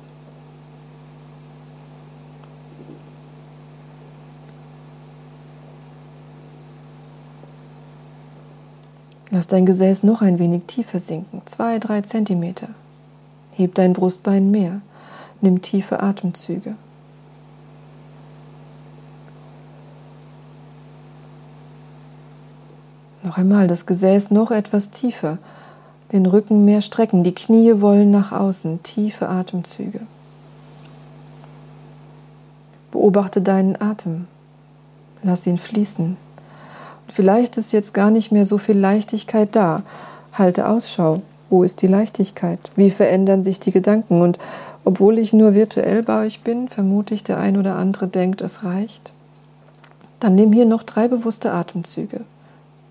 Lass 9.34 9.48
dein 9.48 9.66
Gesäß 9.66 10.04
noch 10.04 10.22
ein 10.22 10.40
wenig 10.40 10.64
tiefer 10.68 11.00
sinken, 11.00 11.42
zwei, 11.46 11.80
drei 11.80 12.02
Zentimeter. 12.02 12.68
Heb 13.54 13.76
dein 13.76 13.94
Brustbein 13.94 14.52
mehr, 14.52 14.82
nimm 15.40 15.62
tiefe 15.62 16.04
Atemzüge. 16.04 16.76
Noch 23.32 23.38
einmal 23.38 23.68
das 23.68 23.86
Gesäß 23.86 24.32
noch 24.32 24.52
etwas 24.52 24.92
tiefer, 24.92 25.38
den 26.12 26.26
Rücken 26.26 26.66
mehr 26.66 26.82
strecken, 26.82 27.24
die 27.24 27.34
Knie 27.34 27.80
wollen 27.80 28.12
nach 28.12 28.34
außen, 28.34 28.84
tiefe 28.84 29.30
Atemzüge. 29.30 30.02
Beobachte 32.92 33.42
deinen 33.42 33.82
Atem, 33.82 34.28
lass 35.24 35.48
ihn 35.48 35.58
fließen. 35.58 36.08
Und 36.08 36.18
vielleicht 37.08 37.56
ist 37.56 37.72
jetzt 37.72 37.94
gar 37.94 38.12
nicht 38.12 38.34
mehr 38.34 38.46
so 38.46 38.58
viel 38.58 38.78
Leichtigkeit 38.78 39.56
da. 39.56 39.84
Halte 40.34 40.68
Ausschau. 40.68 41.22
Wo 41.50 41.64
ist 41.64 41.82
die 41.82 41.88
Leichtigkeit? 41.88 42.60
Wie 42.76 42.90
verändern 42.90 43.44
sich 43.44 43.62
die 43.62 43.72
Gedanken? 43.72 44.22
Und 44.22 44.40
obwohl 44.84 45.18
ich 45.18 45.32
nur 45.32 45.54
virtuell 45.54 46.04
bei 46.04 46.26
euch 46.26 46.42
bin, 46.42 46.68
vermute 46.68 47.14
ich, 47.14 47.24
der 47.24 47.38
ein 47.38 47.56
oder 47.56 47.78
andere 47.78 48.10
denkt, 48.10 48.42
es 48.42 48.66
reicht. 48.66 49.14
Dann 50.20 50.36
nimm 50.36 50.52
hier 50.52 50.66
noch 50.66 50.84
drei 50.84 51.08
bewusste 51.08 51.54
Atemzüge 51.54 52.26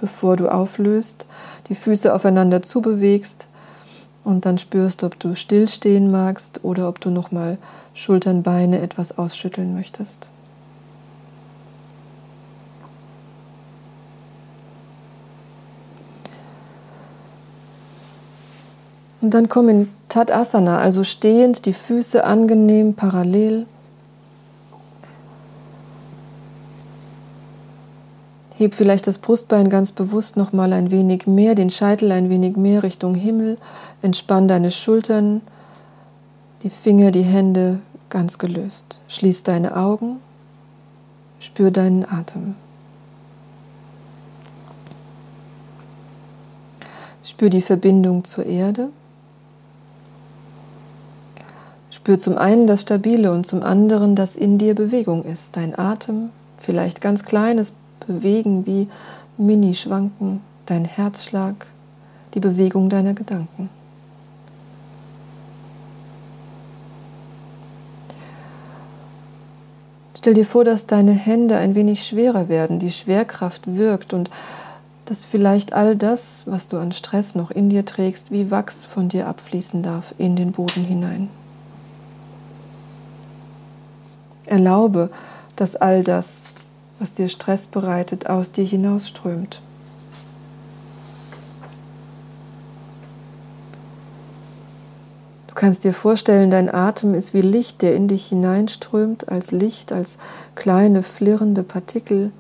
bevor 0.01 0.37
du 0.37 0.49
auflöst, 0.49 1.27
die 1.69 1.75
Füße 1.75 2.13
aufeinander 2.13 2.63
zubewegst 2.63 3.49
und 4.25 4.47
dann 4.47 4.59
spürst, 4.59 5.05
ob 5.05 5.19
du 5.21 5.35
stillstehen 5.35 6.11
magst 6.11 6.65
oder 6.65 6.89
ob 6.89 7.01
du 7.01 7.11
nochmal 7.11 7.59
Schultern, 7.95 8.43
Beine 8.43 8.81
etwas 8.81 9.19
ausschütteln 9.19 9.75
möchtest. 9.75 10.31
Und 19.21 19.35
dann 19.35 19.51
komm 19.51 19.69
in 19.69 19.89
Tadasana, 20.09 20.79
also 20.79 21.05
stehend, 21.05 21.67
die 21.67 21.75
Füße 21.75 22.25
angenehm 22.25 22.95
parallel. 22.95 23.67
Heb 28.61 28.75
vielleicht 28.75 29.07
das 29.07 29.17
Brustbein 29.17 29.71
ganz 29.71 29.91
bewusst 29.91 30.37
noch 30.37 30.53
mal 30.53 30.75
ein 30.75 30.91
wenig 30.91 31.27
mehr, 31.27 31.55
den 31.55 31.71
Scheitel 31.71 32.13
ein 32.13 32.29
wenig 32.29 32.59
mehr 32.59 32.83
Richtung 32.83 33.15
Himmel. 33.15 33.57
Entspann 34.03 34.49
deine 34.49 34.71
Schultern, 34.71 35.41
die 36.63 36.69
Finger, 36.69 37.11
die 37.11 37.23
Hände 37.23 37.79
ganz 38.11 38.37
gelöst. 38.37 39.01
Schließ 39.09 39.45
deine 39.45 39.79
Augen, 39.79 40.19
spür 41.39 41.71
deinen 41.71 42.05
Atem. 42.05 42.55
Spür 47.23 47.49
die 47.49 47.63
Verbindung 47.63 48.25
zur 48.25 48.45
Erde. 48.45 48.91
Spür 51.91 52.19
zum 52.19 52.37
einen 52.37 52.67
das 52.67 52.83
Stabile 52.83 53.33
und 53.33 53.47
zum 53.47 53.63
anderen, 53.63 54.17
dass 54.17 54.37
in 54.37 54.59
dir 54.59 54.75
Bewegung 54.75 55.25
ist. 55.25 55.57
Dein 55.57 55.79
Atem, 55.79 56.29
vielleicht 56.59 57.01
ganz 57.01 57.25
kleines 57.25 57.73
bewegen 58.07 58.67
wie 58.67 58.89
Mini-Schwanken, 59.37 60.41
dein 60.67 60.85
Herzschlag, 60.85 61.67
die 62.35 62.41
Bewegung 62.41 62.89
deiner 62.89 63.15
Gedanken. 63.15 63.71
Stell 70.21 70.35
dir 70.35 70.45
vor, 70.45 70.65
dass 70.65 70.87
deine 70.87 71.13
Hände 71.13 71.57
ein 71.57 71.75
wenig 71.75 72.07
schwerer 72.07 72.51
werden, 72.51 72.79
die 72.79 72.93
Schwerkraft 72.93 73.63
wirkt 73.77 74.13
und 74.13 74.31
dass 75.07 75.25
vielleicht 75.25 75.73
all 75.73 75.97
das, 75.97 76.45
was 76.47 76.69
du 76.69 76.77
an 76.77 76.93
Stress 76.93 77.35
noch 77.35 77.51
in 77.51 77.71
dir 77.71 77.87
trägst, 77.87 78.31
wie 78.31 78.51
Wachs 78.51 78.85
von 78.85 79.09
dir 79.09 79.27
abfließen 79.27 79.83
darf 79.83 80.15
in 80.19 80.37
den 80.37 80.53
Boden 80.53 80.85
hinein. 80.85 81.31
Erlaube, 84.45 85.11
dass 85.57 85.75
all 85.75 86.05
das, 86.05 86.53
was 87.01 87.15
dir 87.15 87.29
Stress 87.29 87.67
bereitet, 87.67 88.29
aus 88.29 88.53
dir 88.53 88.65
hinausströmt. 88.65 89.61
Du 95.49 95.55
kannst 95.55 95.83
dir 95.83 95.95
vorstellen, 95.95 96.51
dein 96.51 96.73
Atem 96.73 97.15
ist 97.15 97.35
wie 97.35 97.41
Licht, 97.41 97.83
der 97.83 97.97
in 97.97 98.07
dich 98.07 98.27
hineinströmt, 98.27 99.29
als 99.29 99.51
Licht, 99.51 99.93
als 99.93 100.19
kleine 100.55 101.03
flirrende 101.03 101.63
Partikel 101.63 102.31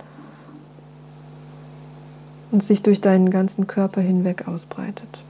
und 2.50 2.62
sich 2.62 2.82
durch 2.82 3.00
deinen 3.00 3.30
ganzen 3.30 3.66
Körper 3.66 4.00
hinweg 4.00 4.46
ausbreitet. 4.46 5.24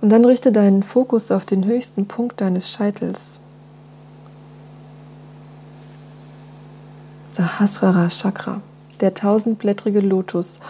Und 0.00 0.08
dann 0.08 0.24
richte 0.24 0.50
deinen 0.50 0.82
Fokus 0.82 1.30
auf 1.30 1.44
den 1.44 1.64
höchsten 1.64 2.06
Punkt 2.06 2.40
deines 2.40 2.68
Scheitels. 2.70 3.38
Sahasrara 7.32 8.08
Chakra, 8.10 8.60
der 9.00 9.14
tausendblättrige 9.14 10.00
Lotus. 10.00 10.60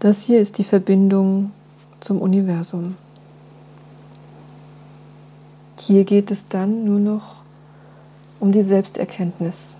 Das 0.00 0.20
hier 0.20 0.38
ist 0.38 0.58
die 0.58 0.64
Verbindung 0.64 1.50
zum 2.00 2.20
Universum. 2.20 2.96
Hier 5.78 6.04
geht 6.04 6.30
es 6.30 6.46
dann 6.48 6.84
nur 6.84 7.00
noch 7.00 7.36
um 8.38 8.52
die 8.52 8.62
Selbsterkenntnis. 8.62 9.78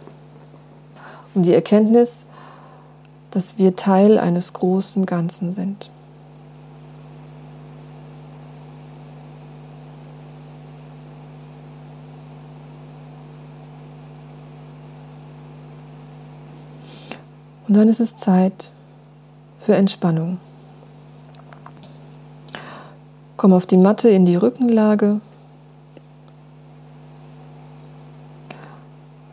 Um 1.35 1.43
die 1.43 1.53
Erkenntnis, 1.53 2.25
dass 3.31 3.59
wir 3.59 3.77
Teil 3.77 4.19
eines 4.19 4.55
großen 4.55 5.05
Ganzen 5.05 5.53
sind. 5.53 5.91
Und 17.69 17.77
dann 17.77 17.89
ist 17.89 18.01
es 18.01 18.16
Zeit 18.16 18.73
für 19.59 19.75
Entspannung. 19.77 20.39
Komm 23.37 23.53
auf 23.53 23.66
die 23.66 23.77
Matte 23.77 24.09
in 24.09 24.25
die 24.25 24.37
Rückenlage 24.37 25.21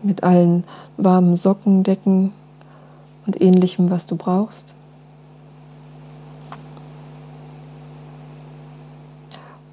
mit 0.03 0.23
allen 0.23 0.65
warmen 0.97 1.37
Socken, 1.37 1.83
Decken 1.83 2.33
und 3.25 3.41
ähnlichem, 3.41 3.89
was 3.89 4.05
du 4.05 4.17
brauchst. 4.17 4.75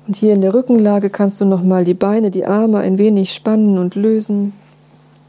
Und 0.07 0.17
hier 0.17 0.33
in 0.33 0.41
der 0.41 0.55
Rückenlage 0.55 1.11
kannst 1.11 1.41
du 1.41 1.45
nochmal 1.45 1.85
die 1.85 1.95
Beine, 1.95 2.31
die 2.31 2.47
Arme 2.47 2.79
ein 2.79 2.97
wenig 2.97 3.35
spannen 3.35 3.79
und 3.79 3.97
lösen, 3.97 4.53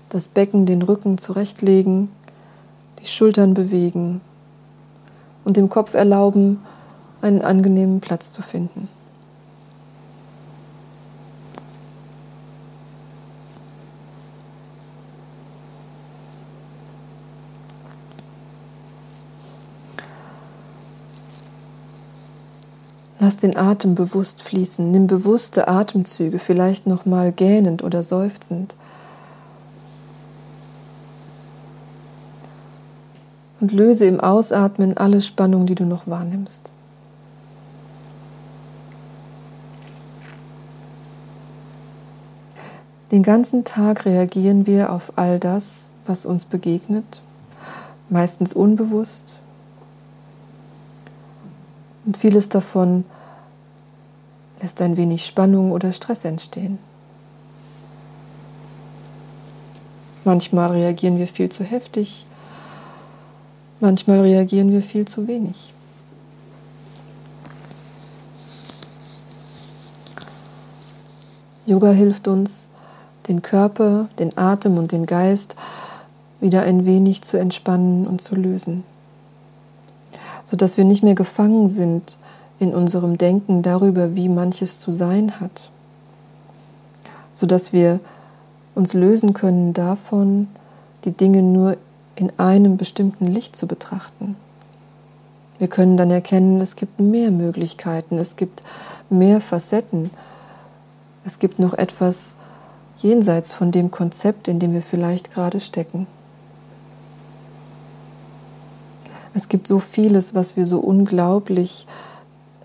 das 0.09 0.27
Becken, 0.27 0.65
den 0.65 0.84
Rücken 0.84 1.17
zurechtlegen 1.17 2.09
die 3.03 3.09
Schultern 3.09 3.53
bewegen 3.53 4.21
und 5.43 5.57
dem 5.57 5.69
Kopf 5.69 5.93
erlauben, 5.93 6.61
einen 7.21 7.41
angenehmen 7.41 7.99
Platz 7.99 8.31
zu 8.31 8.41
finden. 8.41 8.87
Lass 23.19 23.37
den 23.37 23.55
Atem 23.55 23.95
bewusst 23.95 24.41
fließen, 24.43 24.91
nimm 24.91 25.07
bewusste 25.07 25.69
Atemzüge, 25.69 26.39
vielleicht 26.39 26.87
noch 26.87 27.05
mal 27.05 27.31
gähnend 27.31 27.81
oder 27.81 28.03
seufzend. 28.03 28.75
Und 33.64 33.72
löse 33.72 34.05
im 34.05 34.20
Ausatmen 34.20 34.97
alle 34.97 35.22
Spannung, 35.22 35.66
die 35.66 35.76
du 35.76 35.86
noch 35.86 36.05
wahrnimmst. 36.05 36.74
Den 43.11 43.24
ganzen 43.24 43.64
Tag 43.64 44.05
reagieren 44.05 44.68
wir 44.68 44.91
auf 44.91 45.14
all 45.16 45.39
das, 45.39 45.91
was 46.05 46.26
uns 46.26 46.43
begegnet, 46.43 47.22
meistens 48.09 48.51
unbewusst. 48.51 49.39
Und 52.05 52.18
vieles 52.18 52.49
davon 52.49 53.05
lässt 54.59 54.82
ein 54.82 54.97
wenig 54.97 55.26
Spannung 55.26 55.72
oder 55.72 55.93
Stress 55.93 56.26
entstehen. 56.26 56.80
Manchmal 60.26 60.72
reagieren 60.72 61.18
wir 61.18 61.30
viel 61.30 61.47
zu 61.47 61.64
heftig, 61.64 62.26
Manchmal 63.80 64.21
reagieren 64.21 64.71
wir 64.71 64.82
viel 64.82 65.05
zu 65.05 65.28
wenig. 65.28 65.74
Yoga 71.65 71.91
hilft 71.91 72.28
uns, 72.28 72.67
den 73.28 73.41
Körper, 73.41 74.09
den 74.19 74.38
Atem 74.38 74.78
und 74.78 74.91
den 74.91 75.05
Geist 75.05 75.55
wieder 76.41 76.63
ein 76.63 76.86
wenig 76.86 77.21
zu 77.21 77.38
entspannen 77.38 78.05
und 78.05 78.21
zu 78.21 78.36
lösen, 78.36 78.84
sodass 80.43 80.78
wir 80.78 80.84
nicht 80.84 81.03
mehr 81.03 81.15
gefangen 81.15 81.69
sind 81.69 82.17
in 82.59 82.74
unserem 82.74 83.17
Denken 83.17 83.61
darüber, 83.61 84.15
wie 84.15 84.28
manches 84.28 84.78
zu 84.78 84.91
sein 84.91 85.39
hat, 85.39 85.69
sodass 87.34 87.71
wir 87.71 88.01
uns 88.76 88.93
lösen 88.93 89.34
können 89.34 89.74
davon, 89.74 90.47
die 91.05 91.11
Dinge 91.11 91.41
nur 91.41 91.78
in 92.16 92.32
einem 92.39 92.78
bestimmten 92.78 93.28
Licht 93.28 93.55
zu 93.55 93.68
betrachten. 93.68 94.36
Wir 95.59 95.68
können 95.68 95.97
dann 95.97 96.11
erkennen, 96.11 96.61
es 96.61 96.76
gibt 96.76 96.99
mehr 96.99 97.32
Möglichkeiten, 97.32 98.18
es 98.18 98.36
gibt 98.36 98.64
mehr 99.09 99.39
Facetten, 99.39 100.09
es 101.26 101.39
gibt 101.39 101.59
noch 101.59 101.74
etwas 101.74 102.36
jenseits 102.97 103.53
von 103.53 103.72
dem 103.72 103.91
Konzept, 103.91 104.47
in 104.47 104.59
dem 104.59 104.74
wir 104.74 104.82
vielleicht 104.82 105.32
gerade 105.32 105.59
stecken. 105.59 106.07
Es 109.34 109.49
gibt 109.49 109.68
so 109.68 109.80
vieles, 109.80 110.36
was 110.36 110.55
wir 110.55 110.66
so 110.66 110.80
unglaublich 110.80 111.88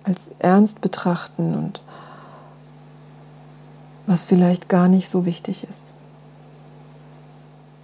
als 0.05 0.33
ernst 0.39 0.81
betrachten 0.81 1.55
und 1.55 1.83
was 4.07 4.25
vielleicht 4.25 4.69
gar 4.69 4.89
nicht 4.89 5.09
so 5.09 5.25
wichtig 5.25 5.65
ist. 5.65 5.95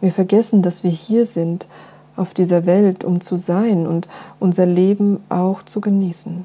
Wir 0.04 0.12
vergessen, 0.12 0.60
dass 0.60 0.84
wir 0.84 0.90
hier 0.90 1.24
sind 1.24 1.66
auf 2.14 2.34
dieser 2.34 2.66
Welt, 2.66 3.04
um 3.04 3.22
zu 3.22 3.36
sein 3.36 3.86
und 3.86 4.06
unser 4.38 4.66
Leben 4.66 5.24
auch 5.30 5.62
zu 5.62 5.80
genießen. 5.80 6.44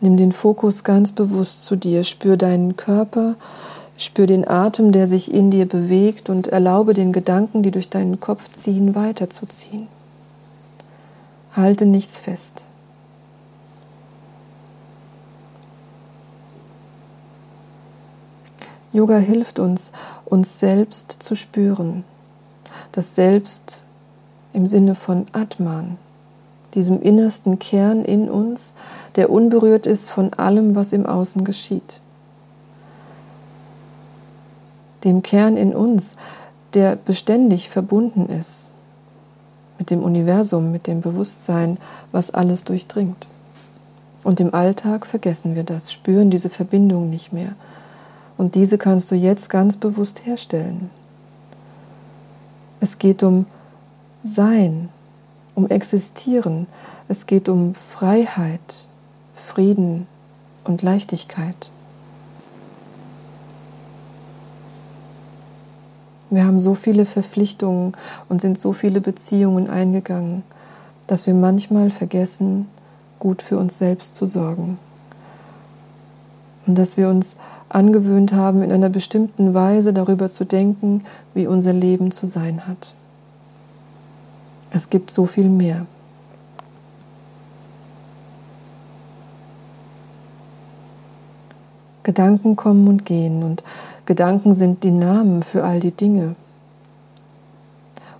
Nimm 0.00 0.16
den 0.16 0.32
Fokus 0.32 0.82
ganz 0.82 1.12
bewusst 1.12 1.64
zu 1.64 1.76
dir, 1.76 2.02
spür 2.02 2.36
deinen 2.36 2.76
Körper, 2.76 3.36
spür 3.98 4.26
den 4.26 4.48
Atem, 4.48 4.90
der 4.90 5.06
sich 5.06 5.32
in 5.32 5.52
dir 5.52 5.68
bewegt 5.68 6.28
und 6.28 6.48
erlaube 6.48 6.92
den 6.92 7.12
Gedanken, 7.12 7.62
die 7.62 7.70
durch 7.70 7.88
deinen 7.88 8.18
Kopf 8.18 8.50
ziehen, 8.52 8.96
weiterzuziehen. 8.96 9.86
Halte 11.52 11.86
nichts 11.86 12.18
fest. 12.18 12.64
Yoga 18.94 19.16
hilft 19.16 19.58
uns, 19.58 19.90
uns 20.24 20.60
selbst 20.60 21.16
zu 21.18 21.34
spüren. 21.34 22.04
Das 22.92 23.16
Selbst 23.16 23.82
im 24.52 24.68
Sinne 24.68 24.94
von 24.94 25.26
Atman, 25.32 25.98
diesem 26.74 27.02
innersten 27.02 27.58
Kern 27.58 28.04
in 28.04 28.30
uns, 28.30 28.74
der 29.16 29.30
unberührt 29.30 29.88
ist 29.88 30.10
von 30.10 30.32
allem, 30.34 30.76
was 30.76 30.92
im 30.92 31.06
Außen 31.06 31.44
geschieht. 31.44 32.00
Dem 35.02 35.22
Kern 35.22 35.56
in 35.56 35.74
uns, 35.74 36.16
der 36.72 36.94
beständig 36.94 37.70
verbunden 37.70 38.26
ist 38.26 38.70
mit 39.76 39.90
dem 39.90 40.04
Universum, 40.04 40.70
mit 40.70 40.86
dem 40.86 41.00
Bewusstsein, 41.00 41.78
was 42.12 42.30
alles 42.30 42.62
durchdringt. 42.62 43.26
Und 44.22 44.38
im 44.38 44.54
Alltag 44.54 45.04
vergessen 45.04 45.56
wir 45.56 45.64
das, 45.64 45.92
spüren 45.92 46.30
diese 46.30 46.48
Verbindung 46.48 47.10
nicht 47.10 47.32
mehr. 47.32 47.56
Und 48.36 48.54
diese 48.54 48.78
kannst 48.78 49.10
du 49.10 49.14
jetzt 49.14 49.48
ganz 49.48 49.76
bewusst 49.76 50.26
herstellen. 50.26 50.90
Es 52.80 52.98
geht 52.98 53.22
um 53.22 53.46
Sein, 54.22 54.88
um 55.54 55.68
Existieren. 55.68 56.66
Es 57.08 57.26
geht 57.26 57.48
um 57.48 57.74
Freiheit, 57.74 58.86
Frieden 59.34 60.06
und 60.64 60.82
Leichtigkeit. 60.82 61.70
Wir 66.30 66.44
haben 66.44 66.58
so 66.58 66.74
viele 66.74 67.06
Verpflichtungen 67.06 67.92
und 68.28 68.40
sind 68.40 68.60
so 68.60 68.72
viele 68.72 69.00
Beziehungen 69.00 69.70
eingegangen, 69.70 70.42
dass 71.06 71.26
wir 71.26 71.34
manchmal 71.34 71.90
vergessen, 71.90 72.68
gut 73.20 73.40
für 73.40 73.56
uns 73.56 73.78
selbst 73.78 74.16
zu 74.16 74.26
sorgen. 74.26 74.78
Und 76.66 76.76
dass 76.76 76.96
wir 76.96 77.08
uns 77.08 77.36
angewöhnt 77.74 78.32
haben, 78.32 78.62
in 78.62 78.72
einer 78.72 78.88
bestimmten 78.88 79.54
Weise 79.54 79.92
darüber 79.92 80.30
zu 80.30 80.44
denken, 80.44 81.04
wie 81.34 81.46
unser 81.46 81.72
Leben 81.72 82.10
zu 82.10 82.26
sein 82.26 82.66
hat. 82.66 82.94
Es 84.70 84.90
gibt 84.90 85.10
so 85.10 85.26
viel 85.26 85.48
mehr. 85.48 85.86
Gedanken 92.02 92.54
kommen 92.54 92.86
und 92.86 93.06
gehen 93.06 93.42
und 93.42 93.62
Gedanken 94.06 94.54
sind 94.54 94.84
die 94.84 94.90
Namen 94.90 95.42
für 95.42 95.64
all 95.64 95.80
die 95.80 95.92
Dinge. 95.92 96.36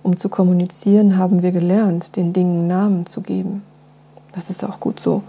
Um 0.01 0.17
zu 0.17 0.29
kommunizieren, 0.29 1.17
haben 1.17 1.43
wir 1.43 1.51
gelernt, 1.51 2.15
den 2.15 2.33
Dingen 2.33 2.67
Namen 2.67 3.05
zu 3.05 3.21
geben. 3.21 3.63
Das 4.33 4.49
ist 4.49 4.63
auch 4.63 4.79
gut 4.79 4.99
so. 4.99 5.23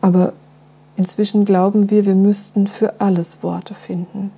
Aber 0.00 0.32
Inzwischen 1.00 1.46
glauben 1.46 1.88
wir, 1.88 2.04
wir 2.04 2.14
müssten 2.14 2.66
für 2.66 3.00
alles 3.00 3.42
Worte 3.42 3.72
finden. 3.72 4.30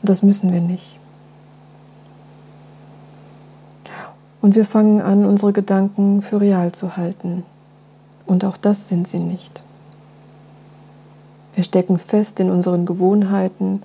Das 0.00 0.22
müssen 0.22 0.50
wir 0.50 0.62
nicht. 0.62 0.98
Und 4.40 4.54
wir 4.54 4.64
fangen 4.64 5.02
an, 5.02 5.26
unsere 5.26 5.52
Gedanken 5.52 6.22
für 6.22 6.40
real 6.40 6.72
zu 6.72 6.96
halten. 6.96 7.42
Und 8.24 8.46
auch 8.46 8.56
das 8.56 8.88
sind 8.88 9.06
sie 9.06 9.18
nicht. 9.18 9.62
Wir 11.52 11.64
stecken 11.64 11.98
fest 11.98 12.40
in 12.40 12.50
unseren 12.50 12.86
Gewohnheiten, 12.86 13.82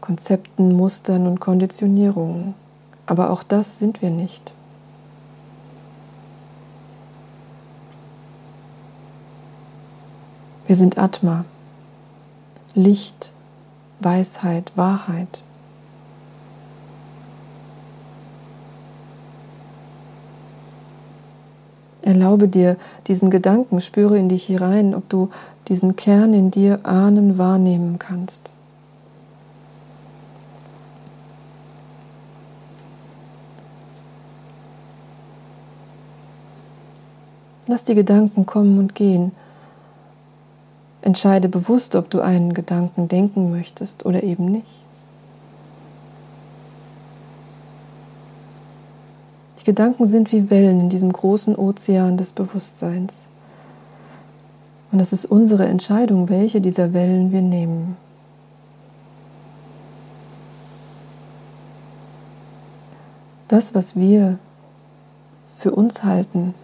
Konzepten, 0.00 0.74
Mustern 0.74 1.28
und 1.28 1.38
Konditionierungen. 1.38 2.54
Aber 3.06 3.30
auch 3.30 3.44
das 3.44 3.78
sind 3.78 4.02
wir 4.02 4.10
nicht. 4.10 4.52
Wir 10.74 10.78
sind 10.78 10.98
Atma, 10.98 11.44
Licht, 12.74 13.30
Weisheit, 14.00 14.72
Wahrheit. 14.74 15.44
Erlaube 22.02 22.48
dir 22.48 22.76
diesen 23.06 23.30
Gedanken, 23.30 23.80
spüre 23.80 24.18
in 24.18 24.28
dich 24.28 24.46
hinein, 24.46 24.96
ob 24.96 25.08
du 25.08 25.30
diesen 25.68 25.94
Kern 25.94 26.34
in 26.34 26.50
dir 26.50 26.80
ahnen, 26.82 27.38
wahrnehmen 27.38 28.00
kannst. 28.00 28.50
Lass 37.68 37.84
die 37.84 37.94
Gedanken 37.94 38.44
kommen 38.44 38.80
und 38.80 38.96
gehen. 38.96 39.30
Entscheide 41.04 41.50
bewusst, 41.50 41.96
ob 41.96 42.08
du 42.08 42.22
einen 42.22 42.54
Gedanken 42.54 43.08
denken 43.08 43.50
möchtest 43.50 44.06
oder 44.06 44.22
eben 44.22 44.46
nicht. 44.46 44.82
Die 49.58 49.64
Gedanken 49.64 50.06
sind 50.06 50.32
wie 50.32 50.48
Wellen 50.48 50.80
in 50.80 50.88
diesem 50.88 51.12
großen 51.12 51.56
Ozean 51.56 52.16
des 52.16 52.32
Bewusstseins. 52.32 53.28
Und 54.92 55.00
es 55.00 55.12
ist 55.12 55.26
unsere 55.26 55.66
Entscheidung, 55.66 56.30
welche 56.30 56.62
dieser 56.62 56.94
Wellen 56.94 57.32
wir 57.32 57.42
nehmen. 57.42 57.98
Das, 63.48 63.74
was 63.74 63.94
wir 63.94 64.38
für 65.58 65.72
uns 65.72 66.02
halten, 66.02 66.54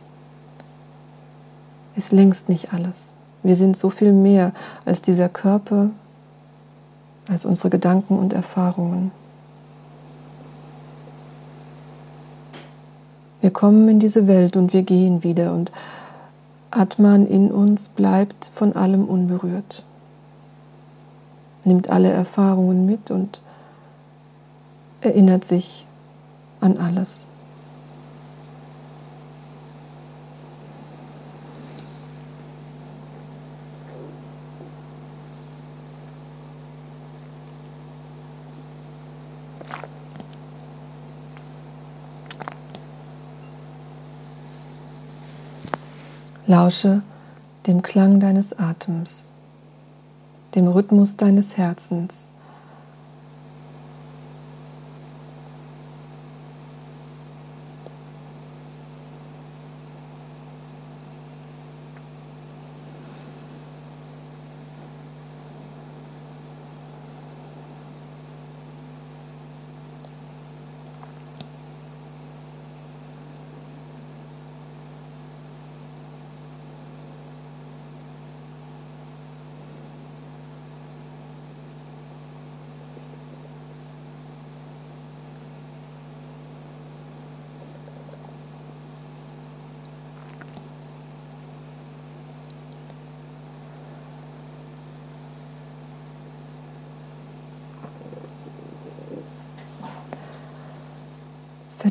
ist 1.94 2.10
längst 2.10 2.48
nicht 2.48 2.72
alles. 2.72 3.12
Wir 3.42 3.56
sind 3.56 3.76
so 3.76 3.90
viel 3.90 4.12
mehr 4.12 4.52
als 4.84 5.00
dieser 5.00 5.28
Körper, 5.28 5.90
als 7.28 7.44
unsere 7.44 7.70
Gedanken 7.70 8.18
und 8.18 8.32
Erfahrungen. 8.32 9.12
Wir 13.40 13.50
kommen 13.50 13.88
in 13.88 14.00
diese 14.00 14.26
Welt 14.26 14.56
und 14.56 14.74
wir 14.74 14.82
gehen 14.82 15.22
wieder 15.22 15.54
und 15.54 15.72
Atman 16.70 17.26
in 17.26 17.50
uns 17.50 17.88
bleibt 17.88 18.50
von 18.52 18.76
allem 18.76 19.06
unberührt, 19.06 19.84
nimmt 21.64 21.90
alle 21.90 22.10
Erfahrungen 22.10 22.84
mit 22.86 23.10
und 23.10 23.40
erinnert 25.00 25.44
sich 25.44 25.86
an 26.60 26.76
alles. 26.76 27.29
Lausche 46.50 47.02
dem 47.68 47.80
Klang 47.80 48.18
deines 48.18 48.58
Atems, 48.58 49.30
dem 50.56 50.66
Rhythmus 50.66 51.16
deines 51.16 51.56
Herzens 51.56 52.32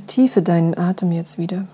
Vertiefe 0.09 0.41
deinen 0.41 0.75
Atem 0.75 1.11
jetzt 1.11 1.37
wieder. 1.37 1.67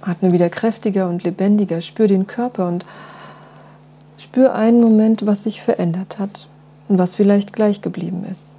Atme 0.00 0.32
wieder 0.32 0.48
kräftiger 0.48 1.08
und 1.08 1.22
lebendiger. 1.22 1.80
Spür 1.80 2.08
den 2.08 2.26
Körper 2.26 2.66
und 2.66 2.84
spür 4.18 4.52
einen 4.56 4.80
Moment, 4.80 5.24
was 5.24 5.44
sich 5.44 5.62
verändert 5.62 6.18
hat 6.18 6.48
und 6.88 6.98
was 6.98 7.14
vielleicht 7.14 7.52
gleich 7.52 7.80
geblieben 7.80 8.24
ist. 8.28 8.56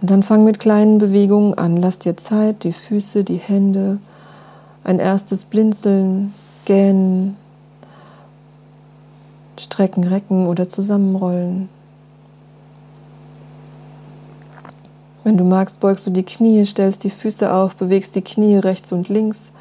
Und 0.00 0.08
dann 0.12 0.22
fang 0.22 0.44
mit 0.44 0.60
kleinen 0.60 0.98
Bewegungen 0.98 1.54
an. 1.54 1.76
Lass 1.76 1.98
dir 1.98 2.16
Zeit, 2.16 2.62
die 2.62 2.72
Füße, 2.72 3.24
die 3.24 3.38
Hände, 3.38 3.98
ein 4.84 5.00
erstes 5.00 5.46
Blinzeln, 5.46 6.32
Gähnen, 6.64 7.36
Strecken, 9.58 10.04
Recken 10.04 10.46
oder 10.46 10.68
Zusammenrollen. 10.68 11.68
Wenn 15.24 15.36
du 15.36 15.44
magst, 15.44 15.78
beugst 15.78 16.06
du 16.06 16.10
die 16.10 16.24
Knie, 16.24 16.64
stellst 16.66 17.04
die 17.04 17.10
Füße 17.10 17.52
auf, 17.52 17.76
bewegst 17.76 18.16
die 18.16 18.22
Knie 18.22 18.56
rechts 18.56 18.90
und 18.92 19.08
links. 19.08 19.52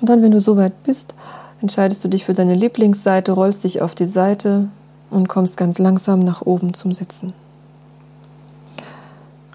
Und 0.00 0.10
dann, 0.10 0.20
wenn 0.20 0.32
du 0.32 0.40
soweit 0.40 0.82
bist, 0.82 1.14
entscheidest 1.62 2.04
du 2.04 2.08
dich 2.08 2.26
für 2.26 2.34
deine 2.34 2.52
Lieblingsseite, 2.52 3.32
rollst 3.32 3.64
dich 3.64 3.80
auf 3.80 3.94
die 3.94 4.04
Seite 4.04 4.68
und 5.08 5.28
kommst 5.28 5.56
ganz 5.56 5.78
langsam 5.78 6.20
nach 6.20 6.42
oben 6.42 6.74
zum 6.74 6.92
Sitzen. 6.92 7.32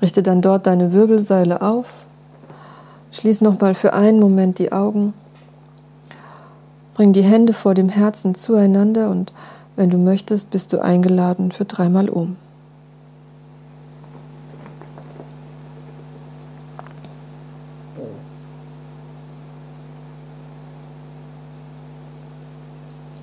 Richte 0.01 0.23
dann 0.23 0.41
dort 0.41 0.65
deine 0.65 0.93
Wirbelsäule 0.93 1.61
auf. 1.61 2.05
Schließ 3.11 3.41
nochmal 3.41 3.75
für 3.75 3.93
einen 3.93 4.19
Moment 4.19 4.59
die 4.59 4.71
Augen. 4.71 5.13
Bring 6.93 7.13
die 7.13 7.23
Hände 7.23 7.53
vor 7.53 7.73
dem 7.73 7.89
Herzen 7.89 8.35
zueinander 8.35 9.09
und 9.09 9.33
wenn 9.75 9.89
du 9.89 9.97
möchtest, 9.97 10.51
bist 10.51 10.73
du 10.73 10.79
eingeladen 10.79 11.51
für 11.51 11.65
dreimal 11.65 12.09
um. 12.09 12.35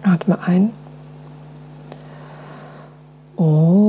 Atme 0.02 0.38
ein. 0.46 0.72
Swaha 3.36 3.85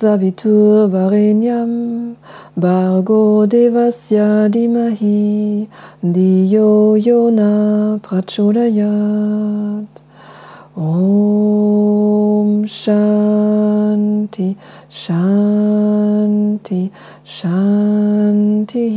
Tatsavitur 0.00 0.88
Varenyam 0.88 2.16
Bargo 2.56 3.44
Devasya 3.46 4.48
Dimahi 4.48 5.68
Diyo 6.02 6.96
Yona 6.96 8.00
Prachodayat. 8.00 9.84
Om 10.74 12.64
Shanti 12.64 14.56
Shanti 14.88 16.90
Shanti. 17.22 18.88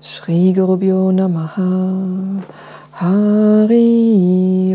Shri 0.00 0.54
Gurubhyo 0.54 1.10
Namaha. 1.10 2.46
Hari 2.92 4.70